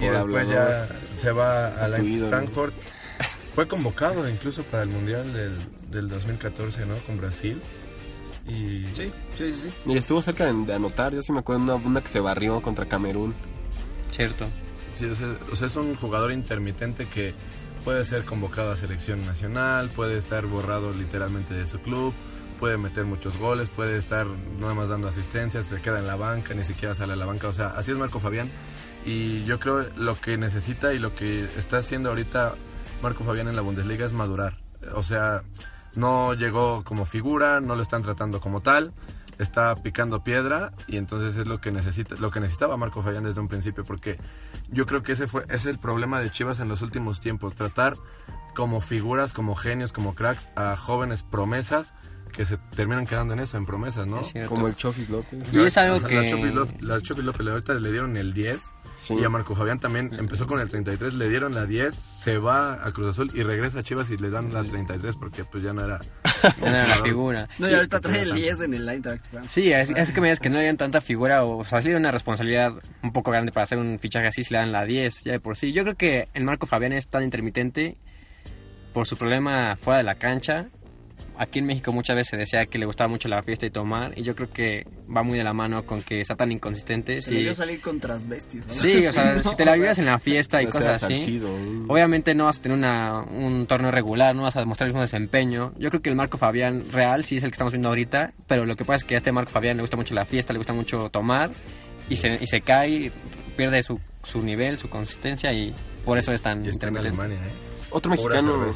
Y 0.00 0.06
después 0.06 0.48
hablador. 0.48 0.88
ya 0.88 0.88
se 1.16 1.30
va 1.30 1.68
a 1.68 1.86
la. 1.86 1.98
Frankfurt. 1.98 2.74
Fue 3.54 3.68
convocado 3.68 4.28
incluso 4.28 4.64
para 4.64 4.82
el 4.82 4.88
Mundial 4.88 5.32
del, 5.32 5.52
del 5.88 6.08
2014, 6.08 6.84
¿no? 6.84 6.96
Con 7.06 7.16
Brasil. 7.18 7.60
Y 8.46 8.84
Sí, 8.94 9.12
sí, 9.38 9.52
sí. 9.52 9.52
sí. 9.52 9.72
Y 9.86 9.96
estuvo 9.96 10.20
cerca 10.20 10.46
de, 10.46 10.52
de 10.52 10.74
anotar, 10.74 11.14
yo 11.14 11.22
sí 11.22 11.30
me 11.32 11.38
acuerdo 11.38 11.62
una, 11.62 11.74
una 11.76 12.00
que 12.00 12.08
se 12.08 12.18
barrió 12.18 12.60
contra 12.60 12.86
Camerún. 12.86 13.34
Cierto. 14.10 14.46
O 15.52 15.56
sea, 15.56 15.66
es 15.66 15.76
un 15.76 15.94
jugador 15.96 16.32
intermitente 16.32 17.06
que 17.06 17.34
puede 17.84 18.04
ser 18.04 18.24
convocado 18.24 18.72
a 18.72 18.76
selección 18.76 19.24
nacional, 19.26 19.90
puede 19.90 20.16
estar 20.16 20.46
borrado 20.46 20.92
literalmente 20.92 21.54
de 21.54 21.66
su 21.66 21.80
club, 21.80 22.14
puede 22.58 22.76
meter 22.76 23.04
muchos 23.04 23.36
goles, 23.36 23.68
puede 23.68 23.96
estar 23.96 24.26
nada 24.26 24.74
más 24.74 24.88
dando 24.88 25.08
asistencias, 25.08 25.66
se 25.66 25.80
queda 25.80 25.98
en 25.98 26.06
la 26.06 26.16
banca, 26.16 26.54
ni 26.54 26.64
siquiera 26.64 26.94
sale 26.94 27.12
a 27.12 27.16
la 27.16 27.26
banca. 27.26 27.48
O 27.48 27.52
sea, 27.52 27.68
así 27.76 27.90
es 27.90 27.96
Marco 27.96 28.20
Fabián. 28.20 28.50
Y 29.04 29.44
yo 29.44 29.60
creo 29.60 29.86
lo 29.96 30.18
que 30.18 30.38
necesita 30.38 30.94
y 30.94 30.98
lo 30.98 31.14
que 31.14 31.44
está 31.56 31.78
haciendo 31.78 32.08
ahorita 32.08 32.54
Marco 33.02 33.24
Fabián 33.24 33.48
en 33.48 33.56
la 33.56 33.62
Bundesliga 33.62 34.06
es 34.06 34.12
madurar. 34.12 34.56
O 34.94 35.02
sea, 35.02 35.42
no 35.94 36.34
llegó 36.34 36.84
como 36.84 37.04
figura, 37.04 37.60
no 37.60 37.76
lo 37.76 37.82
están 37.82 38.02
tratando 38.02 38.40
como 38.40 38.62
tal, 38.62 38.92
está 39.38 39.74
picando 39.76 40.22
piedra 40.22 40.72
y 40.86 40.96
entonces 40.96 41.36
es 41.36 41.46
lo 41.46 41.60
que 41.60 41.70
necesita, 41.70 42.16
lo 42.16 42.30
que 42.30 42.40
necesitaba 42.40 42.76
Marco 42.76 43.02
Fabián 43.02 43.24
desde 43.24 43.40
un 43.40 43.48
principio, 43.48 43.84
porque 43.84 44.18
yo 44.70 44.86
creo 44.86 45.02
que 45.02 45.12
ese 45.12 45.26
fue, 45.26 45.44
ese 45.44 45.56
es 45.56 45.66
el 45.66 45.78
problema 45.78 46.20
de 46.20 46.30
Chivas 46.30 46.60
en 46.60 46.68
los 46.68 46.82
últimos 46.82 47.20
tiempos, 47.20 47.54
tratar 47.54 47.96
como 48.54 48.80
figuras, 48.80 49.32
como 49.32 49.54
genios, 49.54 49.92
como 49.92 50.14
cracks 50.14 50.48
a 50.56 50.76
jóvenes 50.76 51.22
promesas 51.22 51.92
que 52.32 52.44
se 52.44 52.56
terminan 52.74 53.06
quedando 53.06 53.34
en 53.34 53.40
eso, 53.40 53.56
en 53.56 53.64
promesas, 53.64 54.06
¿no? 54.06 54.20
Como 54.48 54.66
el 54.66 54.74
Chofis 54.74 55.08
López. 55.08 55.52
Y 55.52 55.60
es 55.60 55.76
algo 55.76 56.00
La 56.00 56.08
que... 56.08 56.28
Chofi 56.28 56.50
López, 56.50 56.82
la 56.82 56.98
López 56.98 57.46
ahorita 57.46 57.74
le 57.74 57.92
dieron 57.92 58.16
el 58.16 58.34
10 58.34 58.60
Sí. 58.96 59.14
y 59.14 59.24
a 59.24 59.28
Marco 59.28 59.54
Fabián 59.54 59.80
también 59.80 60.10
empezó 60.18 60.46
con 60.46 60.60
el 60.60 60.68
33, 60.68 61.14
le 61.14 61.28
dieron 61.28 61.54
la 61.54 61.66
10, 61.66 61.94
se 61.94 62.38
va 62.38 62.86
a 62.86 62.92
Cruz 62.92 63.10
Azul 63.10 63.30
y 63.34 63.42
regresa 63.42 63.80
a 63.80 63.82
Chivas 63.82 64.08
y 64.10 64.16
le 64.16 64.30
dan 64.30 64.52
la 64.52 64.62
33 64.62 65.16
porque 65.16 65.44
pues 65.44 65.62
ya 65.64 65.72
no 65.72 65.84
era... 65.84 66.00
Era 66.62 66.86
la 66.86 66.94
figura. 66.96 67.48
No, 67.58 67.68
y 67.70 67.74
ahorita 67.74 68.00
trae 68.00 68.22
el 68.22 68.34
10 68.34 68.62
en 68.62 68.74
el 68.74 68.88
Eintracht. 68.88 69.24
Sí, 69.48 69.72
es, 69.72 69.90
es 69.90 70.12
que 70.12 70.20
me 70.20 70.26
digas 70.28 70.40
que 70.40 70.50
no 70.50 70.58
le 70.58 70.66
dan 70.66 70.76
tanta 70.76 71.00
figura 71.00 71.44
o, 71.44 71.58
o 71.58 71.64
sea, 71.64 71.80
sí 71.80 71.88
le 71.88 71.94
dan 71.94 72.02
una 72.02 72.10
responsabilidad 72.10 72.74
un 73.02 73.12
poco 73.12 73.30
grande 73.30 73.50
para 73.50 73.64
hacer 73.64 73.78
un 73.78 73.98
fichaje 73.98 74.26
así, 74.26 74.44
si 74.44 74.52
le 74.52 74.58
dan 74.58 74.72
la 74.72 74.84
10 74.84 75.24
ya 75.24 75.32
de 75.32 75.40
por 75.40 75.56
sí. 75.56 75.72
Yo 75.72 75.82
creo 75.82 75.96
que 75.96 76.28
el 76.34 76.44
Marco 76.44 76.66
Fabián 76.66 76.92
es 76.92 77.08
tan 77.08 77.22
intermitente 77.22 77.96
por 78.92 79.06
su 79.06 79.16
problema 79.16 79.76
fuera 79.76 79.98
de 79.98 80.04
la 80.04 80.14
cancha. 80.14 80.66
Aquí 81.36 81.58
en 81.58 81.66
México 81.66 81.92
muchas 81.92 82.14
veces 82.14 82.30
se 82.30 82.36
decía 82.36 82.66
que 82.66 82.78
le 82.78 82.86
gustaba 82.86 83.08
mucho 83.08 83.28
la 83.28 83.42
fiesta 83.42 83.66
y 83.66 83.70
tomar 83.70 84.16
y 84.16 84.22
yo 84.22 84.36
creo 84.36 84.50
que 84.50 84.86
va 85.14 85.22
muy 85.24 85.36
de 85.36 85.42
la 85.42 85.52
mano 85.52 85.84
con 85.84 86.02
que 86.02 86.24
sea 86.24 86.36
tan 86.36 86.52
inconsistente. 86.52 87.20
Se 87.22 87.54
salir 87.54 87.80
con 87.80 87.98
transvestis. 87.98 88.66
¿no? 88.66 88.72
sí 88.72 89.06
o 89.06 89.12
sea, 89.12 89.34
¿no? 89.36 89.42
si 89.42 89.56
te 89.56 89.64
la 89.64 89.74
vives 89.74 89.98
en 89.98 90.06
la 90.06 90.18
fiesta 90.20 90.62
y 90.62 90.66
cosas 90.66 91.02
así, 91.02 91.40
¿no? 91.40 91.92
Obviamente 91.92 92.34
no 92.34 92.44
vas 92.44 92.58
a 92.58 92.62
tener 92.62 92.78
una, 92.78 93.22
un 93.22 93.66
torneo 93.66 93.90
regular, 93.90 94.34
no 94.34 94.42
vas 94.42 94.54
a 94.56 94.60
demostrar 94.60 94.86
el 94.86 94.92
mismo 94.92 95.02
desempeño. 95.02 95.72
Yo 95.76 95.90
creo 95.90 96.02
que 96.02 96.10
el 96.10 96.16
Marco 96.16 96.38
Fabián 96.38 96.84
real 96.92 97.24
sí 97.24 97.36
es 97.36 97.42
el 97.42 97.50
que 97.50 97.54
estamos 97.54 97.72
viendo 97.72 97.88
ahorita, 97.88 98.32
pero 98.46 98.64
lo 98.64 98.76
que 98.76 98.84
pasa 98.84 98.96
es 98.96 99.04
que 99.04 99.14
a 99.14 99.18
este 99.18 99.32
Marco 99.32 99.50
Fabián 99.50 99.76
le 99.76 99.82
gusta 99.82 99.96
mucho 99.96 100.14
la 100.14 100.24
fiesta, 100.24 100.52
le 100.52 100.58
gusta 100.58 100.72
mucho 100.72 101.10
tomar 101.10 101.50
y 102.08 102.16
se, 102.16 102.38
y 102.40 102.46
se 102.46 102.60
cae, 102.60 103.10
pierde 103.56 103.82
su, 103.82 104.00
su 104.22 104.40
nivel, 104.40 104.78
su 104.78 104.88
consistencia 104.88 105.52
y 105.52 105.74
por 106.04 106.18
eso 106.18 106.32
es 106.32 106.42
tan 106.42 106.64
Y 106.64 106.68
está 106.68 106.86
en 106.86 106.94
intermitente. 106.94 107.22
Alemania, 107.24 107.48
¿eh? 107.48 107.74
Otro 107.90 108.14
Pura 108.14 108.42
mexicano, 108.42 108.72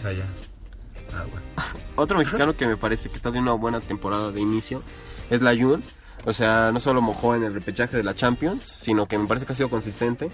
Ah, 1.14 1.24
bueno. 1.30 1.46
otro 1.96 2.18
mexicano 2.18 2.56
que 2.56 2.66
me 2.66 2.76
parece 2.76 3.08
que 3.08 3.16
está 3.16 3.30
de 3.30 3.38
una 3.38 3.52
buena 3.52 3.80
temporada 3.80 4.30
de 4.32 4.40
inicio 4.40 4.82
es 5.30 5.42
la 5.42 5.56
Jun. 5.56 5.82
O 6.24 6.32
sea, 6.32 6.70
no 6.72 6.80
solo 6.80 7.00
mojó 7.00 7.34
en 7.36 7.44
el 7.44 7.54
repechaje 7.54 7.96
de 7.96 8.02
la 8.02 8.14
Champions, 8.14 8.64
sino 8.64 9.06
que 9.06 9.16
me 9.18 9.26
parece 9.26 9.46
que 9.46 9.52
ha 9.52 9.56
sido 9.56 9.70
consistente. 9.70 10.30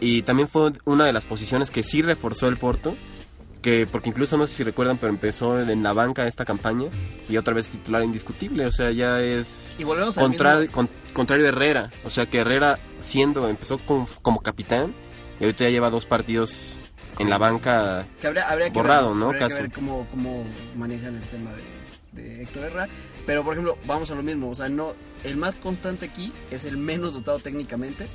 Y 0.00 0.22
también 0.22 0.48
fue 0.48 0.72
una 0.84 1.04
de 1.06 1.12
las 1.12 1.24
posiciones 1.24 1.70
que 1.70 1.82
sí 1.82 2.02
reforzó 2.02 2.48
el 2.48 2.56
Porto. 2.58 2.94
Que, 3.62 3.86
porque 3.86 4.08
incluso 4.08 4.36
no 4.36 4.46
sé 4.48 4.54
si 4.54 4.64
recuerdan, 4.64 4.98
pero 4.98 5.12
empezó 5.12 5.60
en 5.60 5.84
la 5.84 5.92
banca 5.92 6.26
esta 6.26 6.44
campaña 6.44 6.88
y 7.28 7.36
otra 7.36 7.54
vez 7.54 7.68
titular 7.68 8.02
indiscutible. 8.02 8.66
O 8.66 8.72
sea, 8.72 8.90
ya 8.90 9.20
es 9.22 9.72
Y 9.78 9.84
volvemos 9.84 10.18
al 10.18 10.24
contrario, 10.24 10.60
mismo- 10.62 10.74
con- 10.74 10.88
contrario 11.12 11.44
de 11.44 11.50
Herrera. 11.50 11.90
O 12.04 12.10
sea, 12.10 12.26
que 12.26 12.38
Herrera 12.38 12.80
siendo, 12.98 13.48
empezó 13.48 13.78
como, 13.78 14.08
como 14.22 14.40
capitán 14.40 14.92
y 15.38 15.44
ahorita 15.44 15.62
ya 15.64 15.70
lleva 15.70 15.90
dos 15.90 16.06
partidos 16.06 16.76
en 17.18 17.30
la 17.30 17.38
banca. 17.38 18.06
Que 18.20 18.26
habría, 18.26 18.48
habría 18.48 18.66
que 18.66 18.72
Borrado, 18.78 19.08
ver, 19.10 19.16
¿no? 19.16 19.26
Habría 19.26 19.40
Casi. 19.40 19.56
que 19.56 19.62
ver 19.62 19.72
cómo, 19.72 20.06
cómo 20.10 20.44
manejan 20.76 21.16
el 21.16 21.22
tema 21.28 21.50
de, 21.52 22.22
de 22.22 22.42
Héctor 22.42 22.64
Herrera. 22.64 22.88
Pero, 23.26 23.44
por 23.44 23.54
ejemplo, 23.54 23.78
vamos 23.86 24.10
a 24.10 24.14
lo 24.14 24.22
mismo. 24.22 24.50
O 24.50 24.54
sea, 24.54 24.68
no 24.68 24.94
el 25.24 25.36
más 25.36 25.54
constante 25.56 26.06
aquí 26.06 26.32
es 26.50 26.64
el 26.64 26.76
menos 26.76 27.14
dotado 27.14 27.38
técnicamente. 27.38 28.06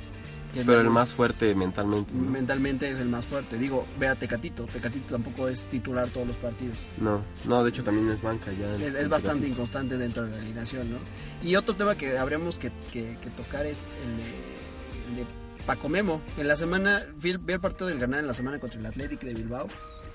que 0.52 0.64
Pero 0.64 0.80
el 0.82 0.90
más 0.90 1.14
fuerte 1.14 1.54
mentalmente. 1.54 2.12
¿no? 2.12 2.30
Mentalmente 2.30 2.90
es 2.90 2.98
el 2.98 3.08
más 3.08 3.24
fuerte. 3.24 3.56
Digo, 3.56 3.86
ve 3.98 4.08
a 4.08 4.14
Tecatito. 4.14 4.64
Tecatito 4.64 5.14
tampoco 5.14 5.48
es 5.48 5.66
titular 5.66 6.08
todos 6.08 6.26
los 6.26 6.36
partidos. 6.36 6.76
No, 6.98 7.22
no, 7.46 7.64
de 7.64 7.70
hecho 7.70 7.82
también 7.84 8.10
es 8.10 8.20
banca 8.20 8.50
ya. 8.52 8.74
Es, 8.84 8.94
es 8.94 9.08
bastante 9.08 9.46
inconstante 9.48 9.96
dentro 9.96 10.24
de 10.24 10.30
la 10.32 10.36
alineación, 10.42 10.90
¿no? 10.90 10.98
Y 11.42 11.56
otro 11.56 11.74
tema 11.74 11.94
que 11.96 12.18
habríamos 12.18 12.58
que, 12.58 12.70
que- 12.92 13.16
que 13.22 13.30
tocar 13.30 13.64
es 13.66 13.92
el 14.04 14.16
de, 14.16 15.10
el 15.10 15.16
de 15.16 15.47
Paco 15.68 15.90
Memo. 15.90 16.22
En 16.38 16.48
la 16.48 16.56
semana, 16.56 17.06
vi, 17.16 17.28
el- 17.32 17.60
partido 17.60 17.88
del 17.88 17.98
ganar 17.98 18.20
en 18.20 18.26
la 18.26 18.32
semana 18.32 18.58
contra 18.58 18.80
el 18.80 18.86
Athletic 18.86 19.20
de 19.20 19.34
Bilbao 19.34 19.68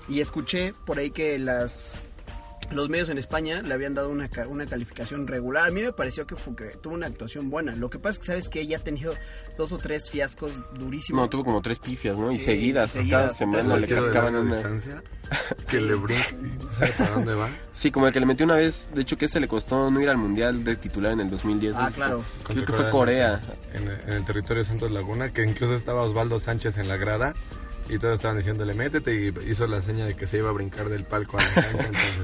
y 0.08 0.20
escuché 0.20 0.74
por 0.84 0.98
ahí 0.98 1.12
que 1.12 1.38
las 1.38 2.02
los 2.70 2.88
medios 2.88 3.08
en 3.08 3.18
España 3.18 3.62
le 3.62 3.72
habían 3.74 3.94
dado 3.94 4.08
una, 4.08 4.28
ca- 4.28 4.46
una 4.48 4.66
calificación 4.66 5.26
regular. 5.26 5.68
A 5.68 5.70
mí 5.70 5.82
me 5.82 5.92
pareció 5.92 6.26
que, 6.26 6.36
fue, 6.36 6.54
que 6.56 6.64
tuvo 6.80 6.94
una 6.94 7.06
actuación 7.06 7.50
buena. 7.50 7.74
Lo 7.76 7.90
que 7.90 7.98
pasa 7.98 8.12
es 8.12 8.18
que 8.18 8.26
sabes 8.26 8.48
que 8.48 8.60
ella 8.60 8.78
ha 8.78 8.80
tenido 8.80 9.14
dos 9.58 9.72
o 9.72 9.78
tres 9.78 10.10
fiascos 10.10 10.52
durísimos. 10.78 11.20
No, 11.22 11.28
tuvo 11.28 11.44
como 11.44 11.60
tres 11.62 11.78
pifias, 11.78 12.16
¿no? 12.16 12.32
y 12.32 12.38
seguidas, 12.38 12.92
seguidas. 12.92 13.20
cada 13.22 13.32
semana 13.32 13.76
le 13.76 13.86
cascaban 13.86 14.34
una. 14.36 14.54
distancia, 14.54 15.02
que 15.68 15.80
le 15.80 15.94
brinca 15.94 16.24
y 16.30 16.62
no 16.64 16.72
sabe 16.72 16.92
para 16.98 17.10
dónde 17.10 17.34
va. 17.34 17.48
Sí, 17.72 17.90
como 17.90 18.06
el 18.06 18.12
que 18.12 18.20
le 18.20 18.26
metió 18.26 18.44
una 18.46 18.56
vez, 18.56 18.88
de 18.94 19.02
hecho 19.02 19.16
que 19.16 19.28
se 19.28 19.40
le 19.40 19.48
costó 19.48 19.90
no 19.90 20.00
ir 20.00 20.08
al 20.08 20.16
Mundial 20.18 20.64
de 20.64 20.76
titular 20.76 21.12
en 21.12 21.20
el 21.20 21.30
2010. 21.30 21.74
Ah, 21.76 21.88
¿no? 21.90 21.94
claro. 21.94 22.24
Creo 22.44 22.64
que 22.64 22.72
fue 22.72 22.90
Corea. 22.90 23.40
En, 23.72 23.88
en 23.88 24.12
el 24.12 24.24
territorio 24.24 24.62
de 24.62 24.68
Santos 24.68 24.90
Laguna, 24.90 25.32
que 25.32 25.42
incluso 25.44 25.74
estaba 25.74 26.02
Osvaldo 26.02 26.38
Sánchez 26.38 26.78
en 26.78 26.88
la 26.88 26.96
grada 26.96 27.34
y 27.88 27.98
todos 27.98 28.14
estaban 28.14 28.36
diciéndole, 28.38 28.72
métete, 28.72 29.14
y 29.14 29.50
hizo 29.50 29.66
la 29.66 29.82
seña 29.82 30.06
de 30.06 30.14
que 30.14 30.26
se 30.26 30.38
iba 30.38 30.48
a 30.48 30.52
brincar 30.52 30.88
del 30.88 31.04
palco 31.04 31.36
a 31.38 31.42
la 31.42 31.52
cancha, 31.54 31.70
entonces... 31.70 32.18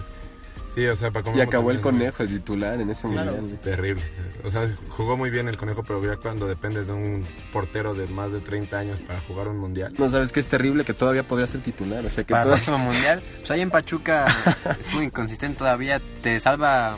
Sí, 0.75 0.87
o 0.87 0.95
sea, 0.95 1.11
para 1.11 1.37
Y 1.37 1.41
acabó 1.41 1.71
el 1.71 1.81
conejo 1.81 2.23
de 2.23 2.29
titular 2.29 2.81
en 2.81 2.91
ese 2.91 3.09
Mundial. 3.09 3.59
Terrible. 3.61 4.03
O 4.45 4.51
sea, 4.51 4.71
jugó 4.89 5.17
muy 5.17 5.31
bien 5.31 5.49
el 5.49 5.57
conejo, 5.57 5.83
pero 5.83 6.03
ya 6.05 6.17
cuando 6.17 6.47
dependes 6.47 6.87
de 6.87 6.93
un 6.93 7.27
portero 7.53 7.95
de 7.95 8.07
más 8.07 8.33
de 8.33 8.41
30 8.41 8.79
años 8.79 9.01
para 9.01 9.21
jugar 9.21 9.49
un 9.49 9.59
mundial. 9.59 9.93
No, 9.99 10.09
sabes 10.09 10.33
que 10.33 10.41
es 10.41 10.47
terrible 10.47 10.85
que 10.85 10.95
todavía 10.95 11.25
podría 11.25 11.47
ser 11.49 11.61
titular. 11.61 12.05
O 12.05 12.11
sea, 12.11 12.25
que 12.25 12.33
Para 12.33 12.45
el 12.45 12.51
próximo 12.51 12.79
mundial, 12.79 13.23
pues 13.39 13.51
ahí 13.51 13.61
en 13.63 13.71
Pachuca 13.71 14.27
es 14.81 14.95
muy 14.95 15.07
inconsistente 15.07 15.59
todavía. 15.59 16.01
Te 16.23 16.39
salva 16.39 16.97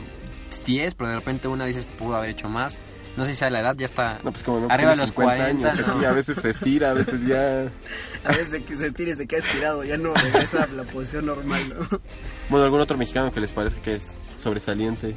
10, 0.65 0.95
pero 0.95 1.09
de 1.09 1.15
repente 1.15 1.47
una 1.47 1.65
dices 1.65 1.85
pudo 1.85 2.15
haber 2.15 2.29
hecho 2.29 2.49
más. 2.49 2.79
No 3.15 3.25
sé 3.25 3.31
si 3.31 3.37
sea 3.37 3.49
la 3.49 3.59
edad, 3.59 3.75
ya 3.75 3.85
está 3.85 4.19
No, 4.23 4.31
pues 4.31 4.43
como 4.43 4.61
no 4.61 4.67
arriba 4.69 4.91
de 4.91 4.97
los 4.97 5.09
50 5.09 5.35
40. 5.35 5.69
años, 5.69 5.87
no. 5.87 6.01
y 6.01 6.05
a 6.05 6.11
veces 6.11 6.37
se 6.37 6.49
estira, 6.49 6.91
a 6.91 6.93
veces 6.93 7.25
ya... 7.27 7.71
A 8.23 8.29
veces 8.29 8.63
que 8.63 8.75
se 8.77 8.87
estire 8.87 9.11
y 9.11 9.15
se 9.15 9.27
queda 9.27 9.39
estirado. 9.39 9.83
Ya 9.83 9.97
no 9.97 10.13
regresa 10.13 10.63
a 10.63 10.67
la 10.67 10.83
posición 10.83 11.27
normal, 11.27 11.61
¿no? 11.69 11.99
Bueno, 12.49 12.65
algún 12.65 12.79
otro 12.79 12.97
mexicano 12.97 13.31
que 13.31 13.39
les 13.39 13.53
parezca 13.53 13.81
que 13.81 13.95
es 13.95 14.13
sobresaliente 14.37 15.15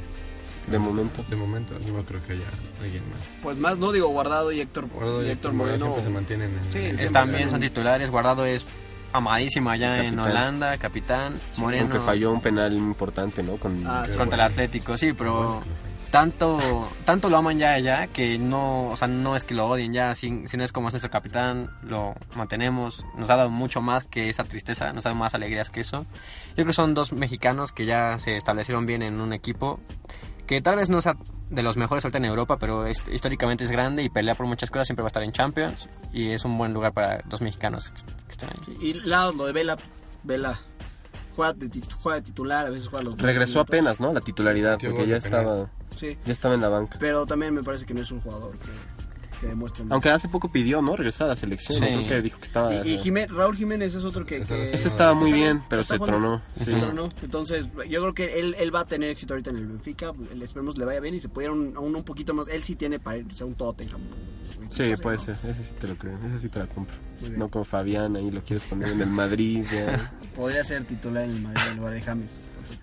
de 0.67 0.79
momento. 0.79 1.23
De 1.29 1.35
momento, 1.35 1.73
no 1.93 2.03
creo 2.03 2.21
que 2.25 2.33
haya 2.33 2.45
alguien 2.81 3.03
más. 3.09 3.19
Pues 3.41 3.57
más, 3.57 3.77
no 3.77 3.91
digo 3.91 4.09
Guardado 4.09 4.51
y 4.51 4.59
Héctor, 4.59 4.87
Guardado 4.87 5.25
y 5.25 5.29
Héctor 5.29 5.53
Moreno 5.53 5.77
siempre 5.77 6.03
se 6.03 6.09
mantienen 6.09 6.51
en... 6.57 6.71
Sí, 6.71 7.03
están 7.03 7.31
bien, 7.31 7.49
son 7.49 7.61
titulares. 7.61 8.09
Guardado 8.09 8.45
es 8.45 8.65
amadísimo 9.13 9.69
allá 9.69 10.03
en. 10.03 10.19
Holanda, 10.19 10.77
capitán. 10.77 11.35
Moreno 11.57 11.83
Aunque 11.83 11.99
falló 11.99 12.31
un 12.31 12.41
penal 12.41 12.73
importante, 12.73 13.43
¿no? 13.43 13.55
Con... 13.57 13.85
Ah, 13.87 14.05
sí. 14.07 14.17
contra 14.17 14.35
el 14.35 14.51
Atlético, 14.51 14.97
sí, 14.97 15.13
pero 15.13 15.63
tanto 16.11 16.87
tanto 17.05 17.29
lo 17.29 17.37
aman 17.37 17.59
ya 17.59 17.73
allá 17.73 18.07
que 18.07 18.37
no, 18.39 18.87
o 18.89 18.97
sea, 18.97 19.07
no 19.07 19.35
es 19.35 19.43
que 19.43 19.53
lo 19.53 19.67
odien 19.67 19.93
ya, 19.93 20.15
si, 20.15 20.47
si 20.47 20.57
no 20.57 20.63
es 20.63 20.71
como 20.71 20.87
es 20.87 20.93
nuestro 20.93 21.11
capitán, 21.11 21.69
lo 21.83 22.15
mantenemos, 22.35 23.05
nos 23.17 23.29
ha 23.29 23.35
dado 23.35 23.49
mucho 23.49 23.81
más 23.81 24.05
que 24.05 24.29
esa 24.29 24.43
tristeza, 24.43 24.93
nos 24.93 25.05
ha 25.05 25.09
dado 25.09 25.19
más 25.19 25.33
alegrías 25.33 25.69
que 25.69 25.81
eso. 25.81 26.05
Yo 26.49 26.55
creo 26.55 26.67
que 26.67 26.73
son 26.73 26.93
dos 26.93 27.11
mexicanos 27.13 27.71
que 27.71 27.85
ya 27.85 28.17
se 28.19 28.37
establecieron 28.37 28.85
bien 28.85 29.01
en 29.03 29.19
un 29.21 29.33
equipo 29.33 29.79
que 30.45 30.61
tal 30.61 30.77
vez 30.77 30.89
no 30.89 31.01
sea 31.01 31.17
de 31.49 31.61
los 31.63 31.75
mejores 31.77 32.03
ahorita 32.05 32.17
en 32.17 32.25
Europa, 32.25 32.57
pero 32.57 32.85
es- 32.85 33.03
históricamente 33.11 33.63
es 33.65 33.71
grande 33.71 34.03
y 34.03 34.09
pelea 34.09 34.35
por 34.35 34.45
muchas 34.47 34.71
cosas, 34.71 34.87
siempre 34.87 35.03
va 35.03 35.07
a 35.07 35.09
estar 35.09 35.23
en 35.23 35.31
Champions 35.33 35.89
y 36.13 36.29
es 36.31 36.43
un 36.45 36.57
buen 36.57 36.73
lugar 36.73 36.93
para 36.93 37.21
dos 37.25 37.41
mexicanos 37.41 37.89
que 38.25 38.31
estén 38.31 38.49
ahí. 38.49 38.77
Y 38.81 38.93
lado, 38.93 39.33
lo 39.33 39.45
de 39.45 39.51
Vela, 39.53 39.77
Vela 40.23 40.59
juega 41.35 41.53
de, 41.53 41.67
tit- 41.69 41.91
juega 42.01 42.15
de 42.19 42.21
titular, 42.23 42.65
a 42.67 42.69
veces 42.69 42.87
juega 42.87 43.03
los 43.03 43.17
Regresó 43.17 43.59
apenas, 43.59 43.99
¿no? 43.99 44.11
La 44.13 44.21
titularidad, 44.21 44.79
porque 44.81 45.05
ya 45.07 45.17
estaba, 45.17 45.69
Sí, 45.97 46.17
ya 46.25 46.33
estaba 46.33 46.55
en 46.55 46.61
la 46.61 46.69
banca. 46.69 46.97
pero 46.99 47.25
también 47.25 47.53
me 47.53 47.63
parece 47.63 47.85
que 47.85 47.93
no 47.93 48.01
es 48.01 48.11
un 48.11 48.21
jugador 48.21 48.57
que, 48.57 49.39
que 49.41 49.47
demuestre. 49.47 49.85
Aunque 49.89 50.09
hace 50.09 50.27
poco 50.29 50.49
pidió, 50.51 50.81
¿no? 50.81 50.95
Regresar 50.95 51.25
a 51.27 51.29
la 51.31 51.35
selección. 51.35 51.77
Sí. 51.77 51.85
Creo 51.85 52.07
que 52.07 52.21
dijo 52.21 52.39
que 52.39 52.45
estaba... 52.45 52.75
Y, 52.85 52.93
y 52.93 52.97
Jimé- 52.97 53.27
Raúl 53.27 53.55
Jiménez 53.55 53.93
es 53.93 54.03
otro 54.03 54.25
que... 54.25 54.37
Ese 54.37 54.47
que- 54.55 54.63
está- 54.63 54.75
Ese 54.77 54.87
estaba 54.87 55.13
muy 55.13 55.29
está- 55.29 55.35
bien, 55.37 55.61
pero 55.69 55.83
se 55.83 55.99
tronó. 55.99 56.41
Se 56.57 56.65
Sí. 56.65 56.71
tronó. 56.79 57.09
Entonces, 57.21 57.67
yo 57.89 58.01
creo 58.01 58.13
que 58.13 58.39
él, 58.39 58.55
él 58.59 58.73
va 58.73 58.79
a 58.81 58.85
tener 58.87 59.09
éxito 59.11 59.33
ahorita 59.33 59.49
en 59.51 59.57
el 59.57 59.67
Benfica. 59.67 60.11
Le 60.35 60.43
esperemos 60.43 60.77
le 60.77 60.85
vaya 60.85 60.99
bien 60.99 61.13
y 61.15 61.19
se 61.19 61.29
puede 61.29 61.47
ir 61.47 61.51
un, 61.51 61.75
aún 61.77 61.95
un 61.95 62.03
poquito 62.03 62.33
más. 62.33 62.47
Él 62.47 62.63
sí 62.63 62.75
tiene 62.75 62.99
para 62.99 63.17
ir, 63.17 63.27
o 63.31 63.35
sea, 63.35 63.45
un 63.45 63.53
Tottenham. 63.55 64.01
un- 64.01 64.71
Sí, 64.71 64.95
puede 65.01 65.17
¿no? 65.17 65.23
ser. 65.23 65.37
Ese 65.43 65.63
sí 65.63 65.73
te 65.79 65.87
lo 65.87 65.95
creo. 65.97 66.17
Ese 66.25 66.39
sí 66.39 66.49
te 66.49 66.59
la 66.59 66.65
compro. 66.67 66.95
Muy 67.21 67.29
bien. 67.29 67.39
No 67.39 67.49
como 67.49 67.63
Fabián, 67.63 68.15
ahí 68.15 68.31
lo 68.31 68.41
quieres 68.43 68.63
poner 68.65 68.89
en 68.89 69.01
el 69.01 69.09
Madrid. 69.09 69.63
ya. 69.71 70.11
Podría 70.35 70.63
ser 70.63 70.83
titular 70.85 71.23
en 71.25 71.31
el 71.31 71.41
Madrid 71.43 71.61
en 71.71 71.77
lugar 71.77 71.93
de 71.93 72.01
James. 72.01 72.39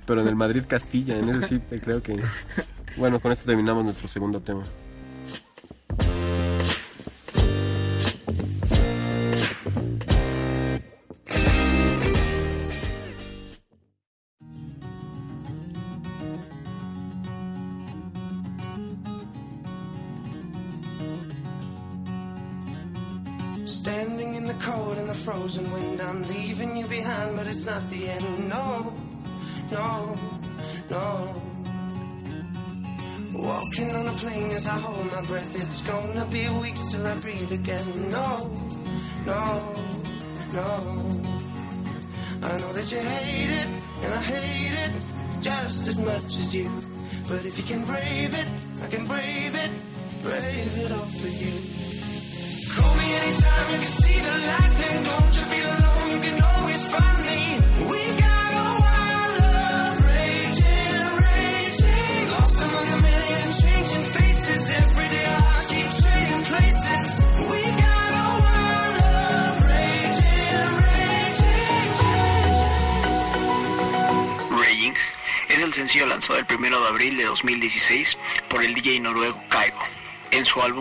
Pero 0.07 0.21
en 0.23 0.29
el 0.29 0.37
Madrid 0.37 0.63
Castilla, 0.67 1.19
en 1.19 1.29
ese 1.31 1.49
sí 1.49 1.59
te 1.59 1.81
creo 1.81 2.03
que... 2.03 2.23
Bueno, 2.97 3.21
con 3.21 3.33
esto 3.33 3.47
terminamos 3.47 3.85
nuestro 3.85 4.07
segundo 4.07 4.41
tema. 4.41 4.63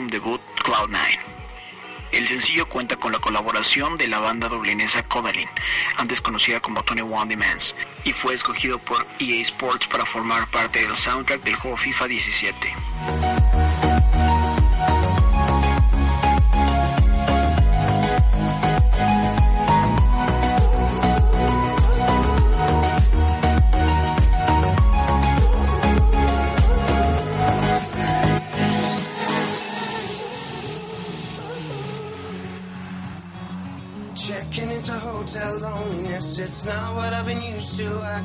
Debut 0.07 0.41
Cloud9. 0.63 1.19
El 2.11 2.27
sencillo 2.27 2.67
cuenta 2.67 2.95
con 2.95 3.11
la 3.11 3.19
colaboración 3.19 3.97
de 3.97 4.07
la 4.07 4.19
banda 4.19 4.47
dublinesa 4.47 5.03
Kodalin, 5.07 5.49
antes 5.97 6.21
conocida 6.21 6.59
como 6.59 6.83
Tony 6.83 7.01
One 7.01 7.35
y 8.03 8.13
fue 8.13 8.35
escogido 8.35 8.77
por 8.79 9.05
EA 9.19 9.41
Sports 9.41 9.87
para 9.87 10.05
formar 10.05 10.49
parte 10.51 10.85
del 10.85 10.95
soundtrack 10.95 11.41
del 11.43 11.55
juego 11.55 11.77
FIFA 11.77 12.07
17. 12.07 12.75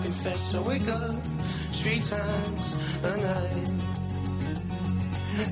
Confess. 0.02 0.54
I 0.54 0.60
wake 0.60 0.88
up 0.88 1.22
three 1.80 2.00
times 2.00 2.74
a 3.02 3.16
night. 3.16 3.68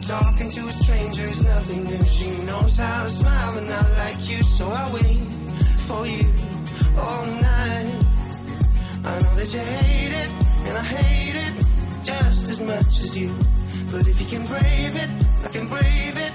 Talking 0.02 0.50
to 0.50 0.68
a 0.68 0.72
stranger 0.72 1.24
is 1.24 1.44
nothing 1.44 1.84
new. 1.84 2.04
She 2.04 2.30
knows 2.44 2.76
how 2.76 3.04
to 3.04 3.10
smile, 3.10 3.54
but 3.54 3.64
not 3.68 3.90
like 3.92 4.28
you, 4.28 4.42
so 4.42 4.68
I 4.68 4.92
wait 4.92 5.32
for 5.86 6.06
you 6.06 6.26
all 6.98 7.26
night. 7.26 8.04
I 9.04 9.20
know 9.20 9.34
that 9.36 9.52
you 9.52 9.60
hate 9.60 10.12
it, 10.12 10.30
and 10.66 10.78
I 10.78 10.82
hate 10.82 11.36
it 11.46 11.64
just 12.04 12.48
as 12.48 12.60
much 12.60 13.00
as 13.00 13.16
you. 13.16 13.34
But 13.90 14.08
if 14.08 14.20
you 14.20 14.26
can 14.26 14.46
brave 14.46 14.96
it, 14.96 15.10
I 15.44 15.48
can 15.48 15.68
brave 15.68 16.16
it, 16.16 16.32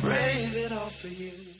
brave 0.00 0.56
it 0.56 0.72
all 0.72 0.88
for 0.88 1.08
you. 1.08 1.53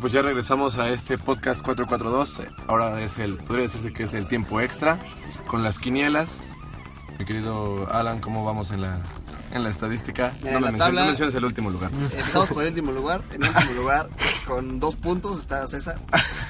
Bueno, 0.00 0.12
pues 0.12 0.12
ya 0.14 0.22
regresamos 0.22 0.78
a 0.78 0.88
este 0.88 1.18
podcast 1.18 1.60
442. 1.62 2.40
Ahora 2.66 3.00
es 3.02 3.18
el, 3.18 3.34
podría 3.36 3.64
decirse 3.66 3.92
que 3.92 4.04
es 4.04 4.12
el 4.14 4.26
tiempo 4.26 4.60
extra, 4.60 4.98
con 5.46 5.62
las 5.62 5.78
quinielas. 5.78 6.48
Mi 7.18 7.26
querido 7.26 7.86
Alan, 7.92 8.18
¿cómo 8.20 8.42
vamos 8.46 8.70
en 8.70 8.80
la, 8.80 8.98
en 9.52 9.62
la 9.62 9.68
estadística? 9.68 10.32
Mira, 10.42 10.52
no, 10.52 10.56
en 10.58 10.60
me 10.60 10.60
la 10.60 10.70
menciones, 10.72 10.78
tabla- 10.80 11.00
no 11.02 11.06
menciones 11.08 11.34
el 11.34 11.44
último 11.44 11.68
lugar. 11.70 11.90
Empezamos 11.92 12.48
por 12.48 12.62
el 12.62 12.68
último 12.70 12.92
lugar. 12.92 13.20
En 13.34 13.42
el 13.44 13.50
último 13.50 13.72
lugar, 13.74 14.08
con 14.46 14.80
dos 14.80 14.96
puntos, 14.96 15.38
está 15.38 15.68
César. 15.68 15.98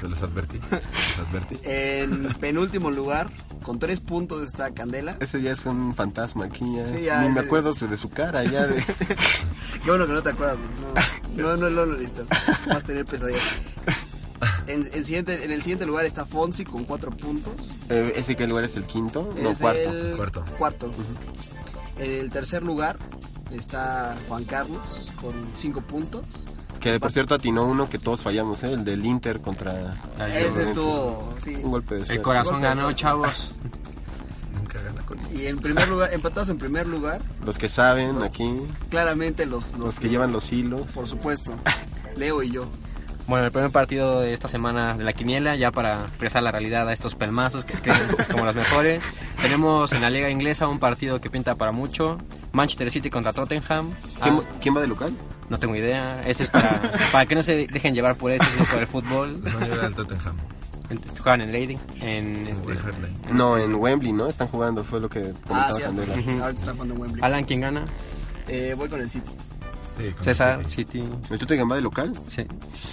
Se 0.01 0.07
los 0.07 0.23
advertí. 0.23 0.61
Se 0.71 0.77
los 1.21 1.29
advertí. 1.29 1.59
En 1.65 2.33
penúltimo 2.35 2.93
lugar, 2.93 3.29
con 3.65 3.81
tres 3.81 3.99
puntos, 3.99 4.47
está 4.47 4.71
Candela. 4.71 5.17
Ese 5.19 5.43
ya 5.43 5.51
es 5.51 5.67
un 5.67 5.93
fantasma 5.97 6.45
aquí. 6.45 6.65
Ya. 6.77 6.85
Sí, 6.85 7.03
ya, 7.03 7.23
Ni 7.23 7.31
me 7.31 7.41
acuerdo 7.41 7.73
de 7.75 7.97
su 7.97 8.11
cara 8.11 8.45
ya. 8.45 8.65
De... 8.69 8.77
Qué 9.85 9.91
bueno 9.91 10.07
que 10.07 10.13
no 10.13 10.23
te 10.23 10.29
acuerdas. 10.31 10.57
No, 10.59 11.20
no, 11.37 11.57
no, 11.57 11.71
no 11.71 11.87
lo 11.87 11.87
necesitas. 11.97 12.27
Vas 12.67 12.77
a 12.77 12.87
tener 12.87 13.05
pesadillas. 13.05 13.43
En, 14.67 14.89
en 14.95 15.05
siguiente, 15.05 15.45
en 15.45 15.51
el 15.51 15.61
siguiente 15.63 15.85
lugar 15.85 16.07
está 16.07 16.25
Fonsi 16.25 16.65
con 16.65 16.85
cuatro 16.85 17.11
puntos. 17.11 17.53
Eh, 17.91 18.15
¿Ese 18.17 18.37
qué 18.37 18.47
lugar 18.47 18.65
es 18.65 18.75
el 18.77 18.85
quinto? 18.85 19.35
No, 19.39 19.51
Es 19.51 19.59
cuarto. 19.59 19.81
el 19.91 20.17
Cuarto. 20.17 20.45
cuarto. 20.57 20.91
En 21.99 22.11
el 22.13 22.31
tercer 22.31 22.63
lugar 22.63 22.97
está 23.51 24.17
Juan 24.29 24.45
Carlos 24.45 25.11
con 25.21 25.35
cinco 25.55 25.83
puntos. 25.83 26.23
Que 26.79 26.99
por 26.99 27.13
cierto 27.13 27.35
atinó 27.35 27.67
uno 27.67 27.91
que 27.91 27.99
todos 27.99 28.23
fallamos, 28.23 28.63
¿eh? 28.63 28.73
El 28.73 28.85
del 28.85 29.05
Inter 29.05 29.43
contra... 29.43 29.95
Ese 30.35 30.63
estuvo, 30.63 31.35
sí. 31.43 31.57
Un 31.63 31.73
golpe 31.73 31.97
de 31.97 32.01
El 32.01 32.07
suerte. 32.07 32.23
corazón 32.23 32.63
ganó, 32.63 32.91
chavos. 32.95 33.53
Y 35.41 35.47
en 35.47 35.59
primer 35.59 35.89
lugar, 35.89 36.13
empatados 36.13 36.49
en 36.51 36.59
primer 36.59 36.87
lugar, 36.87 37.21
Los 37.45 37.57
que 37.59 37.69
saben 37.69 38.23
aquí, 38.23 38.51
claramente 38.91 39.47
los, 39.47 39.71
los, 39.73 39.81
los 39.81 40.01
que 40.01 40.09
llevan 40.09 40.33
los 40.33 40.53
hilos. 40.53 40.83
por 40.93 41.07
supuesto, 41.09 41.53
Leo 42.17 42.43
y 42.43 42.51
yo. 42.51 42.67
Bueno, 43.27 43.47
el 43.47 43.53
primer 43.53 43.71
partido 43.71 44.21
de 44.21 44.33
esta 44.33 44.49
semana 44.49 44.97
de 44.97 45.05
la 45.05 45.13
quiniela, 45.13 45.55
ya 45.55 45.71
para 45.71 46.07
expresar 46.07 46.43
la 46.43 46.51
realidad 46.51 46.89
a 46.89 46.93
estos 46.93 47.15
pelmazos 47.15 47.65
que 47.65 47.75
se 47.75 47.81
creen 47.81 48.01
como 48.33 48.45
los 48.45 48.57
mejores. 48.57 49.05
Tenemos 49.41 49.93
en 49.93 50.03
la 50.03 50.11
liga 50.11 50.29
inglesa 50.31 50.67
un 50.67 50.81
partido 50.81 51.21
que 51.21 51.31
pinta 51.31 51.55
para 51.55 51.71
mucho. 51.71 52.17
Manchester 52.53 52.91
City 52.91 53.09
contra 53.09 53.33
Tottenham. 53.33 53.93
¿Quién, 54.23 54.35
Ah, 54.35 54.43
quién 54.61 54.77
va 54.77 54.81
de 54.81 54.89
local? 54.89 55.13
no 55.49 55.59
tengo 55.59 55.75
idea. 55.77 56.23
Ese 56.27 56.45
es 56.45 56.51
para, 56.51 56.81
para 57.13 57.27
que 57.27 57.35
no 57.37 57.43
se 57.43 57.67
dejen 57.69 57.95
llevar 57.95 58.17
por 58.17 58.31
esto, 58.33 58.47
sino 58.53 58.65
por 58.67 58.79
el 58.81 58.87
fútbol. 58.89 59.41
No 59.43 59.83
al 59.83 59.95
Tottenham. 59.95 60.37
Juegan 61.21 61.41
en 61.43 61.53
Reading, 61.53 61.79
en 62.01 62.47
este... 62.47 62.77
No, 63.33 63.57
en 63.59 63.75
Wembley, 63.75 64.13
¿no? 64.13 64.27
Están 64.29 64.49
jugando, 64.49 64.83
fue 64.85 65.01
lo 65.01 65.09
que 65.09 65.21
Ah, 65.49 65.71
comentaba 65.73 65.75
sí, 65.77 65.83
Candela. 65.83 66.15
ahorita 66.45 66.61
está 66.61 66.73
jugando 66.73 66.95
en 66.95 67.01
Wembley. 67.01 67.25
Alan, 67.25 67.45
¿quién 67.45 67.61
gana? 67.61 67.85
Eh, 68.49 68.75
voy 68.77 68.89
con 68.89 69.01
el 69.01 69.09
City. 69.11 69.31
Sí, 69.99 70.11
con 70.13 70.25
César, 70.25 70.69
City. 70.69 71.01
City. 71.01 71.09
¿El 71.31 71.39
Tottenham 71.39 71.71
va 71.71 71.77
de 71.77 71.83
local? 71.83 72.13
Sí, 72.27 72.45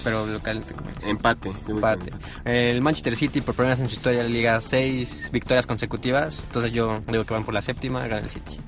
pero 0.04 0.26
local 0.26 0.62
te 0.62 0.74
comento. 0.74 1.06
Empate. 1.06 1.52
Empate. 1.68 2.12
El 2.44 2.80
Manchester 2.82 3.16
City 3.16 3.40
por 3.40 3.54
primera 3.54 3.72
vez 3.74 3.80
en 3.80 3.88
su 3.88 3.94
historia 3.94 4.18
de 4.18 4.24
la 4.28 4.30
liga 4.30 4.60
seis 4.60 5.28
victorias 5.32 5.66
consecutivas. 5.66 6.44
Entonces 6.46 6.70
yo 6.72 7.00
digo 7.08 7.24
que 7.24 7.34
van 7.34 7.44
por 7.44 7.54
la 7.54 7.62
séptima, 7.62 8.00
gana 8.06 8.18
el 8.22 8.30
City. 8.30 8.58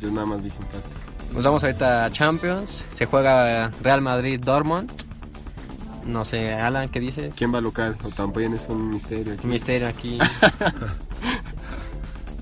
Yo 0.00 0.10
nada 0.10 0.26
más 0.26 0.42
dije 0.44 0.56
empate. 0.58 0.84
Nos 1.32 1.42
vamos 1.44 1.64
ahorita 1.64 2.04
a 2.04 2.10
Champions. 2.10 2.84
Se 2.92 3.06
juega 3.06 3.70
Real 3.82 4.00
Madrid 4.02 4.40
Dortmund. 4.40 4.90
No 6.06 6.24
sé, 6.24 6.54
Alan, 6.54 6.88
¿qué 6.88 7.00
dices? 7.00 7.34
¿Quién 7.36 7.52
va 7.52 7.60
local? 7.60 7.96
O 8.04 8.08
también 8.10 8.54
es 8.54 8.66
un 8.68 8.90
misterio. 8.90 9.32
aquí. 9.34 9.44
Un 9.44 9.50
misterio 9.50 9.88
aquí. 9.88 10.18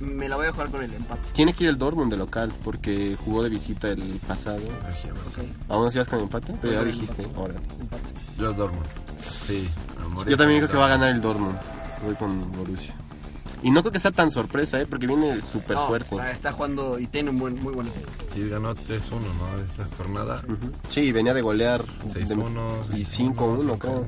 Me 0.01 0.29
la 0.29 0.37
voy 0.37 0.47
a 0.47 0.53
jugar 0.53 0.71
con 0.71 0.83
el 0.83 0.93
empate. 0.93 1.23
Tiene 1.33 1.55
que 1.55 1.65
ir 1.65 1.71
el 1.71 1.79
Dortmund 1.79 2.11
de 2.11 2.19
local 2.19 2.53
porque 2.63 3.17
jugó 3.25 3.43
de 3.43 3.49
visita 3.49 3.89
el 3.89 4.03
pasado. 4.27 4.61
¿Aún 5.69 5.89
así 5.89 5.99
vas 5.99 6.09
con 6.09 6.21
empate? 6.21 6.55
Pero 6.61 6.73
ya 6.75 6.81
Voy 6.83 6.91
con 6.91 7.01
dijiste. 7.01 7.23
empate. 7.23 7.41
Ahora. 7.41 7.55
Empate. 7.81 8.03
Yo 8.39 8.53
Dortmund. 8.53 8.87
Sí. 9.47 9.69
a 9.99 10.29
Yo 10.29 10.37
también 10.37 10.61
creo 10.61 10.71
que 10.71 10.77
va 10.77 10.87
a 10.87 10.91
ganar 10.91 11.09
el 11.11 11.21
Dortmund. 11.23 11.57
Voy 12.05 12.15
con 12.17 12.53
Borussia. 12.53 12.95
Y 13.65 13.71
no 13.71 13.81
creo 13.81 13.91
que 13.93 13.99
sea 13.99 14.13
tan 14.13 14.31
sorpresa, 14.31 14.79
¿eh? 14.81 14.87
Porque 14.87 15.07
viene 15.07 15.41
súper 15.41 15.77
No, 15.77 15.89
fuerte. 15.89 16.15
Está, 16.15 16.31
está 16.31 16.53
jugando 16.53 16.99
y 16.99 17.07
tiene 17.07 17.31
un 17.31 17.39
buen, 17.39 17.61
muy 17.61 17.75
buen 17.75 17.87
equipo. 17.89 18.09
Sí, 18.29 18.47
ganó 18.49 18.75
3-1, 18.75 19.11
¿no? 19.11 19.65
Esta 19.65 19.87
jornada. 19.97 20.43
Ujú. 20.47 20.71
Sí, 20.91 21.11
venía 21.13 21.33
de 21.35 21.41
golear. 21.41 21.83
6-1. 22.07 22.85
de- 22.91 22.99
y 23.01 23.05
5-1, 23.05 23.79
creo. 23.79 24.05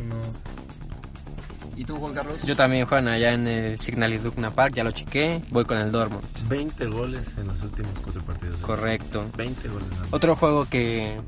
¿Y 1.75 1.85
tú, 1.85 1.97
Juan 1.97 2.15
Carlos? 2.15 2.43
Yo 2.45 2.57
también 2.57 2.87
juegan 2.87 3.09
allá 3.09 3.33
en 3.35 3.47
el 3.47 3.79
Signal 3.79 4.13
Iduna 4.15 4.51
Park, 4.51 4.75
ya 4.75 4.85
lo 4.85 4.93
chequé. 4.93 5.43
Voy 5.51 5.65
con 5.65 5.77
el 5.79 5.93
Dortmund. 5.93 6.23
20 6.49 6.87
goles 6.87 7.23
en 7.39 7.49
los 7.49 7.63
últimos 7.63 7.91
cuatro 8.03 8.23
partidos. 8.23 8.57
Correcto. 8.61 9.25
20 9.37 9.69
goles. 9.69 9.89
más. 9.89 10.09
Otro 10.11 10.37
juego 10.37 10.67
que 10.71 11.19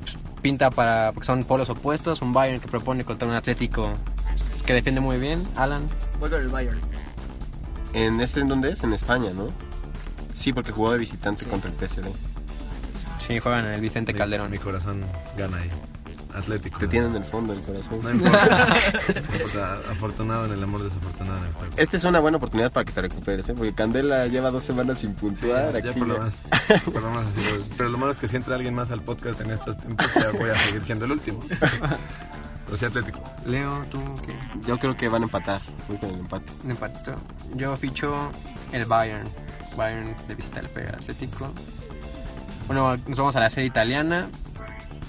pues, 0.00 0.16
pinta 0.40 0.70
para. 0.70 1.12
porque 1.12 1.26
son 1.26 1.44
polos 1.44 1.68
opuestos. 1.68 2.20
Un 2.20 2.32
Bayern 2.32 2.60
que 2.60 2.66
propone 2.68 3.04
contra 3.04 3.28
un 3.28 3.34
Atlético 3.34 3.92
que 4.66 4.72
defiende 4.72 5.00
muy 5.00 5.18
bien. 5.18 5.40
Alan. 5.56 5.88
Voy 6.18 6.30
con 6.30 6.40
el 6.40 6.48
Bayern. 6.48 6.80
¿En 7.94 8.20
este 8.20 8.40
en 8.40 8.48
dónde 8.48 8.70
es? 8.70 8.82
En 8.84 8.92
España, 8.92 9.30
¿no? 9.34 9.50
Sí, 10.34 10.52
porque 10.52 10.72
jugó 10.72 10.92
de 10.92 10.98
visitante 10.98 11.46
contra 11.46 11.70
el 11.70 11.76
PSV. 11.76 12.06
Sí, 13.26 13.38
juegan 13.38 13.66
en 13.66 13.72
el 13.72 13.80
Vicente 13.80 14.12
Calderón. 14.14 14.50
Mi 14.50 14.58
corazón 14.58 15.04
gana 15.36 15.58
ahí. 15.58 15.70
Atlético. 16.34 16.78
Te 16.78 16.88
tienen 16.88 17.10
en 17.10 17.16
el 17.18 17.24
fondo 17.24 17.52
del 17.54 17.62
corazón. 17.62 18.00
No 18.02 18.10
importa. 18.10 18.66
No 19.14 19.36
importa. 19.36 19.74
Afortunado 19.90 20.46
en 20.46 20.52
el 20.52 20.62
amor, 20.62 20.82
desafortunado 20.82 21.36
en 21.38 21.44
el 21.44 21.52
juego. 21.52 21.74
Esta 21.76 21.96
es 21.98 22.04
una 22.04 22.20
buena 22.20 22.38
oportunidad 22.38 22.72
para 22.72 22.84
que 22.86 22.92
te 22.92 23.02
recuperes, 23.02 23.46
¿eh? 23.50 23.54
Porque 23.54 23.74
Candela 23.74 24.26
lleva 24.26 24.50
dos 24.50 24.64
semanas 24.64 24.98
sin 25.00 25.12
puntuar. 25.14 25.72
ya, 25.72 25.78
aquí 25.78 25.88
ya 25.88 25.94
por 25.94 26.08
lo 26.08 26.16
por 26.90 27.02
lo- 27.02 27.22
Pero 27.76 27.88
lo 27.90 27.98
malo 27.98 28.12
es 28.12 28.18
que 28.18 28.28
si 28.28 28.36
entra 28.36 28.54
alguien 28.56 28.74
más 28.74 28.90
al 28.90 29.02
podcast 29.02 29.40
en 29.42 29.50
estos 29.50 29.76
tiempos, 29.78 30.06
ya 30.14 30.30
voy 30.32 30.48
a 30.48 30.54
seguir 30.56 30.82
siendo 30.86 31.04
el 31.04 31.12
último. 31.12 31.40
Pero 32.72 32.80
sí, 32.80 32.86
Atlético. 32.86 33.22
Leo, 33.44 33.84
tú, 33.90 33.98
¿qué? 34.24 34.34
Yo 34.66 34.78
creo 34.78 34.96
que 34.96 35.06
van 35.06 35.20
a 35.20 35.24
empatar. 35.26 35.60
Voy 35.88 35.98
con 35.98 36.08
el 36.08 36.20
empate. 36.20 36.50
Un 36.64 36.70
empatito. 36.70 37.14
Yo 37.54 37.76
ficho 37.76 38.30
el 38.72 38.86
Bayern. 38.86 39.28
Bayern 39.76 40.16
de 40.26 40.34
visita 40.34 40.60
al 40.60 40.94
Atlético. 40.94 41.52
Bueno, 42.66 42.96
nos 42.96 43.18
vamos 43.18 43.36
a 43.36 43.40
la 43.40 43.50
serie 43.50 43.66
italiana. 43.66 44.30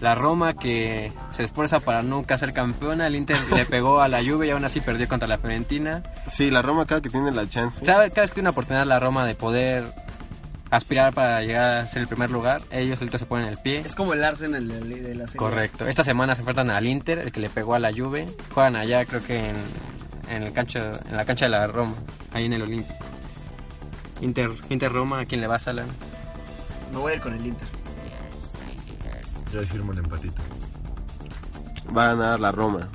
La 0.01 0.13
Roma 0.13 0.55
que 0.55 1.13
se 1.31 1.43
esfuerza 1.43 1.79
para 1.79 2.01
nunca 2.01 2.37
ser 2.37 2.51
campeona. 2.51 3.07
El 3.07 3.15
Inter 3.15 3.37
le 3.55 3.63
pegó 3.63 4.01
a 4.01 4.09
la 4.09 4.21
Juve 4.21 4.47
y 4.47 4.49
aún 4.49 4.65
así 4.65 4.81
perdió 4.81 5.07
contra 5.07 5.29
la 5.29 5.37
Fiorentina. 5.37 6.03
Sí, 6.27 6.51
la 6.51 6.61
Roma 6.61 6.85
cada 6.85 6.99
que 6.99 7.09
tiene 7.09 7.31
la 7.31 7.47
chance. 7.47 7.79
Cada, 7.85 8.09
cada 8.09 8.23
vez 8.23 8.31
que 8.31 8.35
tiene 8.35 8.47
una 8.47 8.51
oportunidad 8.51 8.85
la 8.85 8.99
Roma 8.99 9.25
de 9.25 9.35
poder 9.35 9.85
aspirar 10.75 11.13
para 11.13 11.41
llegar 11.41 11.81
a 11.81 11.87
ser 11.87 12.01
el 12.01 12.07
primer 12.07 12.31
lugar, 12.31 12.61
ellos 12.71 12.99
solitos 12.99 13.19
se 13.19 13.25
ponen 13.25 13.47
el 13.47 13.57
pie. 13.57 13.79
Es 13.79 13.95
como 13.95 14.13
el 14.13 14.23
Arsenal 14.23 14.67
de, 14.67 14.79
la- 14.79 14.85
de 15.07 15.15
la 15.15 15.25
serie. 15.27 15.37
Correcto. 15.39 15.85
Esta 15.85 16.03
semana 16.03 16.35
se 16.35 16.41
enfrentan 16.41 16.69
al 16.69 16.85
Inter, 16.87 17.19
el 17.19 17.31
que 17.31 17.39
le 17.39 17.49
pegó 17.49 17.75
a 17.75 17.79
la 17.79 17.91
Juve. 17.93 18.27
Juegan 18.53 18.75
allá, 18.75 19.05
creo 19.05 19.23
que 19.23 19.49
en, 19.49 19.55
en 20.29 20.43
el 20.43 20.53
cancho, 20.53 20.79
en 20.79 21.15
la 21.15 21.25
cancha 21.25 21.45
de 21.45 21.49
la 21.51 21.67
Roma, 21.67 21.93
ahí 22.33 22.45
en 22.45 22.53
el 22.53 22.61
Olímpico. 22.63 22.93
Inter, 24.21 24.51
Inter 24.69 24.91
Roma, 24.91 25.19
¿a 25.19 25.25
quién 25.25 25.41
le 25.41 25.47
vas, 25.47 25.67
Alan? 25.67 25.87
Me 26.91 26.97
voy 26.97 27.11
a 27.11 27.15
ir 27.15 27.21
con 27.21 27.33
el 27.33 27.45
Inter. 27.45 27.67
Yo 29.51 29.59
ahí 29.59 29.65
firmo 29.67 29.91
el 29.91 29.99
empatito. 29.99 30.41
Va 31.95 32.05
a 32.05 32.15
ganar 32.15 32.39
la 32.39 32.51
Roma. 32.51 32.87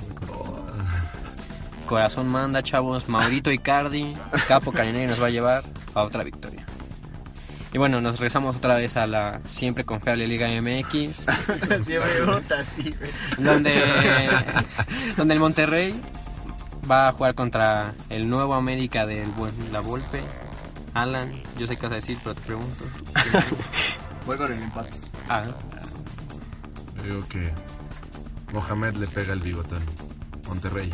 Corazón 1.87 2.27
manda, 2.27 2.61
chavos. 2.61 3.07
Maurito 3.09 3.51
Icardi, 3.51 4.15
Capo 4.47 4.71
Carinelli 4.71 5.07
nos 5.07 5.21
va 5.21 5.27
a 5.27 5.29
llevar 5.31 5.63
a 5.95 6.03
otra 6.03 6.23
victoria. 6.23 6.58
Y 7.71 7.77
bueno, 7.77 8.01
nos 8.01 8.15
regresamos 8.15 8.55
otra 8.55 8.75
vez 8.75 8.97
a 8.97 9.05
la 9.05 9.41
siempre 9.47 9.85
confiable 9.85 10.27
Liga 10.27 10.47
MX, 10.47 11.15
Siempre 11.85 12.21
vota 12.25 12.55
güey. 12.75 13.11
donde, 13.37 13.73
donde 15.15 15.33
el 15.35 15.39
Monterrey 15.39 16.01
va 16.89 17.09
a 17.09 17.11
jugar 17.11 17.35
contra 17.35 17.93
el 18.09 18.27
nuevo 18.27 18.55
América 18.55 19.05
del 19.05 19.29
buen 19.31 19.53
La 19.71 19.81
Volpe. 19.81 20.23
Alan, 20.95 21.31
yo 21.59 21.67
sé 21.67 21.77
qué 21.77 21.83
vas 21.83 21.91
a 21.91 21.95
decir, 21.95 22.17
pero 22.23 22.33
te 22.33 22.41
pregunto. 22.41 22.83
Voy 24.25 24.37
con 24.37 24.51
el 24.51 24.63
empate. 24.63 24.97
Ah, 25.29 25.43
Yo 26.97 27.03
digo 27.03 27.27
que 27.27 27.51
Mohamed 28.51 28.95
le 28.95 29.05
pega 29.07 29.33
el 29.33 29.39
bigotón. 29.41 29.83
Monterrey. 30.47 30.89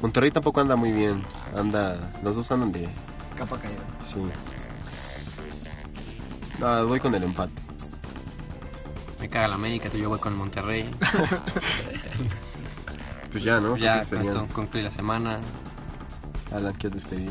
Monterrey 0.00 0.30
tampoco 0.30 0.60
anda 0.60 0.76
muy 0.76 0.92
bien. 0.92 1.24
Anda. 1.56 1.96
Los 2.22 2.36
dos 2.36 2.50
andan 2.52 2.70
de. 2.70 2.88
Capa 3.36 3.58
caída. 3.58 3.80
Sí. 4.04 4.20
No, 6.58 6.86
voy 6.86 7.00
con 7.00 7.14
el 7.14 7.22
empate. 7.22 7.52
me 9.20 9.28
caga 9.28 9.48
la 9.48 9.54
América, 9.54 9.84
entonces 9.86 10.02
yo 10.02 10.08
voy 10.08 10.18
con 10.18 10.32
el 10.32 10.38
Monterrey. 10.38 10.90
Pues 13.32 13.44
ya, 13.44 13.60
¿no? 13.60 13.78
Ya 13.78 14.04
con 14.04 14.20
esto 14.20 14.46
concluye 14.52 14.84
la 14.84 14.90
semana. 14.90 15.38
Alan, 16.54 16.74
¿quieres 16.74 17.00
despedir? 17.02 17.30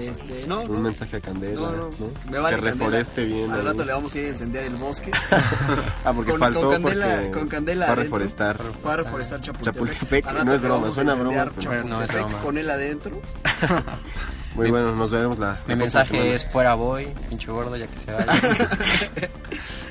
Este, 0.00 0.46
no. 0.46 0.62
Un 0.62 0.80
mensaje 0.82 1.18
a 1.18 1.20
Candela. 1.20 1.60
No, 1.60 1.70
no. 1.72 1.90
¿no? 1.98 2.30
Me 2.30 2.38
vale 2.38 2.56
que 2.56 2.62
Candela. 2.62 2.70
reforeste 2.86 3.24
bien. 3.26 3.50
Al 3.52 3.60
ahí. 3.60 3.66
rato 3.66 3.84
le 3.84 3.92
vamos 3.92 4.14
a 4.14 4.18
ir 4.20 4.24
a 4.24 4.28
encender 4.30 4.64
el 4.64 4.76
bosque. 4.76 5.10
Ah, 6.04 6.14
porque 6.14 6.30
con- 6.30 6.40
faltó 6.40 6.62
con 6.62 6.82
Candela- 6.82 7.14
porque 7.16 7.30
con 7.30 7.48
Candela 7.48 7.84
va 7.84 7.90
a 7.90 7.94
adentro. 7.94 8.18
reforestar. 8.18 8.62
Fue 8.82 8.92
a 8.92 8.96
reforestar 8.96 9.40
Chapultepec. 9.42 9.74
Chapultepec, 9.74 10.44
no 10.44 10.54
es 10.54 10.62
broma, 10.62 10.90
suena 10.92 11.12
incendiar 11.12 11.50
broma, 11.50 11.52
pero- 11.60 11.72
No, 11.88 12.02
es 12.02 12.08
Chapultepec 12.08 12.22
broma. 12.30 12.38
Con 12.38 12.56
él 12.58 12.70
adentro. 12.70 13.20
Muy 14.54 14.70
bueno, 14.70 14.94
nos 14.94 15.10
veremos 15.10 15.38
la, 15.38 15.58
Mi 15.66 15.74
mensaje 15.74 16.10
semana. 16.16 16.34
es 16.34 16.46
fuera 16.46 16.74
voy, 16.74 17.08
pinche 17.28 17.50
gordo, 17.50 17.76
ya 17.76 17.86
que 17.86 17.98
se 18.00 18.12
vaya. 18.12 18.32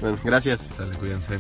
Bueno, 0.01 0.17
gracias. 0.23 0.61
Sale, 0.75 0.95
cuídense. 0.97 1.39